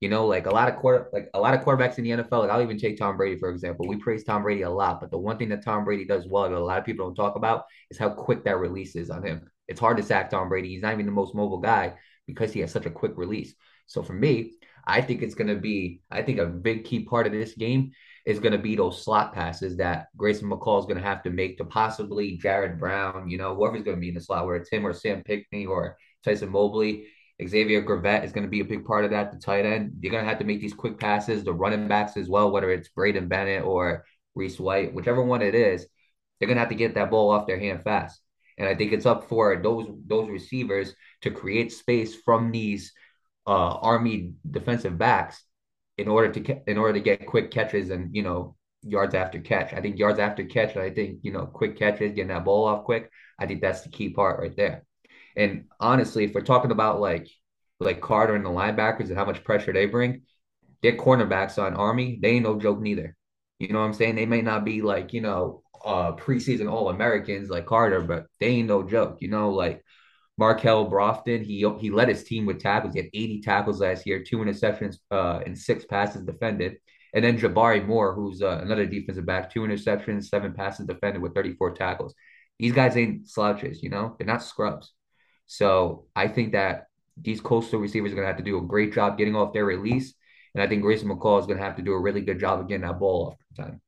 You 0.00 0.10
know, 0.10 0.26
like 0.26 0.44
a 0.44 0.50
lot 0.50 0.68
of 0.68 0.76
quarter, 0.76 1.08
like 1.14 1.30
a 1.32 1.40
lot 1.40 1.54
of 1.54 1.64
quarterbacks 1.64 1.96
in 1.96 2.04
the 2.04 2.10
NFL. 2.10 2.40
Like 2.40 2.50
I'll 2.50 2.60
even 2.60 2.76
take 2.76 2.98
Tom 2.98 3.16
Brady 3.16 3.38
for 3.38 3.48
example. 3.48 3.88
We 3.88 3.96
praise 3.96 4.22
Tom 4.22 4.42
Brady 4.42 4.62
a 4.62 4.70
lot, 4.70 5.00
but 5.00 5.10
the 5.10 5.16
one 5.16 5.38
thing 5.38 5.48
that 5.48 5.64
Tom 5.64 5.82
Brady 5.82 6.04
does 6.04 6.26
well 6.28 6.42
that 6.42 6.52
a 6.52 6.58
lot 6.58 6.78
of 6.78 6.84
people 6.84 7.06
don't 7.06 7.14
talk 7.14 7.36
about 7.36 7.64
is 7.90 7.96
how 7.96 8.10
quick 8.10 8.44
that 8.44 8.58
release 8.58 8.96
is 8.96 9.08
on 9.08 9.24
him. 9.24 9.50
It's 9.66 9.80
hard 9.80 9.96
to 9.96 10.02
sack 10.02 10.28
Tom 10.28 10.50
Brady. 10.50 10.68
He's 10.68 10.82
not 10.82 10.92
even 10.92 11.06
the 11.06 11.12
most 11.12 11.34
mobile 11.34 11.60
guy 11.60 11.94
because 12.26 12.52
he 12.52 12.60
has 12.60 12.70
such 12.70 12.84
a 12.84 12.90
quick 12.90 13.12
release. 13.16 13.54
So 13.86 14.02
for 14.02 14.12
me, 14.12 14.52
I 14.86 15.00
think 15.00 15.22
it's 15.22 15.34
going 15.34 15.48
to 15.48 15.56
be, 15.56 16.02
I 16.10 16.20
think 16.20 16.38
a 16.38 16.44
big 16.44 16.84
key 16.84 17.04
part 17.04 17.26
of 17.26 17.32
this 17.32 17.54
game 17.54 17.92
is 18.24 18.40
going 18.40 18.52
to 18.52 18.58
be 18.58 18.74
those 18.74 19.02
slot 19.02 19.34
passes 19.34 19.76
that 19.76 20.06
Grayson 20.16 20.48
McCall 20.48 20.80
is 20.80 20.86
going 20.86 20.96
to 20.96 21.02
have 21.02 21.22
to 21.24 21.30
make 21.30 21.58
to 21.58 21.64
possibly 21.64 22.38
Jared 22.38 22.78
Brown, 22.78 23.28
you 23.28 23.36
know, 23.36 23.54
whoever's 23.54 23.82
going 23.82 23.96
to 23.96 24.00
be 24.00 24.08
in 24.08 24.14
the 24.14 24.20
slot, 24.20 24.46
where 24.46 24.56
it's 24.56 24.70
him 24.70 24.86
or 24.86 24.94
Sam 24.94 25.22
Pinckney 25.22 25.66
or 25.66 25.96
Tyson 26.24 26.50
Mobley. 26.50 27.06
Xavier 27.46 27.82
Gravett 27.82 28.24
is 28.24 28.32
going 28.32 28.44
to 28.44 28.50
be 28.50 28.60
a 28.60 28.64
big 28.64 28.84
part 28.84 29.04
of 29.04 29.10
that, 29.10 29.32
the 29.32 29.38
tight 29.38 29.66
end. 29.66 29.98
You're 30.00 30.12
going 30.12 30.24
to 30.24 30.28
have 30.28 30.38
to 30.38 30.44
make 30.44 30.60
these 30.60 30.72
quick 30.72 30.98
passes, 30.98 31.44
the 31.44 31.52
running 31.52 31.88
backs 31.88 32.16
as 32.16 32.28
well, 32.28 32.50
whether 32.50 32.70
it's 32.70 32.88
Braydon 32.88 33.28
Bennett 33.28 33.64
or 33.64 34.04
Reese 34.34 34.58
White, 34.58 34.94
whichever 34.94 35.22
one 35.22 35.42
it 35.42 35.54
is, 35.54 35.86
they're 36.38 36.46
going 36.46 36.56
to 36.56 36.60
have 36.60 36.68
to 36.70 36.74
get 36.76 36.94
that 36.94 37.10
ball 37.10 37.30
off 37.30 37.46
their 37.46 37.58
hand 37.58 37.82
fast. 37.82 38.20
And 38.56 38.68
I 38.68 38.74
think 38.74 38.92
it's 38.92 39.06
up 39.06 39.28
for 39.28 39.60
those 39.60 39.88
those 40.06 40.30
receivers 40.30 40.94
to 41.22 41.30
create 41.30 41.72
space 41.72 42.14
from 42.14 42.52
these 42.52 42.92
uh, 43.46 43.50
Army 43.50 44.34
defensive 44.48 44.96
backs 44.96 45.43
in 45.98 46.08
order 46.08 46.32
to 46.32 46.70
in 46.70 46.78
order 46.78 46.94
to 46.94 47.00
get 47.00 47.26
quick 47.26 47.50
catches 47.50 47.90
and 47.90 48.14
you 48.14 48.22
know 48.22 48.56
yards 48.82 49.14
after 49.14 49.40
catch. 49.40 49.72
I 49.72 49.80
think 49.80 49.98
yards 49.98 50.18
after 50.18 50.44
catch. 50.44 50.76
I 50.76 50.90
think 50.90 51.20
you 51.22 51.32
know 51.32 51.46
quick 51.46 51.78
catches, 51.78 52.12
getting 52.12 52.28
that 52.28 52.44
ball 52.44 52.66
off 52.66 52.84
quick. 52.84 53.10
I 53.38 53.46
think 53.46 53.60
that's 53.60 53.82
the 53.82 53.88
key 53.88 54.10
part 54.10 54.40
right 54.40 54.54
there. 54.56 54.84
And 55.36 55.64
honestly, 55.80 56.24
if 56.24 56.34
we're 56.34 56.42
talking 56.42 56.70
about 56.70 57.00
like 57.00 57.28
like 57.80 58.00
Carter 58.00 58.34
and 58.34 58.44
the 58.44 58.50
linebackers 58.50 59.08
and 59.08 59.16
how 59.16 59.24
much 59.24 59.44
pressure 59.44 59.72
they 59.72 59.86
bring, 59.86 60.22
their 60.82 60.96
cornerbacks 60.96 61.62
on 61.62 61.74
Army, 61.74 62.18
they 62.22 62.30
ain't 62.30 62.44
no 62.44 62.58
joke 62.58 62.80
neither. 62.80 63.16
You 63.58 63.68
know 63.68 63.80
what 63.80 63.86
I'm 63.86 63.94
saying? 63.94 64.16
They 64.16 64.26
may 64.26 64.42
not 64.42 64.64
be 64.64 64.82
like 64.82 65.12
you 65.12 65.20
know 65.20 65.62
uh 65.84 66.12
preseason 66.12 66.70
All 66.70 66.88
Americans 66.88 67.50
like 67.50 67.66
Carter, 67.66 68.02
but 68.02 68.26
they 68.40 68.48
ain't 68.48 68.68
no 68.68 68.82
joke. 68.82 69.18
You 69.20 69.28
know, 69.28 69.50
like 69.50 69.82
Marquel 70.36 70.86
Broughton, 70.86 71.44
he 71.44 71.66
he 71.78 71.90
led 71.90 72.08
his 72.08 72.24
team 72.24 72.46
with 72.46 72.60
tackles. 72.60 72.94
He 72.94 73.00
had 73.00 73.10
80 73.14 73.40
tackles 73.42 73.80
last 73.80 74.06
year, 74.06 74.22
two 74.22 74.38
interceptions 74.38 74.96
uh, 75.10 75.40
and 75.46 75.56
six 75.56 75.84
passes 75.84 76.22
defended. 76.22 76.76
And 77.14 77.24
then 77.24 77.38
Jabari 77.38 77.86
Moore, 77.86 78.12
who's 78.12 78.42
uh, 78.42 78.58
another 78.62 78.86
defensive 78.86 79.24
back, 79.24 79.52
two 79.52 79.60
interceptions, 79.60 80.24
seven 80.24 80.52
passes 80.52 80.86
defended 80.86 81.22
with 81.22 81.34
34 81.34 81.74
tackles. 81.74 82.14
These 82.58 82.72
guys 82.72 82.96
ain't 82.96 83.28
slouches, 83.28 83.82
you 83.82 83.90
know, 83.90 84.16
they're 84.18 84.26
not 84.26 84.42
scrubs. 84.42 84.92
So 85.46 86.06
I 86.16 86.26
think 86.26 86.52
that 86.52 86.86
these 87.16 87.40
coastal 87.40 87.78
receivers 87.78 88.12
are 88.12 88.16
going 88.16 88.24
to 88.24 88.32
have 88.32 88.38
to 88.38 88.42
do 88.42 88.58
a 88.58 88.62
great 88.62 88.92
job 88.92 89.16
getting 89.16 89.36
off 89.36 89.52
their 89.52 89.64
release. 89.64 90.14
And 90.54 90.62
I 90.62 90.66
think 90.66 90.82
Grayson 90.82 91.08
McCall 91.08 91.40
is 91.40 91.46
going 91.46 91.58
to 91.58 91.64
have 91.64 91.76
to 91.76 91.82
do 91.82 91.92
a 91.92 92.00
really 92.00 92.20
good 92.20 92.40
job 92.40 92.60
of 92.60 92.68
getting 92.68 92.86
that 92.86 92.98
ball 92.98 93.28
off 93.28 93.64
time. 93.64 93.80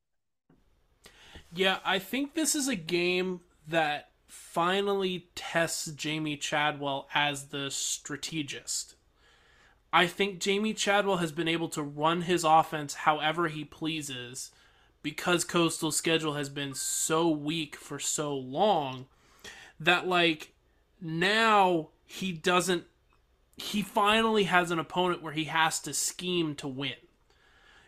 Yeah, 1.52 1.78
I 1.84 1.98
think 1.98 2.34
this 2.34 2.54
is 2.54 2.68
a 2.68 2.76
game 2.76 3.40
that 3.68 4.10
finally 4.56 5.28
tests 5.34 5.86
Jamie 5.92 6.36
Chadwell 6.36 7.08
as 7.14 7.46
the 7.46 7.70
strategist. 7.70 8.94
I 9.92 10.06
think 10.06 10.40
Jamie 10.40 10.74
Chadwell 10.74 11.18
has 11.18 11.32
been 11.32 11.48
able 11.48 11.68
to 11.70 11.82
run 11.82 12.22
his 12.22 12.44
offense 12.44 12.94
however 12.94 13.48
he 13.48 13.64
pleases 13.64 14.50
because 15.02 15.44
Coastal's 15.44 15.96
schedule 15.96 16.34
has 16.34 16.48
been 16.48 16.74
so 16.74 17.28
weak 17.28 17.76
for 17.76 17.98
so 17.98 18.34
long 18.34 19.06
that 19.78 20.06
like 20.06 20.52
now 21.00 21.88
he 22.04 22.32
doesn't 22.32 22.84
he 23.56 23.82
finally 23.82 24.44
has 24.44 24.70
an 24.70 24.78
opponent 24.78 25.22
where 25.22 25.32
he 25.32 25.44
has 25.44 25.80
to 25.80 25.94
scheme 25.94 26.54
to 26.56 26.68
win. 26.68 26.92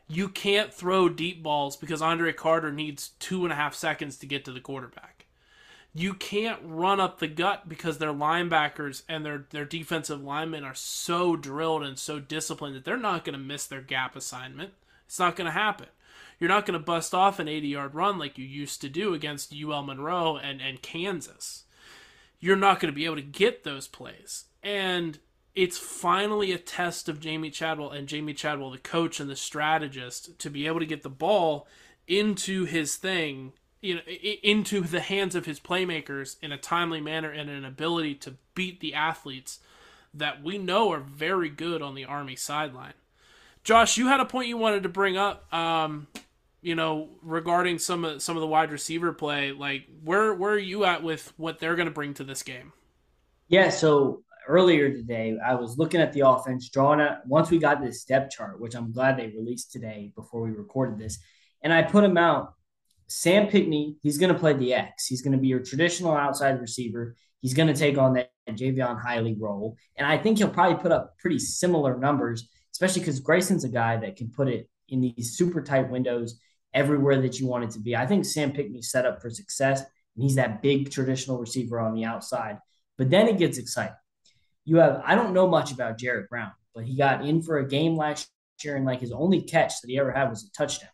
You 0.06 0.28
can't 0.28 0.72
throw 0.72 1.08
deep 1.08 1.42
balls 1.42 1.76
because 1.76 2.00
Andre 2.00 2.32
Carter 2.32 2.72
needs 2.72 3.10
two 3.18 3.44
and 3.44 3.52
a 3.52 3.56
half 3.56 3.74
seconds 3.74 4.16
to 4.18 4.26
get 4.26 4.44
to 4.46 4.52
the 4.52 4.60
quarterback. 4.60 5.17
You 5.98 6.14
can't 6.14 6.60
run 6.62 7.00
up 7.00 7.18
the 7.18 7.26
gut 7.26 7.68
because 7.68 7.98
their 7.98 8.12
linebackers 8.12 9.02
and 9.08 9.24
their, 9.24 9.46
their 9.50 9.64
defensive 9.64 10.22
linemen 10.22 10.64
are 10.64 10.74
so 10.74 11.34
drilled 11.34 11.82
and 11.82 11.98
so 11.98 12.20
disciplined 12.20 12.76
that 12.76 12.84
they're 12.84 12.96
not 12.96 13.24
going 13.24 13.38
to 13.38 13.44
miss 13.44 13.66
their 13.66 13.80
gap 13.80 14.14
assignment. 14.14 14.72
It's 15.06 15.18
not 15.18 15.34
going 15.34 15.46
to 15.46 15.52
happen. 15.52 15.86
You're 16.38 16.48
not 16.48 16.66
going 16.66 16.78
to 16.78 16.84
bust 16.84 17.14
off 17.14 17.38
an 17.38 17.48
80 17.48 17.68
yard 17.68 17.94
run 17.94 18.18
like 18.18 18.38
you 18.38 18.44
used 18.44 18.80
to 18.82 18.88
do 18.88 19.12
against 19.12 19.54
UL 19.54 19.82
Monroe 19.82 20.36
and, 20.36 20.60
and 20.60 20.80
Kansas 20.80 21.64
you're 22.40 22.56
not 22.56 22.80
going 22.80 22.92
to 22.92 22.96
be 22.96 23.04
able 23.04 23.16
to 23.16 23.22
get 23.22 23.64
those 23.64 23.88
plays. 23.88 24.44
And 24.62 25.18
it's 25.54 25.78
finally 25.78 26.52
a 26.52 26.58
test 26.58 27.08
of 27.08 27.20
Jamie 27.20 27.50
Chadwell 27.50 27.90
and 27.90 28.08
Jamie 28.08 28.34
Chadwell, 28.34 28.70
the 28.70 28.78
coach 28.78 29.18
and 29.20 29.28
the 29.28 29.36
strategist, 29.36 30.38
to 30.38 30.50
be 30.50 30.66
able 30.66 30.80
to 30.80 30.86
get 30.86 31.02
the 31.02 31.08
ball 31.08 31.66
into 32.06 32.64
his 32.64 32.96
thing, 32.96 33.52
you 33.80 33.96
know, 33.96 34.00
into 34.42 34.80
the 34.80 35.00
hands 35.00 35.34
of 35.34 35.46
his 35.46 35.60
playmakers 35.60 36.36
in 36.42 36.52
a 36.52 36.58
timely 36.58 37.00
manner 37.00 37.30
and 37.30 37.48
an 37.48 37.64
ability 37.64 38.14
to 38.16 38.34
beat 38.54 38.80
the 38.80 38.94
athletes 38.94 39.60
that 40.14 40.42
we 40.42 40.58
know 40.58 40.92
are 40.92 41.00
very 41.00 41.48
good 41.48 41.82
on 41.82 41.94
the 41.94 42.04
Army 42.04 42.36
sideline. 42.36 42.94
Josh, 43.62 43.96
you 43.96 44.06
had 44.06 44.20
a 44.20 44.24
point 44.24 44.48
you 44.48 44.56
wanted 44.56 44.82
to 44.82 44.88
bring 44.88 45.16
up. 45.16 45.52
Um, 45.52 46.06
you 46.60 46.74
know, 46.74 47.08
regarding 47.22 47.78
some 47.78 48.04
of 48.04 48.20
some 48.20 48.36
of 48.36 48.40
the 48.40 48.46
wide 48.46 48.72
receiver 48.72 49.12
play, 49.12 49.52
like 49.52 49.84
where 50.02 50.34
where 50.34 50.52
are 50.52 50.58
you 50.58 50.84
at 50.84 51.02
with 51.02 51.32
what 51.36 51.60
they're 51.60 51.76
going 51.76 51.86
to 51.86 51.94
bring 51.94 52.14
to 52.14 52.24
this 52.24 52.42
game? 52.42 52.72
Yeah, 53.48 53.70
so 53.70 54.22
earlier 54.46 54.90
today, 54.90 55.38
I 55.44 55.54
was 55.54 55.78
looking 55.78 56.00
at 56.00 56.12
the 56.12 56.26
offense, 56.26 56.68
drawing 56.68 57.00
out 57.00 57.26
once 57.26 57.50
we 57.50 57.58
got 57.58 57.80
this 57.80 58.04
depth 58.04 58.32
chart, 58.32 58.60
which 58.60 58.74
I'm 58.74 58.92
glad 58.92 59.16
they 59.16 59.28
released 59.28 59.70
today 59.70 60.12
before 60.16 60.42
we 60.42 60.50
recorded 60.50 60.98
this, 60.98 61.18
and 61.62 61.72
I 61.72 61.82
put 61.82 62.02
them 62.02 62.18
out. 62.18 62.54
Sam 63.08 63.48
Pinckney, 63.48 63.96
he's 64.02 64.18
going 64.18 64.32
to 64.32 64.38
play 64.38 64.52
the 64.52 64.74
X. 64.74 65.06
He's 65.06 65.22
going 65.22 65.32
to 65.32 65.38
be 65.38 65.48
your 65.48 65.60
traditional 65.60 66.14
outside 66.14 66.60
receiver. 66.60 67.16
He's 67.40 67.54
going 67.54 67.68
to 67.68 67.74
take 67.74 67.98
on 67.98 68.14
that 68.14 68.30
Jaivon 68.48 69.02
Heiligh 69.02 69.40
role, 69.40 69.76
and 69.96 70.06
I 70.06 70.18
think 70.18 70.38
he'll 70.38 70.48
probably 70.48 70.82
put 70.82 70.92
up 70.92 71.18
pretty 71.18 71.38
similar 71.38 71.96
numbers, 71.96 72.48
especially 72.72 73.00
because 73.00 73.20
Grayson's 73.20 73.64
a 73.64 73.68
guy 73.68 73.96
that 73.96 74.16
can 74.16 74.30
put 74.30 74.48
it 74.48 74.68
in 74.88 75.00
these 75.00 75.36
super 75.36 75.62
tight 75.62 75.90
windows 75.90 76.38
everywhere 76.74 77.20
that 77.22 77.38
you 77.38 77.46
want 77.46 77.64
it 77.64 77.70
to 77.70 77.80
be. 77.80 77.96
I 77.96 78.06
think 78.06 78.24
Sam 78.24 78.52
Pinckney's 78.52 78.90
set 78.90 79.06
up 79.06 79.22
for 79.22 79.30
success, 79.30 79.80
and 79.80 80.22
he's 80.22 80.34
that 80.34 80.62
big 80.62 80.90
traditional 80.90 81.38
receiver 81.38 81.78
on 81.78 81.94
the 81.94 82.04
outside. 82.04 82.58
But 82.96 83.10
then 83.10 83.28
it 83.28 83.38
gets 83.38 83.58
exciting. 83.58 83.94
You 84.64 84.78
have, 84.78 85.00
I 85.04 85.14
don't 85.14 85.32
know 85.32 85.46
much 85.46 85.72
about 85.72 85.98
Jared 85.98 86.28
Brown, 86.28 86.52
but 86.74 86.84
he 86.84 86.96
got 86.96 87.24
in 87.24 87.42
for 87.42 87.58
a 87.58 87.68
game 87.68 87.96
last 87.96 88.28
year, 88.62 88.76
and 88.76 88.84
like 88.84 89.00
his 89.00 89.12
only 89.12 89.42
catch 89.42 89.80
that 89.80 89.88
he 89.88 89.98
ever 89.98 90.10
had 90.10 90.28
was 90.28 90.44
a 90.44 90.52
touchdown. 90.52 90.90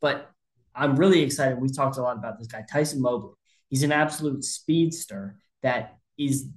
But 0.00 0.30
I'm 0.78 0.96
really 0.96 1.22
excited. 1.22 1.60
We 1.60 1.68
talked 1.68 1.96
a 1.96 2.02
lot 2.02 2.16
about 2.16 2.38
this 2.38 2.46
guy, 2.46 2.64
Tyson 2.70 3.02
Mobley. 3.02 3.32
He's 3.68 3.82
an 3.82 3.92
absolute 3.92 4.44
speedster 4.44 5.36
that 5.62 5.98
is 6.16 6.48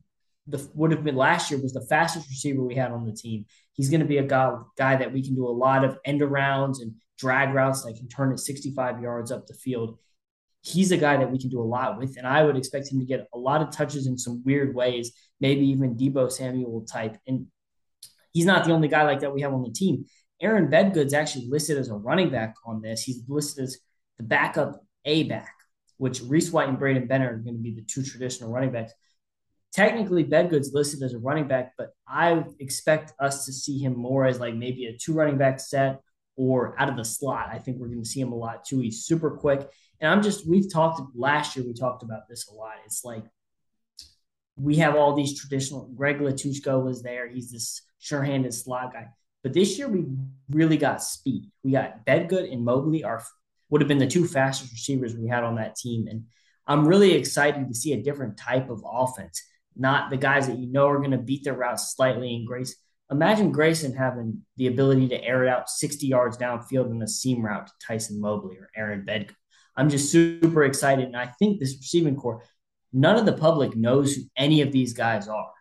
the 0.48 0.70
would 0.74 0.92
have 0.92 1.04
been 1.04 1.16
last 1.16 1.50
year 1.52 1.62
was 1.62 1.74
the 1.74 1.86
fastest 1.90 2.30
receiver 2.30 2.64
we 2.64 2.76
had 2.76 2.92
on 2.92 3.06
the 3.06 3.12
team. 3.12 3.46
He's 3.74 3.90
going 3.90 4.02
to 4.02 4.08
be 4.08 4.18
a 4.18 4.24
guy, 4.24 4.56
guy 4.78 4.96
that 4.96 5.12
we 5.12 5.24
can 5.24 5.36
do 5.36 5.48
a 5.48 5.50
lot 5.50 5.84
of 5.84 5.98
end 6.06 6.22
arounds 6.22 6.82
and 6.82 6.94
drag 7.18 7.54
routes 7.54 7.84
that 7.84 7.96
can 7.96 8.08
turn 8.08 8.32
it 8.32 8.40
65 8.40 9.02
yards 9.02 9.32
up 9.32 9.48
the 9.48 9.54
field. 9.54 9.98
He's 10.62 10.92
a 10.92 10.98
guy 10.98 11.18
that 11.18 11.32
we 11.32 11.40
can 11.40 11.50
do 11.50 11.60
a 11.60 11.64
lot 11.64 11.98
with, 11.98 12.18
and 12.18 12.28
I 12.28 12.44
would 12.44 12.58
expect 12.58 12.92
him 12.92 13.00
to 13.00 13.06
get 13.06 13.28
a 13.34 13.38
lot 13.38 13.62
of 13.62 13.72
touches 13.72 14.06
in 14.06 14.18
some 14.18 14.44
weird 14.46 14.76
ways, 14.76 15.12
maybe 15.40 15.66
even 15.68 15.96
Deebo 15.96 16.32
Samuel 16.32 16.86
type. 16.86 17.18
And 17.28 17.48
he's 18.32 18.46
not 18.46 18.66
the 18.66 18.72
only 18.72 18.88
guy 18.88 19.04
like 19.04 19.22
that 19.22 19.34
we 19.34 19.42
have 19.42 19.54
on 19.54 19.64
the 19.64 19.72
team. 19.72 20.06
Aaron 20.40 20.70
Bedgood's 20.70 21.14
actually 21.14 21.48
listed 21.50 21.78
as 21.78 21.90
a 21.90 21.96
running 21.96 22.30
back 22.30 22.56
on 22.66 22.82
this. 22.82 23.04
He's 23.04 23.22
listed 23.28 23.64
as 23.64 23.78
the 24.22 24.28
backup 24.28 24.84
A 25.06 25.24
back, 25.24 25.56
which 25.98 26.22
Reese 26.22 26.52
White 26.52 26.70
and 26.70 26.78
Braydon 26.78 27.08
Bennett 27.08 27.32
are 27.32 27.38
going 27.38 27.56
to 27.56 27.62
be 27.62 27.74
the 27.74 27.82
two 27.82 28.04
traditional 28.04 28.52
running 28.52 28.72
backs. 28.72 28.94
technically 29.72 30.24
Bedgood's 30.24 30.74
listed 30.74 31.02
as 31.02 31.14
a 31.14 31.18
running 31.18 31.48
back, 31.48 31.74
but 31.78 31.92
I 32.08 32.44
expect 32.60 33.14
us 33.20 33.46
to 33.46 33.54
see 33.54 33.80
him 33.80 33.98
more 33.98 34.26
as 34.26 34.40
like 34.40 34.54
maybe 34.54 34.86
a 34.86 34.98
two 34.98 35.14
running 35.14 35.38
back 35.38 35.60
set 35.60 36.02
or 36.36 36.76
out 36.80 36.90
of 36.90 36.98
the 36.98 37.06
slot. 37.06 37.50
I 37.52 37.60
think 37.60 37.78
we're 37.78 37.88
going 37.88 38.04
to 38.04 38.10
see 38.10 38.22
him 38.22 38.32
a 38.32 38.36
lot 38.36 38.66
too. 38.66 38.80
He's 38.80 39.06
super 39.06 39.32
quick. 39.32 39.70
And 40.00 40.12
I'm 40.12 40.22
just, 40.22 40.48
we've 40.48 40.72
talked 40.72 41.02
last 41.16 41.56
year, 41.56 41.66
we 41.66 41.74
talked 41.74 42.04
about 42.04 42.28
this 42.28 42.48
a 42.50 42.54
lot. 42.54 42.74
It's 42.86 43.06
like 43.06 43.24
we 44.58 44.78
have 44.78 44.96
all 44.96 45.16
these 45.16 45.40
traditional, 45.40 45.90
Greg 45.96 46.20
Latushko 46.20 46.84
was 46.84 47.02
there. 47.02 47.28
He's 47.28 47.52
this 47.52 47.82
sure 48.00 48.24
handed 48.24 48.54
slot 48.54 48.94
guy. 48.94 49.08
But 49.44 49.54
this 49.54 49.78
year 49.78 49.88
we 49.88 50.06
really 50.50 50.78
got 50.78 51.02
speed. 51.02 51.50
We 51.64 51.72
got 51.72 52.06
Bedgood 52.06 52.52
and 52.52 52.64
Mobley 52.64 53.04
are 53.04 53.24
would 53.72 53.82
have 53.82 53.88
been 53.88 53.98
the 53.98 54.06
two 54.06 54.28
fastest 54.28 54.72
receivers 54.72 55.16
we 55.16 55.28
had 55.28 55.44
on 55.44 55.56
that 55.56 55.76
team. 55.76 56.08
And 56.08 56.26
I'm 56.68 56.88
really 56.88 57.14
excited 57.14 57.68
to 57.68 57.74
see 57.74 57.94
a 57.94 58.04
different 58.04 58.38
type 58.38 58.70
of 58.70 58.84
offense, 58.86 59.42
not 59.76 60.12
the 60.12 60.18
guys 60.18 60.48
that 60.48 60.60
you 60.60 60.72
know 60.72 60.88
are 60.88 61.00
going 61.00 61.12
to 61.12 61.18
beat 61.18 61.44
their 61.44 61.56
routes 61.56 61.96
slightly 61.96 62.36
and 62.36 62.46
Grace. 62.46 62.76
Imagine 63.10 63.52
Grayson 63.52 63.96
having 63.96 64.42
the 64.58 64.68
ability 64.68 65.08
to 65.10 65.24
air 65.24 65.44
it 65.44 65.50
out 65.50 65.70
60 65.70 66.06
yards 66.06 66.38
downfield 66.38 66.92
in 66.92 67.02
a 67.02 67.08
seam 67.08 67.44
route 67.44 67.68
to 67.68 67.74
Tyson 67.86 68.22
Mobley 68.22 68.58
or 68.58 68.70
Aaron 68.76 69.06
Bedgood. 69.06 69.36
I'm 69.76 69.90
just 69.90 70.12
super 70.12 70.64
excited. 70.64 71.06
And 71.06 71.18
I 71.18 71.28
think 71.40 71.60
this 71.60 71.76
receiving 71.78 72.16
core, 72.16 72.44
none 72.94 73.18
of 73.18 73.26
the 73.26 73.34
public 73.34 73.76
knows 73.76 74.16
who 74.16 74.24
any 74.36 74.62
of 74.62 74.72
these 74.72 74.94
guys 74.94 75.28
are. 75.28 75.52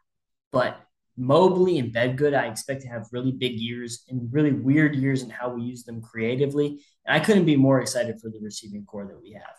But 0.52 0.80
Mobley 1.20 1.78
and 1.78 1.92
Bedgood, 1.92 2.34
I 2.34 2.46
expect 2.46 2.80
to 2.82 2.88
have 2.88 3.06
really 3.12 3.30
big 3.30 3.52
years 3.52 4.04
and 4.08 4.32
really 4.32 4.52
weird 4.52 4.96
years 4.96 5.22
in 5.22 5.28
how 5.28 5.50
we 5.50 5.62
use 5.62 5.84
them 5.84 6.00
creatively. 6.00 6.82
And 7.04 7.14
I 7.14 7.20
couldn't 7.20 7.44
be 7.44 7.56
more 7.56 7.82
excited 7.82 8.18
for 8.20 8.30
the 8.30 8.40
receiving 8.40 8.86
core 8.86 9.06
that 9.06 9.20
we 9.20 9.32
have. 9.32 9.54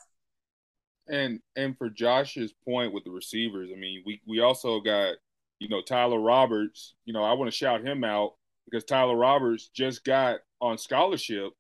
And 1.08 1.40
and 1.56 1.78
for 1.78 1.90
Josh's 1.90 2.54
point 2.66 2.94
with 2.94 3.04
the 3.04 3.12
receivers, 3.12 3.70
I 3.72 3.80
mean, 3.80 4.02
we 4.08 4.22
we 4.28 4.40
also 4.40 4.80
got, 4.80 5.16
you 5.60 5.70
know, 5.70 5.84
Tyler 5.84 6.20
Roberts. 6.20 6.96
You 7.06 7.14
know, 7.14 7.24
I 7.24 7.34
want 7.34 7.52
to 7.52 7.56
shout 7.56 7.86
him 7.86 8.04
out 8.04 8.34
because 8.66 8.84
Tyler 8.84 9.16
Roberts 9.16 9.70
just 9.70 10.04
got 10.04 10.40
on 10.62 10.80
scholarship 10.80 11.54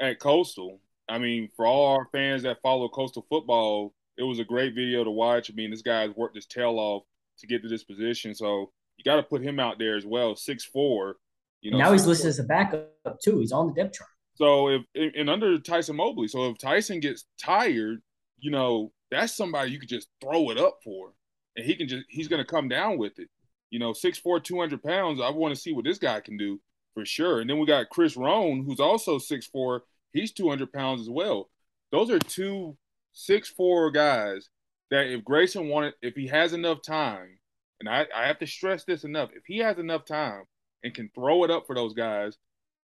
at 0.00 0.18
Coastal. 0.18 0.80
I 1.08 1.18
mean, 1.18 1.48
for 1.54 1.64
all 1.64 1.96
our 1.96 2.08
fans 2.10 2.42
that 2.42 2.60
follow 2.60 2.88
Coastal 2.88 3.24
football, 3.28 3.94
it 4.16 4.24
was 4.24 4.40
a 4.40 4.44
great 4.44 4.74
video 4.74 5.04
to 5.04 5.10
watch. 5.10 5.48
I 5.48 5.54
mean, 5.54 5.70
this 5.70 5.82
guy's 5.82 6.10
worked 6.16 6.34
his 6.34 6.46
tail 6.46 6.78
off 6.78 7.04
to 7.38 7.46
get 7.46 7.62
to 7.62 7.68
this 7.68 7.84
position. 7.84 8.34
So 8.34 8.72
you 8.98 9.04
got 9.04 9.16
to 9.16 9.22
put 9.22 9.42
him 9.42 9.58
out 9.58 9.78
there 9.78 9.96
as 9.96 10.04
well. 10.04 10.36
Six 10.36 10.64
four. 10.64 11.16
You 11.60 11.70
know, 11.72 11.78
now 11.78 11.92
he's 11.92 12.06
listed 12.06 12.28
as 12.28 12.38
a 12.38 12.44
backup 12.44 13.20
too. 13.22 13.38
He's 13.38 13.52
on 13.52 13.68
the 13.68 13.72
depth 13.72 13.96
chart. 13.96 14.10
So 14.34 14.68
if 14.68 14.82
and 14.94 15.30
under 15.30 15.58
Tyson 15.58 15.96
Mobley, 15.96 16.28
so 16.28 16.50
if 16.50 16.58
Tyson 16.58 17.00
gets 17.00 17.24
tired, 17.40 18.00
you 18.38 18.50
know 18.50 18.92
that's 19.10 19.36
somebody 19.36 19.70
you 19.70 19.80
could 19.80 19.88
just 19.88 20.08
throw 20.20 20.50
it 20.50 20.58
up 20.58 20.78
for, 20.84 21.12
and 21.56 21.64
he 21.64 21.74
can 21.74 21.88
just 21.88 22.04
he's 22.08 22.28
going 22.28 22.42
to 22.42 22.50
come 22.50 22.68
down 22.68 22.98
with 22.98 23.18
it. 23.18 23.28
You 23.70 23.78
know, 23.78 23.92
6'4", 23.92 24.42
200 24.42 24.82
pounds. 24.82 25.20
I 25.20 25.28
want 25.30 25.54
to 25.54 25.60
see 25.60 25.72
what 25.72 25.84
this 25.84 25.98
guy 25.98 26.20
can 26.20 26.38
do 26.38 26.58
for 26.94 27.04
sure. 27.04 27.40
And 27.40 27.50
then 27.50 27.58
we 27.58 27.66
got 27.66 27.90
Chris 27.90 28.16
Roan, 28.16 28.64
who's 28.64 28.80
also 28.80 29.18
6'4". 29.18 29.80
He's 30.14 30.32
200 30.32 30.72
pounds 30.72 31.02
as 31.02 31.10
well. 31.10 31.50
Those 31.92 32.10
are 32.10 32.18
two 32.18 32.78
six 33.12 33.48
four 33.48 33.90
guys 33.90 34.48
that 34.90 35.12
if 35.12 35.24
Grayson 35.24 35.68
wanted, 35.68 35.94
if 36.02 36.14
he 36.14 36.28
has 36.28 36.52
enough 36.52 36.82
time, 36.82 37.37
and 37.80 37.88
I, 37.88 38.06
I 38.14 38.26
have 38.26 38.38
to 38.38 38.46
stress 38.46 38.84
this 38.84 39.04
enough. 39.04 39.30
If 39.34 39.44
he 39.46 39.58
has 39.58 39.78
enough 39.78 40.04
time 40.04 40.44
and 40.82 40.94
can 40.94 41.10
throw 41.14 41.44
it 41.44 41.50
up 41.50 41.66
for 41.66 41.74
those 41.74 41.94
guys, 41.94 42.36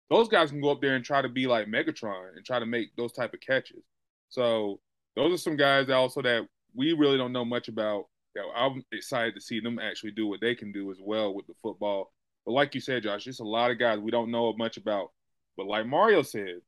those 0.09 0.27
guys 0.27 0.51
can 0.51 0.61
go 0.61 0.71
up 0.71 0.81
there 0.81 0.95
and 0.95 1.03
try 1.03 1.21
to 1.21 1.29
be 1.29 1.47
like 1.47 1.67
Megatron 1.67 2.35
and 2.35 2.45
try 2.45 2.59
to 2.59 2.65
make 2.65 2.95
those 2.95 3.11
type 3.11 3.33
of 3.33 3.39
catches. 3.39 3.83
So 4.29 4.79
those 5.15 5.33
are 5.33 5.37
some 5.37 5.57
guys 5.57 5.89
also 5.89 6.21
that 6.21 6.47
we 6.75 6.93
really 6.93 7.17
don't 7.17 7.33
know 7.33 7.45
much 7.45 7.67
about. 7.67 8.05
That 8.35 8.43
I'm 8.55 8.83
excited 8.91 9.35
to 9.35 9.41
see 9.41 9.59
them 9.59 9.79
actually 9.79 10.11
do 10.11 10.27
what 10.27 10.41
they 10.41 10.55
can 10.55 10.71
do 10.71 10.91
as 10.91 10.97
well 10.99 11.33
with 11.33 11.45
the 11.47 11.53
football. 11.61 12.11
But 12.45 12.53
like 12.53 12.75
you 12.75 12.81
said, 12.81 13.03
Josh, 13.03 13.23
just 13.23 13.39
a 13.39 13.43
lot 13.43 13.71
of 13.71 13.79
guys 13.79 13.99
we 13.99 14.11
don't 14.11 14.31
know 14.31 14.53
much 14.53 14.77
about. 14.77 15.11
But 15.55 15.67
like 15.67 15.85
Mario 15.85 16.23
said, 16.23 16.61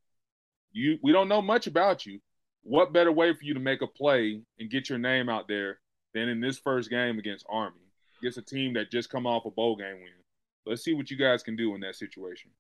you 0.72 1.00
we 1.02 1.12
don't 1.12 1.30
know 1.30 1.42
much 1.42 1.68
about 1.68 2.06
you. 2.06 2.20
What 2.64 2.94
better 2.94 3.12
way 3.12 3.34
for 3.34 3.44
you 3.44 3.54
to 3.56 3.60
make 3.60 3.82
a 3.82 3.88
play 3.88 4.42
and 4.60 4.70
get 4.70 4.90
your 4.90 4.98
name 4.98 5.30
out 5.30 5.48
there 5.48 5.80
than 6.14 6.30
in 6.30 6.40
this 6.40 6.58
first 6.58 6.90
game 6.90 7.20
against 7.20 7.46
Army? 7.50 7.85
Against 8.22 8.38
a 8.38 8.42
team 8.42 8.74
that 8.74 8.92
just 8.92 9.10
come 9.10 9.28
off 9.28 9.46
a 9.46 9.52
bowl 9.52 9.76
game 9.76 9.96
win. 9.96 10.12
Let's 10.66 10.84
see 10.84 10.94
what 10.94 11.12
you 11.12 11.18
guys 11.18 11.44
can 11.44 11.56
do 11.56 11.76
in 11.76 11.82
that 11.82 11.96
situation. 11.96 12.52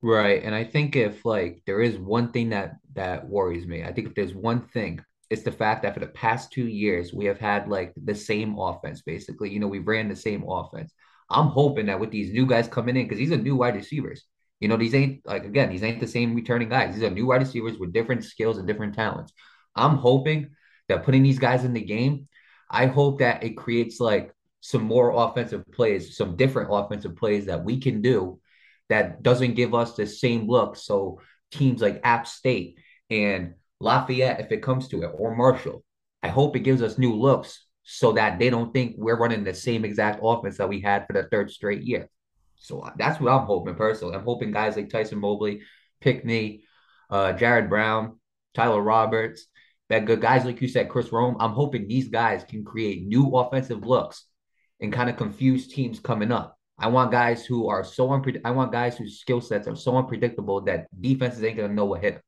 Right. 0.00 0.42
And 0.44 0.54
I 0.54 0.62
think 0.62 0.94
if 0.94 1.24
like 1.24 1.62
there 1.66 1.80
is 1.80 1.98
one 1.98 2.30
thing 2.30 2.50
that 2.50 2.76
that 2.94 3.28
worries 3.28 3.66
me, 3.66 3.82
I 3.82 3.92
think 3.92 4.08
if 4.08 4.14
there's 4.14 4.34
one 4.34 4.68
thing, 4.68 5.00
it's 5.28 5.42
the 5.42 5.52
fact 5.52 5.82
that 5.82 5.94
for 5.94 6.00
the 6.00 6.06
past 6.06 6.52
two 6.52 6.66
years 6.66 7.12
we 7.12 7.24
have 7.24 7.38
had 7.38 7.68
like 7.68 7.92
the 7.96 8.14
same 8.14 8.56
offense 8.58 9.02
basically. 9.02 9.50
You 9.50 9.58
know, 9.58 9.66
we 9.66 9.80
ran 9.80 10.08
the 10.08 10.16
same 10.16 10.44
offense. 10.48 10.92
I'm 11.30 11.48
hoping 11.48 11.86
that 11.86 12.00
with 12.00 12.10
these 12.10 12.32
new 12.32 12.46
guys 12.46 12.68
coming 12.68 12.96
in, 12.96 13.04
because 13.04 13.18
these 13.18 13.32
are 13.32 13.36
new 13.36 13.56
wide 13.56 13.74
receivers. 13.74 14.24
You 14.60 14.68
know, 14.68 14.76
these 14.76 14.94
ain't 14.94 15.26
like 15.26 15.44
again, 15.44 15.70
these 15.70 15.82
ain't 15.82 16.00
the 16.00 16.06
same 16.06 16.34
returning 16.34 16.68
guys. 16.68 16.94
These 16.94 17.02
are 17.02 17.10
new 17.10 17.26
wide 17.26 17.42
receivers 17.42 17.76
with 17.78 17.92
different 17.92 18.24
skills 18.24 18.58
and 18.58 18.66
different 18.66 18.94
talents. 18.94 19.32
I'm 19.74 19.96
hoping 19.96 20.50
that 20.88 21.04
putting 21.04 21.22
these 21.22 21.38
guys 21.38 21.64
in 21.64 21.74
the 21.74 21.84
game, 21.84 22.28
I 22.70 22.86
hope 22.86 23.18
that 23.18 23.42
it 23.42 23.56
creates 23.56 24.00
like 24.00 24.32
some 24.60 24.82
more 24.82 25.10
offensive 25.10 25.64
plays, 25.72 26.16
some 26.16 26.36
different 26.36 26.70
offensive 26.72 27.16
plays 27.16 27.46
that 27.46 27.64
we 27.64 27.80
can 27.80 28.02
do 28.02 28.40
that 28.88 29.22
doesn't 29.22 29.54
give 29.54 29.74
us 29.74 29.94
the 29.94 30.06
same 30.06 30.48
look. 30.48 30.76
So 30.76 31.20
teams 31.50 31.80
like 31.80 32.00
App 32.04 32.26
State 32.26 32.78
and 33.10 33.54
Lafayette, 33.80 34.40
if 34.40 34.50
it 34.50 34.62
comes 34.62 34.88
to 34.88 35.02
it, 35.02 35.10
or 35.14 35.36
Marshall, 35.36 35.84
I 36.22 36.28
hope 36.28 36.56
it 36.56 36.60
gives 36.60 36.82
us 36.82 36.98
new 36.98 37.14
looks 37.14 37.64
so 37.84 38.12
that 38.12 38.38
they 38.38 38.50
don't 38.50 38.72
think 38.72 38.96
we're 38.98 39.18
running 39.18 39.44
the 39.44 39.54
same 39.54 39.84
exact 39.84 40.20
offense 40.22 40.58
that 40.58 40.68
we 40.68 40.80
had 40.80 41.06
for 41.06 41.12
the 41.12 41.24
third 41.24 41.50
straight 41.50 41.82
year. 41.82 42.08
So 42.56 42.90
that's 42.96 43.20
what 43.20 43.32
I'm 43.32 43.46
hoping 43.46 43.76
personally. 43.76 44.14
I'm 44.14 44.24
hoping 44.24 44.50
guys 44.50 44.76
like 44.76 44.90
Tyson 44.90 45.20
Mobley, 45.20 45.60
Pickney, 46.00 46.64
uh, 47.08 47.32
Jared 47.32 47.70
Brown, 47.70 48.18
Tyler 48.54 48.82
Roberts, 48.82 49.46
that 49.88 50.04
good 50.04 50.20
guys 50.20 50.44
like 50.44 50.60
you 50.60 50.68
said, 50.68 50.88
Chris 50.88 51.12
Rome. 51.12 51.36
I'm 51.40 51.52
hoping 51.52 51.86
these 51.86 52.08
guys 52.08 52.44
can 52.44 52.64
create 52.64 53.06
new 53.06 53.36
offensive 53.36 53.86
looks 53.86 54.26
and 54.80 54.92
kind 54.92 55.10
of 55.10 55.16
confuse 55.16 55.68
teams 55.68 56.00
coming 56.00 56.32
up. 56.32 56.56
I 56.78 56.88
want 56.88 57.10
guys 57.10 57.44
who 57.44 57.68
are 57.68 57.82
so 57.82 58.12
unpredictable. 58.12 58.48
I 58.48 58.54
want 58.54 58.72
guys 58.72 58.96
whose 58.96 59.20
skill 59.20 59.40
sets 59.40 59.66
are 59.66 59.74
so 59.74 59.96
unpredictable 59.96 60.60
that 60.62 60.86
defenses 61.00 61.42
ain't 61.42 61.56
gonna 61.56 61.74
know 61.74 61.86
what 61.86 62.02
hit 62.02 62.14
them. 62.14 62.22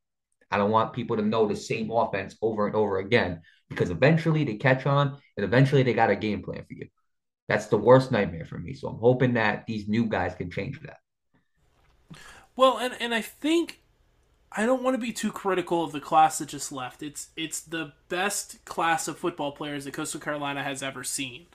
I 0.50 0.58
don't 0.58 0.72
want 0.72 0.92
people 0.92 1.16
to 1.16 1.22
know 1.22 1.46
the 1.46 1.54
same 1.54 1.90
offense 1.92 2.36
over 2.42 2.66
and 2.66 2.74
over 2.74 2.98
again 2.98 3.42
because 3.68 3.90
eventually 3.90 4.42
they 4.42 4.56
catch 4.56 4.84
on 4.86 5.16
and 5.36 5.44
eventually 5.44 5.84
they 5.84 5.94
got 5.94 6.10
a 6.10 6.16
game 6.16 6.42
plan 6.42 6.64
for 6.66 6.74
you. 6.74 6.88
That's 7.48 7.66
the 7.66 7.78
worst 7.78 8.10
nightmare 8.10 8.44
for 8.44 8.58
me. 8.58 8.74
So 8.74 8.88
I'm 8.88 8.98
hoping 8.98 9.34
that 9.34 9.66
these 9.66 9.88
new 9.88 10.06
guys 10.06 10.34
can 10.34 10.50
change 10.50 10.80
that. 10.82 10.98
Well, 12.56 12.78
and 12.78 12.94
and 13.00 13.14
I 13.14 13.22
think 13.22 13.80
I 14.52 14.66
don't 14.66 14.82
want 14.82 14.94
to 14.94 15.00
be 15.00 15.12
too 15.12 15.30
critical 15.30 15.84
of 15.84 15.92
the 15.92 16.00
class 16.00 16.38
that 16.38 16.48
just 16.48 16.72
left. 16.72 17.02
It's 17.02 17.28
it's 17.36 17.60
the 17.60 17.92
best 18.08 18.64
class 18.64 19.06
of 19.06 19.18
football 19.18 19.52
players 19.52 19.84
that 19.84 19.94
Coastal 19.94 20.20
Carolina 20.20 20.64
has 20.64 20.82
ever 20.82 21.04
seen 21.04 21.46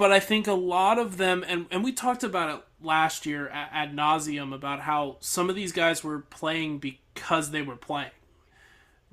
but 0.00 0.10
I 0.10 0.18
think 0.18 0.46
a 0.46 0.54
lot 0.54 0.98
of 0.98 1.18
them, 1.18 1.44
and, 1.46 1.66
and 1.70 1.84
we 1.84 1.92
talked 1.92 2.24
about 2.24 2.56
it 2.56 2.64
last 2.82 3.26
year 3.26 3.50
ad, 3.50 3.68
ad 3.70 3.94
nauseum 3.94 4.54
about 4.54 4.80
how 4.80 5.18
some 5.20 5.50
of 5.50 5.54
these 5.54 5.72
guys 5.72 6.02
were 6.02 6.20
playing 6.20 6.78
because 6.78 7.50
they 7.50 7.60
were 7.60 7.76
playing. 7.76 8.10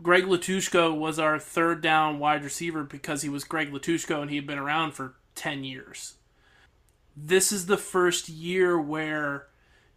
Greg 0.02 0.24
Latushko 0.24 0.98
was 0.98 1.20
our 1.20 1.40
third 1.40 1.82
down 1.82 2.20
wide 2.20 2.42
receiver 2.42 2.86
because 2.86 3.22
he 3.22 3.28
was 3.28 3.44
Greg 3.44 3.70
Latushko 3.70 4.22
and 4.22 4.30
he 4.30 4.38
had 4.38 4.48
been 4.48 4.58
around 4.58 4.94
for 4.94 5.16
10 5.36 5.66
years. 5.66 6.14
This 7.18 7.52
is 7.52 7.66
the 7.66 7.76
first 7.76 8.30
year 8.30 8.80
where 8.80 9.48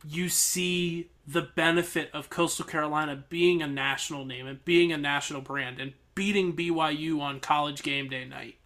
you 0.05 0.29
see 0.29 1.11
the 1.25 1.43
benefit 1.43 2.11
of 2.13 2.31
Coastal 2.31 2.65
Carolina 2.65 3.23
being 3.29 3.63
a 3.63 3.69
national 3.69 4.25
name 4.25 4.49
and 4.49 4.65
being 4.65 4.91
a 4.91 4.99
national 4.99 5.41
brand 5.41 5.79
and 5.79 5.93
beating 6.17 6.57
BYU 6.57 7.21
on 7.21 7.39
college 7.39 7.85
game 7.85 8.09
day 8.09 8.25
night 8.25 8.57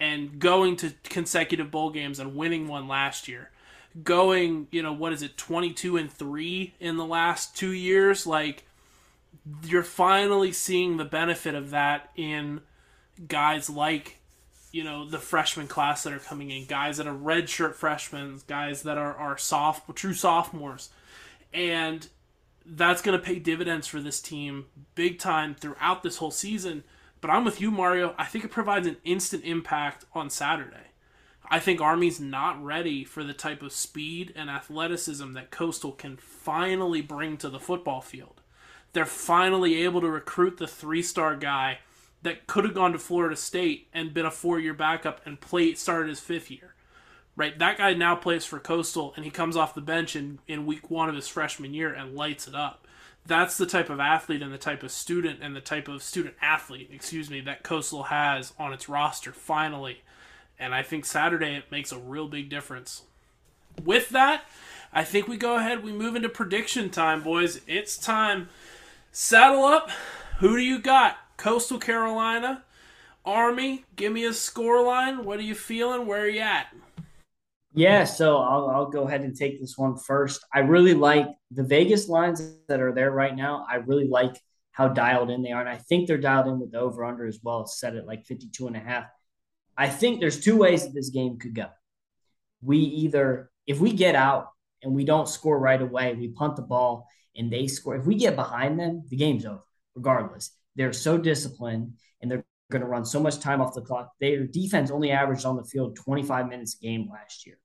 and 0.00 0.38
going 0.38 0.76
to 0.76 0.94
consecutive 1.04 1.70
bowl 1.70 1.90
games 1.90 2.18
and 2.18 2.34
winning 2.34 2.66
one 2.66 2.88
last 2.88 3.28
year. 3.28 3.50
Going 4.02 4.66
you 4.70 4.82
know 4.82 4.92
what 4.92 5.12
is 5.12 5.22
it 5.22 5.36
22 5.36 5.96
and 5.96 6.10
3 6.10 6.74
in 6.80 6.96
the 6.96 7.04
last 7.04 7.56
2 7.56 7.72
years 7.72 8.24
like 8.24 8.64
you're 9.64 9.82
finally 9.82 10.52
seeing 10.52 10.96
the 10.96 11.04
benefit 11.04 11.54
of 11.54 11.70
that 11.70 12.10
in 12.14 12.60
guys 13.26 13.68
like 13.68 14.18
you 14.72 14.84
know 14.84 15.08
the 15.08 15.18
freshman 15.18 15.66
class 15.66 16.04
that 16.04 16.12
are 16.12 16.20
coming 16.20 16.50
in 16.50 16.66
guys 16.66 16.96
that 16.98 17.06
are 17.06 17.14
redshirt 17.14 17.74
freshmen 17.74 18.40
guys 18.46 18.82
that 18.82 18.96
are 18.96 19.14
are 19.14 19.36
soft 19.36 19.94
true 19.96 20.14
sophomores. 20.14 20.90
And 21.52 22.06
that's 22.64 23.02
going 23.02 23.18
to 23.18 23.24
pay 23.24 23.40
dividends 23.40 23.88
for 23.88 24.00
this 24.00 24.20
team 24.20 24.66
big 24.94 25.18
time 25.18 25.54
throughout 25.54 26.04
this 26.04 26.18
whole 26.18 26.30
season 26.30 26.84
but 27.20 27.30
I'm 27.30 27.44
with 27.44 27.60
you, 27.60 27.70
Mario. 27.70 28.14
I 28.18 28.24
think 28.24 28.44
it 28.44 28.50
provides 28.50 28.86
an 28.86 28.96
instant 29.04 29.44
impact 29.44 30.04
on 30.14 30.30
Saturday. 30.30 30.90
I 31.50 31.58
think 31.58 31.80
Army's 31.80 32.20
not 32.20 32.62
ready 32.62 33.02
for 33.02 33.24
the 33.24 33.32
type 33.32 33.60
of 33.62 33.72
speed 33.72 34.32
and 34.36 34.48
athleticism 34.48 35.32
that 35.32 35.50
Coastal 35.50 35.92
can 35.92 36.16
finally 36.16 37.02
bring 37.02 37.36
to 37.38 37.48
the 37.48 37.58
football 37.58 38.00
field. 38.00 38.40
They're 38.92 39.04
finally 39.04 39.82
able 39.82 40.00
to 40.00 40.08
recruit 40.08 40.58
the 40.58 40.68
three 40.68 41.02
star 41.02 41.34
guy 41.34 41.78
that 42.22 42.46
could 42.46 42.64
have 42.64 42.74
gone 42.74 42.92
to 42.92 42.98
Florida 42.98 43.36
State 43.36 43.88
and 43.92 44.14
been 44.14 44.26
a 44.26 44.30
four 44.30 44.60
year 44.60 44.74
backup 44.74 45.20
and 45.26 45.40
played 45.40 45.78
started 45.78 46.08
his 46.08 46.20
fifth 46.20 46.50
year. 46.50 46.74
Right, 47.36 47.58
that 47.58 47.78
guy 47.78 47.94
now 47.94 48.16
plays 48.16 48.44
for 48.44 48.58
Coastal, 48.58 49.14
and 49.16 49.24
he 49.24 49.30
comes 49.30 49.56
off 49.56 49.74
the 49.74 49.80
bench 49.80 50.14
in, 50.14 50.40
in 50.46 50.66
week 50.66 50.90
one 50.90 51.08
of 51.08 51.14
his 51.14 51.28
freshman 51.28 51.72
year 51.72 51.92
and 51.92 52.14
lights 52.14 52.46
it 52.46 52.54
up. 52.54 52.86
That's 53.26 53.56
the 53.58 53.66
type 53.66 53.90
of 53.90 54.00
athlete 54.00 54.42
and 54.42 54.52
the 54.52 54.58
type 54.58 54.82
of 54.82 54.90
student 54.90 55.40
and 55.42 55.54
the 55.54 55.60
type 55.60 55.88
of 55.88 56.02
student 56.02 56.34
athlete, 56.40 56.90
excuse 56.92 57.30
me, 57.30 57.40
that 57.42 57.62
Coastal 57.62 58.04
has 58.04 58.52
on 58.58 58.72
its 58.72 58.88
roster 58.88 59.32
finally. 59.32 60.02
And 60.58 60.74
I 60.74 60.82
think 60.82 61.04
Saturday 61.04 61.54
it 61.56 61.70
makes 61.70 61.92
a 61.92 61.98
real 61.98 62.28
big 62.28 62.48
difference. 62.48 63.02
With 63.82 64.08
that, 64.10 64.44
I 64.92 65.04
think 65.04 65.28
we 65.28 65.36
go 65.36 65.56
ahead, 65.56 65.84
we 65.84 65.92
move 65.92 66.16
into 66.16 66.28
prediction 66.28 66.90
time, 66.90 67.22
boys. 67.22 67.60
It's 67.66 67.96
time. 67.96 68.48
Saddle 69.12 69.64
up. 69.64 69.90
Who 70.38 70.56
do 70.56 70.62
you 70.62 70.78
got? 70.80 71.18
Coastal 71.36 71.78
Carolina, 71.78 72.64
Army. 73.24 73.84
Give 73.96 74.12
me 74.12 74.24
a 74.24 74.32
score 74.32 74.82
line. 74.82 75.24
What 75.24 75.38
are 75.38 75.42
you 75.42 75.54
feeling? 75.54 76.06
Where 76.06 76.22
are 76.22 76.28
you 76.28 76.40
at? 76.40 76.74
Yeah, 77.72 78.04
so 78.04 78.38
I'll, 78.38 78.68
I'll 78.68 78.90
go 78.90 79.06
ahead 79.06 79.20
and 79.22 79.36
take 79.36 79.60
this 79.60 79.78
one 79.78 79.96
first. 79.96 80.44
I 80.52 80.60
really 80.60 80.94
like 80.94 81.26
the 81.52 81.62
Vegas 81.62 82.08
lines 82.08 82.42
that 82.68 82.80
are 82.80 82.92
there 82.92 83.12
right 83.12 83.34
now. 83.34 83.64
I 83.70 83.76
really 83.76 84.08
like 84.08 84.36
how 84.72 84.88
dialed 84.88 85.30
in 85.30 85.42
they 85.42 85.52
are. 85.52 85.60
And 85.60 85.68
I 85.68 85.76
think 85.76 86.06
they're 86.08 86.18
dialed 86.18 86.48
in 86.48 86.58
with 86.58 86.72
the 86.72 86.80
over 86.80 87.04
under 87.04 87.26
as 87.26 87.38
well. 87.42 87.62
It's 87.62 87.78
set 87.78 87.94
at 87.94 88.06
like 88.06 88.26
52 88.26 88.66
and 88.66 88.76
a 88.76 88.80
half. 88.80 89.04
I 89.76 89.88
think 89.88 90.20
there's 90.20 90.40
two 90.40 90.56
ways 90.56 90.84
that 90.84 90.94
this 90.94 91.10
game 91.10 91.38
could 91.38 91.54
go. 91.54 91.66
We 92.60 92.78
either, 92.78 93.50
if 93.66 93.78
we 93.78 93.92
get 93.92 94.14
out 94.14 94.48
and 94.82 94.94
we 94.94 95.04
don't 95.04 95.28
score 95.28 95.58
right 95.58 95.80
away, 95.80 96.14
we 96.14 96.28
punt 96.28 96.56
the 96.56 96.62
ball 96.62 97.06
and 97.36 97.52
they 97.52 97.68
score. 97.68 97.96
If 97.96 98.04
we 98.04 98.16
get 98.16 98.36
behind 98.36 98.80
them, 98.80 99.04
the 99.08 99.16
game's 99.16 99.46
over, 99.46 99.62
regardless. 99.94 100.50
They're 100.76 100.92
so 100.92 101.18
disciplined 101.18 101.94
and 102.20 102.30
they're 102.30 102.44
going 102.70 102.82
to 102.82 102.88
run 102.88 103.04
so 103.04 103.20
much 103.20 103.40
time 103.40 103.60
off 103.60 103.74
the 103.74 103.82
clock. 103.82 104.12
Their 104.20 104.46
defense 104.46 104.90
only 104.90 105.10
averaged 105.10 105.44
on 105.44 105.56
the 105.56 105.64
field 105.64 105.96
25 105.96 106.48
minutes 106.48 106.76
a 106.80 106.84
game 106.84 107.08
last 107.10 107.46
year. 107.46 107.58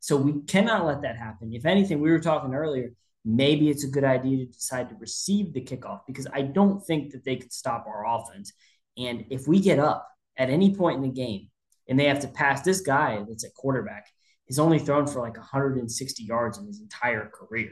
So 0.00 0.16
we 0.16 0.42
cannot 0.42 0.86
let 0.86 1.02
that 1.02 1.16
happen. 1.16 1.52
If 1.52 1.66
anything, 1.66 2.00
we 2.00 2.10
were 2.10 2.20
talking 2.20 2.54
earlier, 2.54 2.92
maybe 3.24 3.68
it's 3.68 3.84
a 3.84 3.88
good 3.88 4.04
idea 4.04 4.46
to 4.46 4.52
decide 4.52 4.88
to 4.88 4.94
receive 4.96 5.52
the 5.52 5.60
kickoff 5.60 6.00
because 6.06 6.26
I 6.32 6.42
don't 6.42 6.80
think 6.80 7.12
that 7.12 7.24
they 7.24 7.36
could 7.36 7.52
stop 7.52 7.86
our 7.86 8.06
offense. 8.06 8.52
And 8.96 9.26
if 9.30 9.46
we 9.46 9.60
get 9.60 9.78
up 9.78 10.08
at 10.36 10.50
any 10.50 10.74
point 10.74 10.96
in 10.96 11.02
the 11.02 11.08
game 11.08 11.48
and 11.88 11.98
they 11.98 12.06
have 12.06 12.20
to 12.20 12.28
pass 12.28 12.62
this 12.62 12.80
guy 12.80 13.22
that's 13.28 13.44
at 13.44 13.54
quarterback, 13.54 14.06
he's 14.46 14.58
only 14.58 14.78
thrown 14.78 15.06
for 15.06 15.20
like 15.20 15.36
160 15.36 16.22
yards 16.22 16.58
in 16.58 16.66
his 16.66 16.80
entire 16.80 17.28
career 17.28 17.70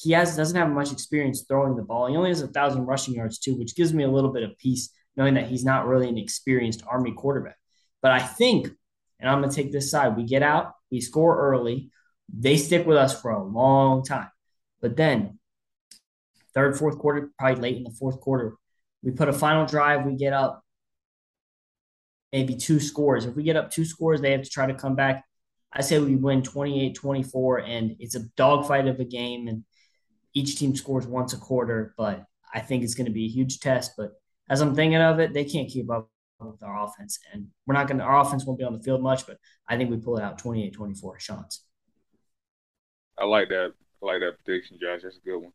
he 0.00 0.12
has 0.12 0.34
doesn't 0.34 0.56
have 0.56 0.70
much 0.70 0.92
experience 0.92 1.44
throwing 1.46 1.76
the 1.76 1.82
ball. 1.82 2.06
He 2.06 2.16
only 2.16 2.30
has 2.30 2.40
a 2.40 2.48
thousand 2.48 2.86
rushing 2.86 3.14
yards 3.14 3.38
too, 3.38 3.54
which 3.56 3.76
gives 3.76 3.92
me 3.92 4.04
a 4.04 4.10
little 4.10 4.32
bit 4.32 4.42
of 4.42 4.56
peace 4.56 4.88
knowing 5.16 5.34
that 5.34 5.48
he's 5.48 5.64
not 5.64 5.86
really 5.86 6.08
an 6.08 6.18
experienced 6.18 6.82
Army 6.88 7.12
quarterback. 7.12 7.56
But 8.02 8.12
I 8.12 8.20
think, 8.20 8.68
and 9.18 9.28
I'm 9.28 9.40
going 9.40 9.50
to 9.50 9.56
take 9.56 9.72
this 9.72 9.90
side. 9.90 10.16
We 10.16 10.24
get 10.24 10.42
out, 10.42 10.72
we 10.90 11.00
score 11.00 11.38
early, 11.38 11.90
they 12.32 12.56
stick 12.56 12.86
with 12.86 12.96
us 12.96 13.20
for 13.20 13.30
a 13.30 13.42
long 13.42 14.04
time. 14.04 14.30
But 14.80 14.96
then, 14.96 15.38
third, 16.54 16.78
fourth 16.78 16.98
quarter, 16.98 17.30
probably 17.38 17.60
late 17.60 17.76
in 17.76 17.84
the 17.84 17.90
fourth 17.90 18.20
quarter, 18.20 18.56
we 19.02 19.10
put 19.10 19.28
a 19.28 19.32
final 19.32 19.66
drive. 19.66 20.04
We 20.04 20.14
get 20.14 20.32
up 20.32 20.62
maybe 22.32 22.56
two 22.56 22.80
scores. 22.80 23.24
If 23.24 23.34
we 23.34 23.42
get 23.42 23.56
up 23.56 23.70
two 23.70 23.84
scores, 23.84 24.20
they 24.20 24.32
have 24.32 24.42
to 24.42 24.50
try 24.50 24.66
to 24.66 24.74
come 24.74 24.94
back. 24.94 25.24
I 25.72 25.82
say 25.82 25.98
we 25.98 26.16
win 26.16 26.42
28 26.42 26.94
24, 26.94 27.58
and 27.60 27.96
it's 27.98 28.14
a 28.14 28.24
dogfight 28.36 28.88
of 28.88 29.00
a 29.00 29.04
game. 29.04 29.48
And 29.48 29.64
each 30.34 30.56
team 30.56 30.76
scores 30.76 31.06
once 31.06 31.32
a 31.32 31.38
quarter, 31.38 31.94
but 31.96 32.24
I 32.52 32.60
think 32.60 32.82
it's 32.82 32.94
going 32.94 33.06
to 33.06 33.12
be 33.12 33.24
a 33.24 33.28
huge 33.28 33.60
test. 33.60 33.92
But 33.96 34.12
as 34.50 34.60
I'm 34.60 34.74
thinking 34.74 35.00
of 35.00 35.20
it, 35.20 35.32
they 35.32 35.44
can't 35.44 35.68
keep 35.68 35.90
up 35.90 36.10
with 36.40 36.62
our 36.62 36.84
offense. 36.84 37.18
And 37.32 37.46
we're 37.66 37.74
not 37.74 37.86
going 37.86 37.98
to, 37.98 38.04
our 38.04 38.20
offense 38.20 38.44
won't 38.44 38.58
be 38.58 38.64
on 38.64 38.72
the 38.72 38.82
field 38.82 39.02
much, 39.02 39.26
but 39.26 39.38
I 39.68 39.76
think 39.76 39.90
we 39.90 39.96
pull 39.96 40.18
it 40.18 40.22
out 40.22 40.38
28 40.38 40.72
24 40.72 41.20
shots. 41.20 41.64
I 43.16 43.24
like 43.24 43.48
that. 43.50 43.72
I 44.02 44.06
like 44.06 44.20
that 44.20 44.44
prediction, 44.44 44.78
Josh. 44.80 45.00
That's 45.02 45.18
a 45.18 45.20
good 45.20 45.38
one. 45.38 45.52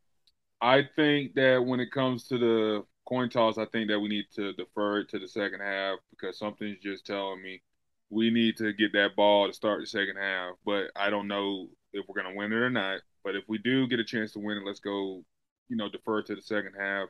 I 0.61 0.83
think 0.95 1.33
that 1.35 1.63
when 1.63 1.79
it 1.79 1.91
comes 1.91 2.27
to 2.29 2.37
the 2.37 2.83
coin 3.07 3.29
toss, 3.29 3.57
I 3.57 3.65
think 3.65 3.89
that 3.89 3.99
we 3.99 4.07
need 4.07 4.25
to 4.35 4.53
defer 4.53 4.99
it 4.99 5.09
to 5.09 5.19
the 5.19 5.27
second 5.27 5.59
half 5.59 5.99
because 6.11 6.39
something's 6.39 6.79
just 6.81 7.05
telling 7.05 7.41
me 7.41 7.61
we 8.09 8.29
need 8.29 8.55
to 8.57 8.71
get 8.73 8.93
that 8.93 9.15
ball 9.15 9.47
to 9.47 9.53
start 9.53 9.81
the 9.81 9.87
second 9.87 10.15
half. 10.17 10.53
But 10.65 10.91
I 10.95 11.09
don't 11.09 11.27
know 11.27 11.67
if 11.91 12.05
we're 12.07 12.21
going 12.21 12.33
to 12.33 12.37
win 12.37 12.53
it 12.53 12.55
or 12.55 12.69
not. 12.69 13.01
But 13.23 13.35
if 13.35 13.43
we 13.47 13.57
do 13.57 13.87
get 13.87 13.99
a 13.99 14.05
chance 14.05 14.31
to 14.33 14.39
win 14.39 14.57
it, 14.57 14.65
let's 14.65 14.79
go, 14.79 15.23
you 15.67 15.75
know, 15.75 15.89
defer 15.89 16.21
to 16.21 16.35
the 16.35 16.41
second 16.41 16.73
half. 16.79 17.09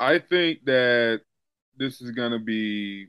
I 0.00 0.18
think 0.18 0.64
that 0.64 1.22
this 1.76 2.00
is 2.00 2.10
going 2.10 2.32
to 2.32 2.38
be, 2.38 3.08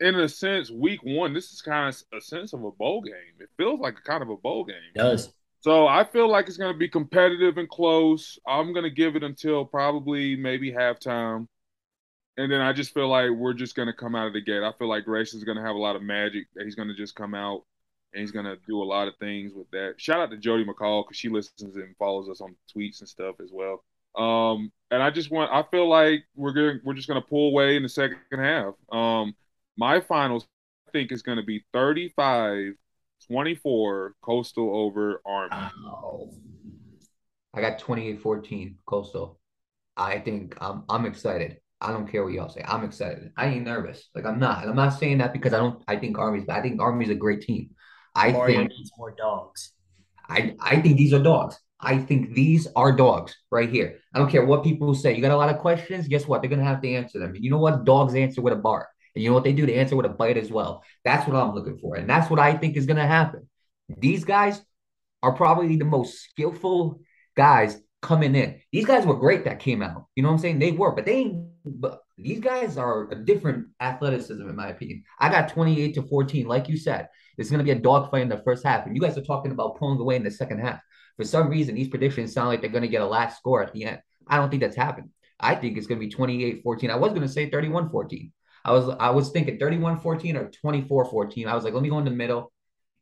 in 0.00 0.14
a 0.14 0.28
sense, 0.28 0.70
week 0.70 1.00
one. 1.02 1.34
This 1.34 1.52
is 1.52 1.60
kind 1.60 1.88
of 1.88 2.18
a 2.18 2.20
sense 2.20 2.52
of 2.52 2.64
a 2.64 2.70
bowl 2.70 3.02
game. 3.02 3.14
It 3.40 3.48
feels 3.56 3.80
like 3.80 3.98
a 3.98 4.02
kind 4.02 4.22
of 4.22 4.30
a 4.30 4.36
bowl 4.36 4.64
game. 4.64 4.76
It 4.94 4.98
does. 4.98 5.32
So 5.60 5.86
I 5.86 6.04
feel 6.04 6.30
like 6.30 6.46
it's 6.46 6.56
going 6.56 6.72
to 6.72 6.78
be 6.78 6.88
competitive 6.88 7.58
and 7.58 7.68
close. 7.68 8.38
I'm 8.46 8.72
going 8.72 8.84
to 8.84 8.90
give 8.90 9.16
it 9.16 9.24
until 9.24 9.64
probably 9.64 10.36
maybe 10.36 10.72
halftime. 10.72 11.46
And 12.36 12.52
then 12.52 12.60
I 12.60 12.72
just 12.72 12.94
feel 12.94 13.08
like 13.08 13.30
we're 13.30 13.54
just 13.54 13.74
going 13.74 13.88
to 13.88 13.92
come 13.92 14.14
out 14.14 14.28
of 14.28 14.32
the 14.32 14.40
gate. 14.40 14.62
I 14.62 14.72
feel 14.78 14.88
like 14.88 15.04
Grace 15.04 15.34
is 15.34 15.42
going 15.42 15.56
to 15.56 15.64
have 15.64 15.74
a 15.74 15.80
lot 15.80 15.96
of 15.96 16.02
magic 16.02 16.46
that 16.54 16.64
he's 16.64 16.76
going 16.76 16.88
to 16.88 16.94
just 16.94 17.16
come 17.16 17.34
out 17.34 17.64
and 18.12 18.20
he's 18.20 18.30
gonna 18.30 18.56
do 18.66 18.82
a 18.82 18.84
lot 18.84 19.08
of 19.08 19.16
things 19.18 19.52
with 19.54 19.70
that. 19.70 19.94
Shout 19.98 20.20
out 20.20 20.30
to 20.30 20.36
Jody 20.36 20.64
McCall 20.64 21.04
because 21.04 21.16
she 21.16 21.28
listens 21.28 21.76
and 21.76 21.96
follows 21.98 22.28
us 22.28 22.40
on 22.40 22.56
tweets 22.74 23.00
and 23.00 23.08
stuff 23.08 23.36
as 23.42 23.50
well. 23.52 23.84
Um, 24.16 24.72
and 24.90 25.02
I 25.02 25.10
just 25.10 25.30
want 25.30 25.52
I 25.52 25.62
feel 25.70 25.88
like 25.88 26.24
we're 26.34 26.52
going 26.52 26.80
we're 26.84 26.94
just 26.94 27.08
gonna 27.08 27.20
pull 27.20 27.50
away 27.50 27.76
in 27.76 27.82
the 27.82 27.88
second 27.88 28.18
half. 28.32 28.74
Um, 28.90 29.34
my 29.76 30.00
finals 30.00 30.46
I 30.88 30.90
think 30.92 31.12
is 31.12 31.22
gonna 31.22 31.44
be 31.44 31.64
35 31.72 32.74
24 33.26 34.14
coastal 34.22 34.74
over 34.74 35.20
army. 35.26 35.70
Oh. 35.86 36.32
I 37.54 37.60
got 37.60 37.80
28-14 37.80 38.76
coastal. 38.86 39.40
I 39.96 40.20
think 40.20 40.56
I'm 40.60 40.84
I'm 40.88 41.06
excited. 41.06 41.58
I 41.80 41.92
don't 41.92 42.10
care 42.10 42.24
what 42.24 42.32
y'all 42.32 42.48
say. 42.48 42.62
I'm 42.66 42.84
excited. 42.84 43.32
I 43.36 43.46
ain't 43.46 43.64
nervous. 43.64 44.08
Like 44.14 44.24
I'm 44.24 44.38
not. 44.38 44.62
And 44.62 44.70
I'm 44.70 44.76
not 44.76 44.90
saying 44.90 45.18
that 45.18 45.32
because 45.32 45.52
I 45.52 45.58
don't 45.58 45.82
I 45.88 45.96
think 45.96 46.18
Army's 46.18 46.48
I 46.48 46.60
think 46.60 46.80
Army's 46.80 47.10
a 47.10 47.14
great 47.14 47.42
team. 47.42 47.70
I 48.14 48.32
Mario 48.32 48.58
think 48.58 48.70
needs 48.70 48.90
more 48.96 49.14
dogs. 49.16 49.72
I, 50.28 50.54
I 50.60 50.80
think 50.80 50.98
these 50.98 51.12
are 51.12 51.22
dogs. 51.22 51.58
I 51.80 51.98
think 51.98 52.34
these 52.34 52.66
are 52.74 52.92
dogs 52.92 53.36
right 53.50 53.70
here. 53.70 53.98
I 54.12 54.18
don't 54.18 54.30
care 54.30 54.44
what 54.44 54.64
people 54.64 54.94
say. 54.94 55.14
You 55.14 55.22
got 55.22 55.32
a 55.32 55.36
lot 55.36 55.54
of 55.54 55.60
questions. 55.60 56.08
Guess 56.08 56.26
what? 56.26 56.42
They're 56.42 56.50
gonna 56.50 56.64
have 56.64 56.82
to 56.82 56.92
answer 56.92 57.18
them. 57.18 57.34
You 57.36 57.50
know 57.50 57.58
what? 57.58 57.84
Dogs 57.84 58.14
answer 58.14 58.42
with 58.42 58.52
a 58.52 58.56
bark. 58.56 58.88
And 59.14 59.22
you 59.22 59.30
know 59.30 59.34
what 59.34 59.44
they 59.44 59.52
do? 59.52 59.66
They 59.66 59.74
answer 59.74 59.96
with 59.96 60.06
a 60.06 60.10
bite 60.10 60.36
as 60.36 60.50
well. 60.50 60.82
That's 61.04 61.26
what 61.26 61.36
I'm 61.36 61.54
looking 61.54 61.78
for. 61.78 61.96
And 61.96 62.08
that's 62.08 62.30
what 62.30 62.40
I 62.40 62.56
think 62.56 62.76
is 62.76 62.86
gonna 62.86 63.06
happen. 63.06 63.48
These 63.88 64.24
guys 64.24 64.60
are 65.22 65.32
probably 65.32 65.76
the 65.76 65.84
most 65.84 66.22
skillful 66.22 67.00
guys 67.36 67.80
coming 68.02 68.34
in. 68.34 68.60
These 68.72 68.86
guys 68.86 69.06
were 69.06 69.14
great 69.14 69.44
that 69.44 69.60
came 69.60 69.82
out. 69.82 70.06
You 70.14 70.22
know 70.22 70.30
what 70.30 70.34
I'm 70.34 70.40
saying? 70.40 70.58
They 70.58 70.72
were, 70.72 70.92
but 70.92 71.06
they 71.06 71.40
but 71.64 72.00
these 72.16 72.40
guys 72.40 72.76
are 72.76 73.10
a 73.10 73.14
different 73.14 73.68
athleticism, 73.80 74.48
in 74.48 74.56
my 74.56 74.68
opinion. 74.68 75.04
I 75.18 75.30
got 75.30 75.48
28 75.48 75.94
to 75.94 76.02
14, 76.02 76.46
like 76.46 76.68
you 76.68 76.76
said. 76.76 77.08
It's 77.36 77.50
going 77.50 77.58
to 77.58 77.64
be 77.64 77.70
a 77.70 77.80
dogfight 77.80 78.22
in 78.22 78.28
the 78.28 78.42
first 78.42 78.64
half. 78.64 78.86
And 78.86 78.96
you 78.96 79.00
guys 79.00 79.16
are 79.16 79.22
talking 79.22 79.52
about 79.52 79.76
pulling 79.78 80.00
away 80.00 80.16
in 80.16 80.24
the 80.24 80.30
second 80.30 80.58
half. 80.58 80.80
For 81.18 81.24
some 81.24 81.50
reason, 81.50 81.74
these 81.74 81.88
predictions 81.88 82.32
sound 82.32 82.48
like 82.48 82.62
they're 82.62 82.70
going 82.70 82.82
to 82.82 82.88
get 82.88 83.02
a 83.02 83.06
last 83.06 83.38
score 83.38 83.62
at 83.62 83.74
the 83.74 83.84
end. 83.84 83.98
I 84.26 84.36
don't 84.36 84.48
think 84.48 84.62
that's 84.62 84.76
happened. 84.76 85.10
I 85.38 85.54
think 85.54 85.76
it's 85.76 85.86
going 85.86 86.00
to 86.00 86.06
be 86.06 86.10
28 86.10 86.62
14. 86.62 86.90
I 86.90 86.96
was 86.96 87.10
going 87.10 87.22
to 87.22 87.28
say 87.28 87.50
31 87.50 87.90
14. 87.90 88.32
I 88.64 88.72
was 88.72 88.96
I 88.98 89.10
was 89.10 89.30
thinking 89.30 89.58
31 89.58 90.00
14 90.00 90.36
or 90.36 90.50
24 90.50 91.04
14. 91.06 91.48
I 91.48 91.54
was 91.54 91.64
like, 91.64 91.74
let 91.74 91.82
me 91.82 91.90
go 91.90 91.98
in 91.98 92.04
the 92.04 92.10
middle. 92.10 92.52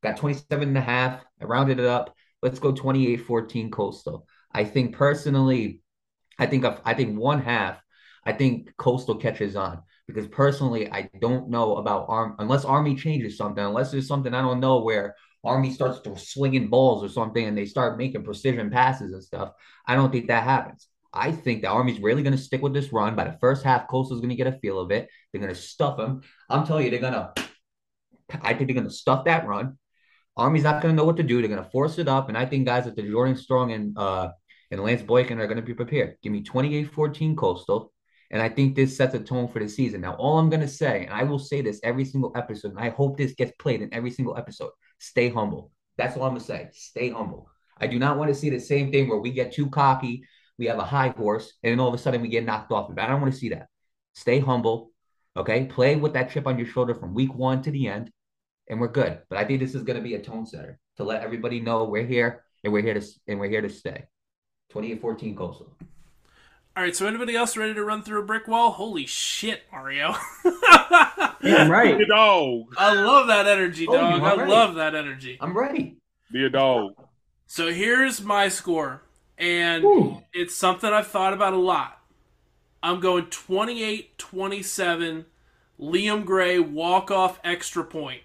Got 0.03 0.17
27 0.17 0.69
and 0.69 0.79
a 0.79 0.81
half. 0.81 1.25
I 1.41 1.45
rounded 1.45 1.79
it 1.79 1.87
up. 1.87 2.14
Let's 2.43 2.59
go 2.59 2.73
28 2.73 3.17
14 3.19 3.71
coastal. 3.71 4.27
I 4.53 4.64
think 4.64 4.95
personally, 4.95 5.83
I 6.39 6.47
think 6.47 6.64
I 6.85 6.95
think 6.95 7.19
one 7.19 7.43
half, 7.43 7.79
I 8.25 8.33
think 8.33 8.77
coastal 8.77 9.17
catches 9.17 9.57
on 9.57 9.83
because 10.07 10.27
personally, 10.29 10.91
I 10.91 11.11
don't 11.21 11.51
know 11.51 11.77
about 11.77 12.07
arm 12.09 12.37
unless 12.39 12.64
Army 12.64 12.95
changes 12.95 13.37
something, 13.37 13.64
unless 13.64 13.91
there's 13.91 14.07
something 14.07 14.33
I 14.33 14.43
don't 14.43 14.61
know 14.61 14.81
where 14.81 15.17
Army 15.47 15.72
starts 15.72 16.01
swinging 16.22 16.68
balls 16.68 17.03
or 17.03 17.09
something 17.09 17.44
and 17.44 17.57
they 17.57 17.66
start 17.66 17.99
making 17.99 18.24
precision 18.24 18.70
passes 18.70 19.12
and 19.12 19.22
stuff. 19.22 19.53
I 19.86 19.94
don't 19.94 20.12
think 20.12 20.28
that 20.28 20.44
happens. 20.44 20.88
I 21.12 21.32
think 21.32 21.62
the 21.62 21.68
Army's 21.68 22.01
really 22.01 22.22
going 22.22 22.36
to 22.36 22.42
stick 22.42 22.61
with 22.61 22.74
this 22.74 22.92
run. 22.92 23.16
By 23.16 23.24
the 23.24 23.38
first 23.40 23.64
half, 23.64 23.88
Coastal's 23.88 24.20
going 24.20 24.30
to 24.30 24.36
get 24.36 24.47
a 24.47 24.59
feel 24.59 24.78
of 24.78 24.90
it. 24.90 25.09
They're 25.32 25.40
going 25.40 25.55
to 25.55 25.59
stuff 25.59 25.97
them. 25.97 26.20
I'm 26.51 26.66
telling 26.66 26.84
you, 26.84 26.90
they're 26.90 27.01
going 27.01 27.14
to. 27.14 27.32
I 28.42 28.55
think 28.55 28.68
they're 28.68 28.74
going 28.74 28.88
to 28.88 28.90
stuff 28.90 29.24
that 29.24 29.47
run. 29.47 29.78
Army's 30.36 30.64
not 30.64 30.82
going 30.82 30.94
to 30.94 30.97
know 30.97 31.07
what 31.07 31.16
to 31.16 31.22
do. 31.22 31.40
They're 31.40 31.49
going 31.49 31.62
to 31.62 31.70
force 31.70 31.99
it 31.99 32.09
up, 32.09 32.28
and 32.28 32.36
I 32.36 32.44
think 32.44 32.66
guys 32.66 32.84
like 32.84 32.97
the 32.97 33.03
Jordan 33.03 33.36
Strong 33.36 33.72
and 33.72 33.97
uh 33.97 34.30
and 34.70 34.82
Lance 34.82 35.01
Boykin 35.01 35.40
are 35.40 35.47
going 35.47 35.57
to 35.57 35.62
be 35.62 35.74
prepared. 35.74 36.16
Give 36.22 36.32
me 36.32 36.42
28-14 36.42 37.36
Coastal. 37.36 37.92
And 38.32 38.42
I 38.42 38.49
think 38.49 38.74
this 38.74 38.97
sets 38.97 39.14
a 39.14 39.20
tone 39.20 39.47
for 39.47 39.61
the 39.61 39.68
season. 39.68 40.01
Now, 40.01 40.14
all 40.14 40.38
I'm 40.38 40.51
going 40.51 40.61
to 40.61 40.68
say, 40.68 41.05
and 41.05 41.14
I 41.14 41.22
will 41.22 41.38
say 41.38 41.61
this 41.61 41.78
every 41.84 42.05
single 42.05 42.32
episode, 42.34 42.72
and 42.72 42.80
I 42.80 42.88
hope 42.88 43.16
this 43.16 43.34
gets 43.34 43.53
played 43.61 43.82
in 43.82 43.94
every 43.94 44.11
single 44.11 44.36
episode 44.36 44.70
stay 44.99 45.28
humble. 45.28 45.72
That's 45.97 46.16
all 46.16 46.24
I'm 46.24 46.34
to 46.34 46.40
say. 46.40 46.68
Stay 46.72 47.11
humble. 47.11 47.49
I 47.78 47.86
do 47.86 47.99
not 47.99 48.18
want 48.18 48.28
to 48.28 48.34
see 48.34 48.51
the 48.51 48.61
same 48.61 48.90
thing 48.90 49.09
where 49.09 49.18
we 49.18 49.30
get 49.30 49.53
too 49.53 49.68
cocky, 49.68 50.24
we 50.59 50.66
have 50.66 50.78
a 50.78 50.84
high 50.84 51.09
horse, 51.09 51.53
and 51.62 51.70
then 51.70 51.80
all 51.80 51.88
of 51.88 51.94
a 51.94 51.99
sudden 51.99 52.22
we 52.22 52.28
get 52.28 52.44
knocked 52.44 52.72
off 52.72 52.90
of. 52.90 52.99
I 52.99 53.07
don't 53.07 53.20
want 53.20 53.32
to 53.32 53.38
see 53.38 53.51
that. 53.51 53.68
Stay 54.14 54.38
humble. 54.38 54.90
Okay, 55.36 55.66
play 55.66 55.97
with 55.97 56.14
that 56.14 56.30
chip 56.30 56.47
on 56.47 56.59
your 56.59 56.66
shoulder 56.66 56.94
from 56.94 57.12
week 57.12 57.34
one 57.34 57.61
to 57.62 57.70
the 57.70 57.88
end, 57.88 58.11
and 58.68 58.80
we're 58.80 58.88
good. 58.88 59.18
But 59.28 59.38
I 59.38 59.44
think 59.44 59.61
this 59.61 59.74
is 59.74 59.82
to 59.82 60.01
be 60.01 60.14
a 60.14 60.22
tone 60.22 60.47
setter 60.47 60.78
to 60.97 61.05
let 61.05 61.22
everybody 61.22 61.61
know 61.61 61.84
we're 61.84 62.07
here 62.07 62.44
and 62.64 62.72
we're 62.72 62.82
here 62.82 62.94
to 62.94 63.07
and 63.28 63.38
we're 63.38 63.51
here 63.51 63.61
to 63.61 63.68
stay. 63.68 64.05
28-14 64.72 65.36
Coastal. 65.36 65.76
All 66.76 66.82
right, 66.82 66.94
so 66.94 67.07
anybody 67.07 67.34
else 67.36 67.57
ready 67.57 67.72
to 67.74 67.84
run 67.84 68.03
through 68.03 68.20
a 68.20 68.24
brick 68.24 68.49
wall? 68.49 68.70
Holy 68.70 69.07
shit, 69.07 69.62
Mario! 69.72 70.14
yeah, 71.47 71.57
I'm 71.57 71.70
right. 71.70 71.97
Be 71.99 72.05
a 72.05 72.07
dog. 72.07 72.74
I 72.76 72.94
love 72.94 73.28
that 73.28 73.47
energy, 73.47 73.86
Oh, 73.88 73.92
dog. 73.94 74.20
you 74.20 74.24
I 74.24 74.30
are 74.32 74.36
right. 74.38 74.49
love 74.49 74.74
that 74.76 74.94
energy. 74.94 75.38
I'm 75.40 75.57
ready. 75.57 75.97
Be 76.32 76.44
a 76.47 76.51
dog. 76.51 76.92
So 77.47 77.72
here's 77.72 78.22
my 78.22 78.49
score, 78.49 79.03
and 79.38 79.84
Ooh. 79.84 80.22
it's 80.32 80.55
something 80.55 80.92
I've 80.92 81.07
thought 81.07 81.32
about 81.32 81.53
a 81.55 81.59
lot. 81.59 81.99
I'm 82.82 83.01
going 83.01 83.26
28 83.26 84.18
27, 84.18 85.26
Liam 85.80 86.24
Gray 86.24 86.59
walk 86.59 87.11
off 87.11 87.40
extra 87.44 87.84
point. 87.84 88.22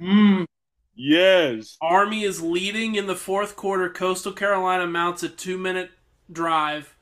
Mm, 0.00 0.46
Yes. 0.94 1.76
Army 1.80 2.24
is 2.24 2.42
leading 2.42 2.94
in 2.96 3.06
the 3.06 3.14
fourth 3.16 3.56
quarter. 3.56 3.88
Coastal 3.88 4.32
Carolina 4.32 4.86
mounts 4.86 5.22
a 5.22 5.28
two 5.28 5.58
minute 5.58 5.90
drive. 6.30 6.94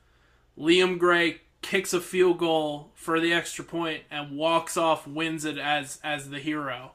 Liam 0.57 0.97
Gray 0.99 1.41
kicks 1.67 1.93
a 1.93 1.99
field 2.01 2.37
goal 2.39 2.91
for 2.95 3.19
the 3.19 3.33
extra 3.33 3.63
point 3.63 4.03
and 4.09 4.37
walks 4.37 4.77
off, 4.77 5.05
wins 5.05 5.43
it 5.45 5.57
as 5.57 5.99
as 6.03 6.29
the 6.29 6.39
hero. 6.39 6.91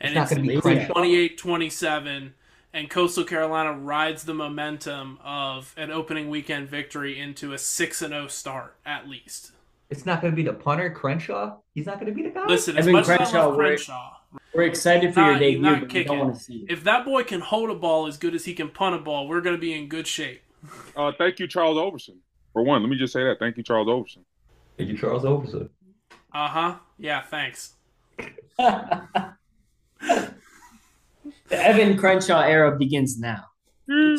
And 0.00 0.10
It's 0.10 0.16
not 0.16 0.30
going 0.30 0.42
to 0.42 0.48
be 0.48 0.54
amazing. 0.54 0.76
Crenshaw. 0.86 0.92
28 0.94 1.38
27 1.38 2.34
and 2.74 2.90
coastal 2.90 3.24
carolina 3.24 3.72
rides 3.72 4.24
the 4.24 4.34
momentum 4.34 5.18
of 5.24 5.74
an 5.78 5.90
opening 5.90 6.28
weekend 6.28 6.68
victory 6.68 7.18
into 7.18 7.52
a 7.52 7.58
6 7.58 8.02
and 8.02 8.12
0 8.12 8.26
start 8.26 8.74
at 8.84 9.08
least 9.08 9.52
It's 9.90 10.04
not 10.04 10.20
going 10.20 10.32
to 10.32 10.36
be 10.36 10.42
the 10.42 10.52
punter 10.52 10.90
Crenshaw. 10.90 11.56
He's 11.74 11.86
not 11.86 11.94
going 12.00 12.06
to 12.06 12.12
be 12.12 12.22
the 12.22 12.30
guy. 12.30 12.46
listen 12.46 12.76
as 12.76 12.84
Evan 12.86 12.92
much 12.92 13.04
as 13.04 13.10
i 13.10 13.16
Crenshaw, 13.16 13.46
love 13.46 13.56
we're- 13.56 13.68
crenshaw 13.76 14.12
we're 14.52 14.62
excited 14.64 15.14
for 15.14 15.20
Not- 15.20 15.28
your 15.30 15.38
debut, 15.38 15.60
not 15.62 15.80
but 15.80 15.82
we 15.82 15.88
kicking. 15.88 16.08
don't 16.08 16.18
want 16.18 16.34
to 16.36 16.40
see 16.42 16.54
it. 16.68 16.70
if 16.72 16.84
that 16.84 17.04
boy 17.06 17.22
can 17.24 17.40
hold 17.40 17.70
a 17.70 17.74
ball 17.74 18.06
as 18.06 18.16
good 18.18 18.34
as 18.34 18.44
he 18.44 18.52
can 18.54 18.68
punt 18.68 18.94
a 18.94 18.98
ball 18.98 19.26
we're 19.28 19.40
going 19.40 19.56
to 19.56 19.60
be 19.60 19.72
in 19.72 19.88
good 19.88 20.06
shape 20.06 20.42
Uh, 20.96 21.12
thank 21.16 21.38
you, 21.38 21.46
Charles 21.46 21.76
Ouverson. 21.78 22.16
For 22.56 22.62
one, 22.62 22.80
let 22.80 22.88
me 22.88 22.96
just 22.96 23.12
say 23.12 23.22
that. 23.22 23.38
Thank 23.38 23.58
you, 23.58 23.62
Charles 23.62 23.86
Ouverson. 23.86 24.24
Thank 24.78 24.88
you, 24.88 24.96
Charles 24.96 25.24
Ouverson. 25.24 25.68
uh-huh 26.32 26.76
yeah 26.98 27.20
thanks 27.20 27.74
the 28.56 29.44
Evan 31.50 31.98
Crenshaw 31.98 32.40
era 32.40 32.74
begins 32.78 33.18
now. 33.18 33.44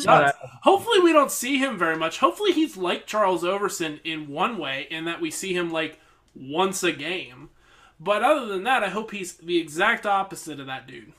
Shout 0.00 0.24
out. 0.26 0.34
hopefully 0.62 1.00
we 1.00 1.12
don't 1.12 1.32
see 1.32 1.58
him 1.58 1.76
very 1.76 1.96
much 1.96 2.18
hopefully 2.18 2.52
he's 2.52 2.76
like 2.76 3.06
charles 3.06 3.42
ouverson 3.42 3.98
in 4.04 4.28
one 4.28 4.56
way 4.56 4.86
in 4.90 5.04
that 5.06 5.20
we 5.20 5.30
see 5.32 5.52
him 5.52 5.70
like 5.70 5.98
once 6.34 6.82
a 6.84 6.92
game 6.92 7.50
but 8.00 8.22
other 8.22 8.46
than 8.46 8.62
that 8.64 8.82
i 8.84 8.88
hope 8.88 9.10
he's 9.10 9.34
the 9.34 9.58
exact 9.58 10.06
opposite 10.06 10.58
of 10.60 10.66
that 10.66 10.86
dude 10.86 11.12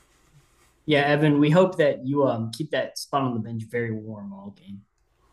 Yeah, 0.86 1.02
Evan, 1.02 1.38
we 1.38 1.50
hope 1.50 1.76
that 1.76 2.04
you 2.06 2.26
um 2.26 2.50
keep 2.50 2.70
that 2.72 2.98
spot 2.98 3.22
on 3.22 3.34
the 3.34 3.40
bench 3.40 3.62
very 3.70 3.92
warm 3.92 4.32
all 4.32 4.52
game. 4.58 4.80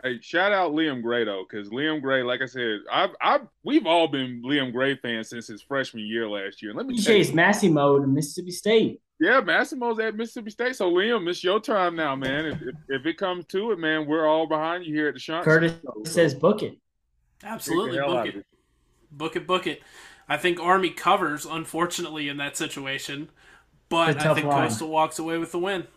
Hey, 0.03 0.19
shout 0.21 0.51
out 0.51 0.73
Liam 0.73 1.01
Gray 1.01 1.23
though, 1.23 1.45
because 1.49 1.69
Liam 1.69 2.01
Gray, 2.01 2.21
like 2.23 2.41
I 2.41 2.45
said, 2.45 2.79
I've, 2.91 3.09
I've, 3.21 3.41
we've 3.63 3.85
all 3.87 4.07
been 4.07 4.43
Liam 4.45 4.71
Gray 4.71 4.95
fans 4.95 5.29
since 5.29 5.47
his 5.47 5.61
freshman 5.61 6.05
year 6.05 6.29
last 6.29 6.61
year. 6.61 6.73
Let 6.73 6.85
me 6.85 6.97
tell 7.01 7.15
DJ's 7.15 7.33
Massimo 7.33 7.99
to 7.99 8.05
Mississippi 8.07 8.51
State. 8.51 9.01
yeah, 9.19 9.39
Massimo's 9.41 9.99
at 9.99 10.15
Mississippi 10.15 10.51
State. 10.51 10.75
So 10.75 10.91
Liam, 10.91 11.27
it's 11.27 11.43
your 11.43 11.59
time 11.59 11.95
now, 11.95 12.15
man. 12.15 12.45
If, 12.45 12.61
if, 12.61 12.75
if 12.89 13.05
it 13.07 13.17
comes 13.17 13.45
to 13.47 13.71
it, 13.71 13.79
man, 13.79 14.05
we're 14.05 14.27
all 14.27 14.45
behind 14.47 14.85
you 14.85 14.93
here 14.93 15.07
at 15.07 15.15
the 15.15 15.19
Chant. 15.19 15.43
Curtis 15.43 15.73
Show. 15.83 16.03
says 16.05 16.35
book 16.35 16.61
it. 16.61 16.77
absolutely 17.43 17.97
Take 17.97 17.99
the 17.99 18.05
hell 18.05 18.15
book 18.15 18.27
it 18.27 18.35
it. 18.35 18.45
book 19.11 19.35
it, 19.35 19.47
book 19.47 19.67
it. 19.67 19.81
I 20.29 20.37
think 20.37 20.59
Army 20.59 20.89
covers, 20.91 21.45
unfortunately, 21.45 22.27
in 22.29 22.37
that 22.37 22.55
situation, 22.57 23.29
but 23.89 24.09
It's 24.09 24.17
a 24.17 24.19
I 24.19 24.23
tough 24.25 24.35
think 24.37 24.47
line. 24.47 24.67
Coastal 24.67 24.89
walks 24.89 25.17
away 25.17 25.37
with 25.37 25.51
the 25.53 25.59
win. 25.59 25.87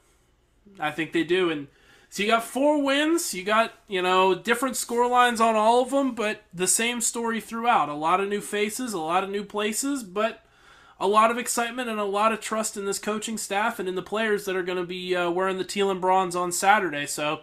I 0.78 0.90
think 0.92 1.12
they 1.12 1.24
do, 1.24 1.50
and 1.50 1.66
so 2.10 2.24
you 2.24 2.28
got 2.28 2.44
four 2.44 2.82
wins. 2.82 3.32
You 3.32 3.44
got 3.44 3.72
you 3.88 4.02
know 4.02 4.34
different 4.34 4.76
score 4.76 5.08
lines 5.08 5.40
on 5.40 5.54
all 5.54 5.80
of 5.82 5.90
them, 5.90 6.14
but 6.14 6.42
the 6.52 6.66
same 6.66 7.00
story 7.00 7.40
throughout. 7.40 7.88
A 7.88 7.94
lot 7.94 8.20
of 8.20 8.28
new 8.28 8.40
faces, 8.40 8.92
a 8.92 8.98
lot 8.98 9.22
of 9.22 9.30
new 9.30 9.44
places, 9.44 10.02
but 10.02 10.44
a 10.98 11.06
lot 11.06 11.30
of 11.30 11.38
excitement 11.38 11.88
and 11.88 12.00
a 12.00 12.04
lot 12.04 12.32
of 12.32 12.40
trust 12.40 12.76
in 12.76 12.84
this 12.84 12.98
coaching 12.98 13.38
staff 13.38 13.78
and 13.78 13.88
in 13.88 13.94
the 13.94 14.02
players 14.02 14.44
that 14.44 14.56
are 14.56 14.62
going 14.62 14.76
to 14.76 14.84
be 14.84 15.16
uh, 15.16 15.30
wearing 15.30 15.56
the 15.56 15.64
teal 15.64 15.90
and 15.90 16.00
bronze 16.00 16.36
on 16.36 16.52
Saturday. 16.52 17.06
So 17.06 17.40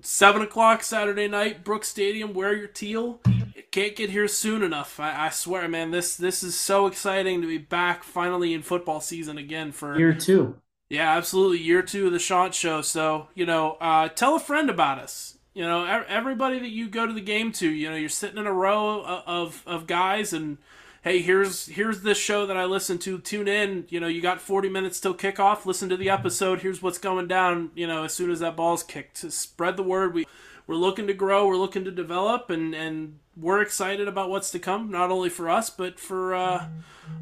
seven 0.00 0.40
o'clock 0.40 0.84
Saturday 0.84 1.26
night, 1.26 1.64
Brooks 1.64 1.88
Stadium. 1.88 2.32
Wear 2.32 2.54
your 2.54 2.68
teal. 2.68 3.20
It 3.56 3.72
can't 3.72 3.96
get 3.96 4.10
here 4.10 4.28
soon 4.28 4.62
enough. 4.62 5.00
I, 5.00 5.26
I 5.26 5.30
swear, 5.30 5.68
man. 5.68 5.90
This 5.90 6.16
this 6.16 6.44
is 6.44 6.54
so 6.54 6.86
exciting 6.86 7.40
to 7.40 7.48
be 7.48 7.58
back 7.58 8.04
finally 8.04 8.54
in 8.54 8.62
football 8.62 9.00
season 9.00 9.36
again 9.36 9.72
for 9.72 9.98
Year 9.98 10.14
two. 10.14 10.56
Yeah, 10.88 11.16
absolutely. 11.16 11.58
Year 11.58 11.82
two 11.82 12.06
of 12.06 12.12
the 12.12 12.18
Chant 12.18 12.54
Show. 12.54 12.80
So, 12.82 13.28
you 13.34 13.44
know, 13.46 13.72
uh, 13.80 14.08
tell 14.08 14.36
a 14.36 14.40
friend 14.40 14.70
about 14.70 14.98
us. 14.98 15.36
You 15.52 15.62
know, 15.62 15.84
everybody 16.08 16.58
that 16.58 16.68
you 16.68 16.88
go 16.88 17.06
to 17.06 17.12
the 17.14 17.20
game 17.20 17.50
to, 17.52 17.68
you 17.68 17.88
know, 17.88 17.96
you're 17.96 18.10
sitting 18.10 18.36
in 18.36 18.46
a 18.46 18.52
row 18.52 19.00
o- 19.00 19.22
of, 19.26 19.62
of 19.66 19.86
guys 19.86 20.34
and, 20.34 20.58
hey, 21.02 21.22
here's 21.22 21.66
here's 21.66 22.02
this 22.02 22.18
show 22.18 22.44
that 22.46 22.58
I 22.58 22.66
listen 22.66 22.98
to. 22.98 23.18
Tune 23.18 23.48
in. 23.48 23.86
You 23.88 23.98
know, 23.98 24.06
you 24.06 24.20
got 24.20 24.40
40 24.40 24.68
minutes 24.68 25.00
till 25.00 25.14
kickoff. 25.14 25.64
Listen 25.64 25.88
to 25.88 25.96
the 25.96 26.10
episode. 26.10 26.60
Here's 26.60 26.82
what's 26.82 26.98
going 26.98 27.26
down, 27.26 27.70
you 27.74 27.86
know, 27.86 28.04
as 28.04 28.12
soon 28.12 28.30
as 28.30 28.40
that 28.40 28.54
ball's 28.54 28.82
kicked. 28.82 29.18
Spread 29.32 29.78
the 29.78 29.82
word. 29.82 30.12
We, 30.12 30.26
we're 30.66 30.76
looking 30.76 31.06
to 31.06 31.14
grow. 31.14 31.46
We're 31.46 31.56
looking 31.56 31.84
to 31.84 31.90
develop. 31.90 32.50
And, 32.50 32.74
and 32.74 33.18
we're 33.36 33.60
excited 33.60 34.08
about 34.08 34.30
what's 34.30 34.50
to 34.50 34.58
come, 34.58 34.90
not 34.90 35.10
only 35.10 35.28
for 35.28 35.48
us, 35.48 35.68
but 35.68 36.00
for 36.00 36.34
uh, 36.34 36.68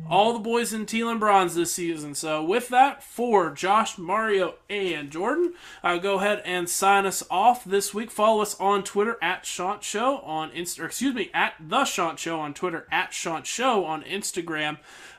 all 0.08 0.32
the 0.32 0.38
boys 0.38 0.72
in 0.72 0.86
teal 0.86 1.08
and 1.08 1.18
bronze 1.18 1.54
this 1.54 1.72
season. 1.72 2.14
So 2.14 2.42
with 2.42 2.68
that, 2.68 3.02
for 3.02 3.50
Josh, 3.50 3.98
Mario, 3.98 4.54
and 4.70 5.10
Jordan, 5.10 5.54
I'll 5.82 5.98
go 5.98 6.18
ahead 6.18 6.40
and 6.44 6.68
sign 6.68 7.04
us 7.04 7.24
off 7.30 7.64
this 7.64 7.92
week. 7.92 8.10
Follow 8.10 8.42
us 8.42 8.58
on 8.60 8.84
Twitter 8.84 9.18
at 9.20 9.42
Chant 9.42 9.82
Show 9.82 10.18
on 10.18 10.50
Insta, 10.52 10.84
excuse 10.84 11.14
me, 11.14 11.30
at 11.34 11.54
the 11.60 11.84
Chant 11.84 12.18
Show 12.18 12.38
on 12.38 12.54
Twitter, 12.54 12.86
at 12.92 13.10
Chant 13.10 13.46
Show 13.46 13.84
on 13.84 14.02
Instagram. 14.04 14.78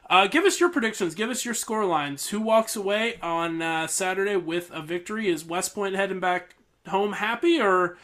Uh, 0.09 0.28
give 0.28 0.45
us 0.45 0.59
your 0.59 0.69
predictions. 0.69 1.15
Give 1.15 1.30
us 1.30 1.43
your 1.43 1.55
score 1.55 1.86
lines. 1.86 2.30
Who 2.30 2.39
walks 2.39 2.76
away 2.76 3.17
on 3.21 3.61
uh, 3.61 3.88
Saturday 3.88 4.36
with 4.36 4.69
a 4.71 4.82
victory? 4.82 5.28
Is 5.28 5.43
West 5.43 5.73
Point 5.73 5.95
heading 5.95 6.19
back 6.19 6.55
home 6.88 7.13
happy, 7.13 7.59
or 7.59 7.97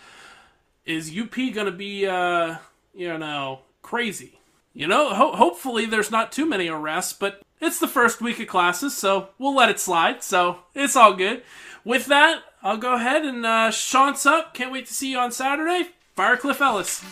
is 0.86 1.12
UP 1.18 1.34
to 1.34 1.72
be, 1.72 2.06
uh, 2.06 2.56
you 2.94 3.18
know, 3.18 3.60
crazy? 3.82 4.40
You 4.74 4.88
know, 4.88 5.14
ho- 5.14 5.36
hopefully 5.36 5.86
there's 5.86 6.12
not 6.12 6.32
too 6.32 6.46
many 6.46 6.68
arrests, 6.68 7.14
but 7.14 7.42
it's 7.60 7.80
the 7.80 7.88
first 7.88 8.22
week 8.22 8.40
of 8.40 8.48
classes, 8.48 8.96
so 8.96 9.30
we'll 9.38 9.56
let 9.56 9.70
it 9.70 9.80
slide. 9.80 10.24
So 10.24 10.60
it's 10.74 10.96
all 10.96 11.14
good. 11.14 11.44
With 11.84 12.06
that, 12.08 12.44
I'll 12.64 12.78
go 12.78 12.94
ahead 12.94 13.26
and 13.26 13.46
uh, 13.46 13.72
Chant's 13.72 14.26
up. 14.26 14.54
Can't 14.54 14.72
wait 14.72 14.86
to 14.88 14.94
see 14.94 15.12
you 15.12 15.18
on 15.20 15.32
Saturday. 15.32 15.90
Firecliff 16.18 16.62
Ellis. 16.62 17.04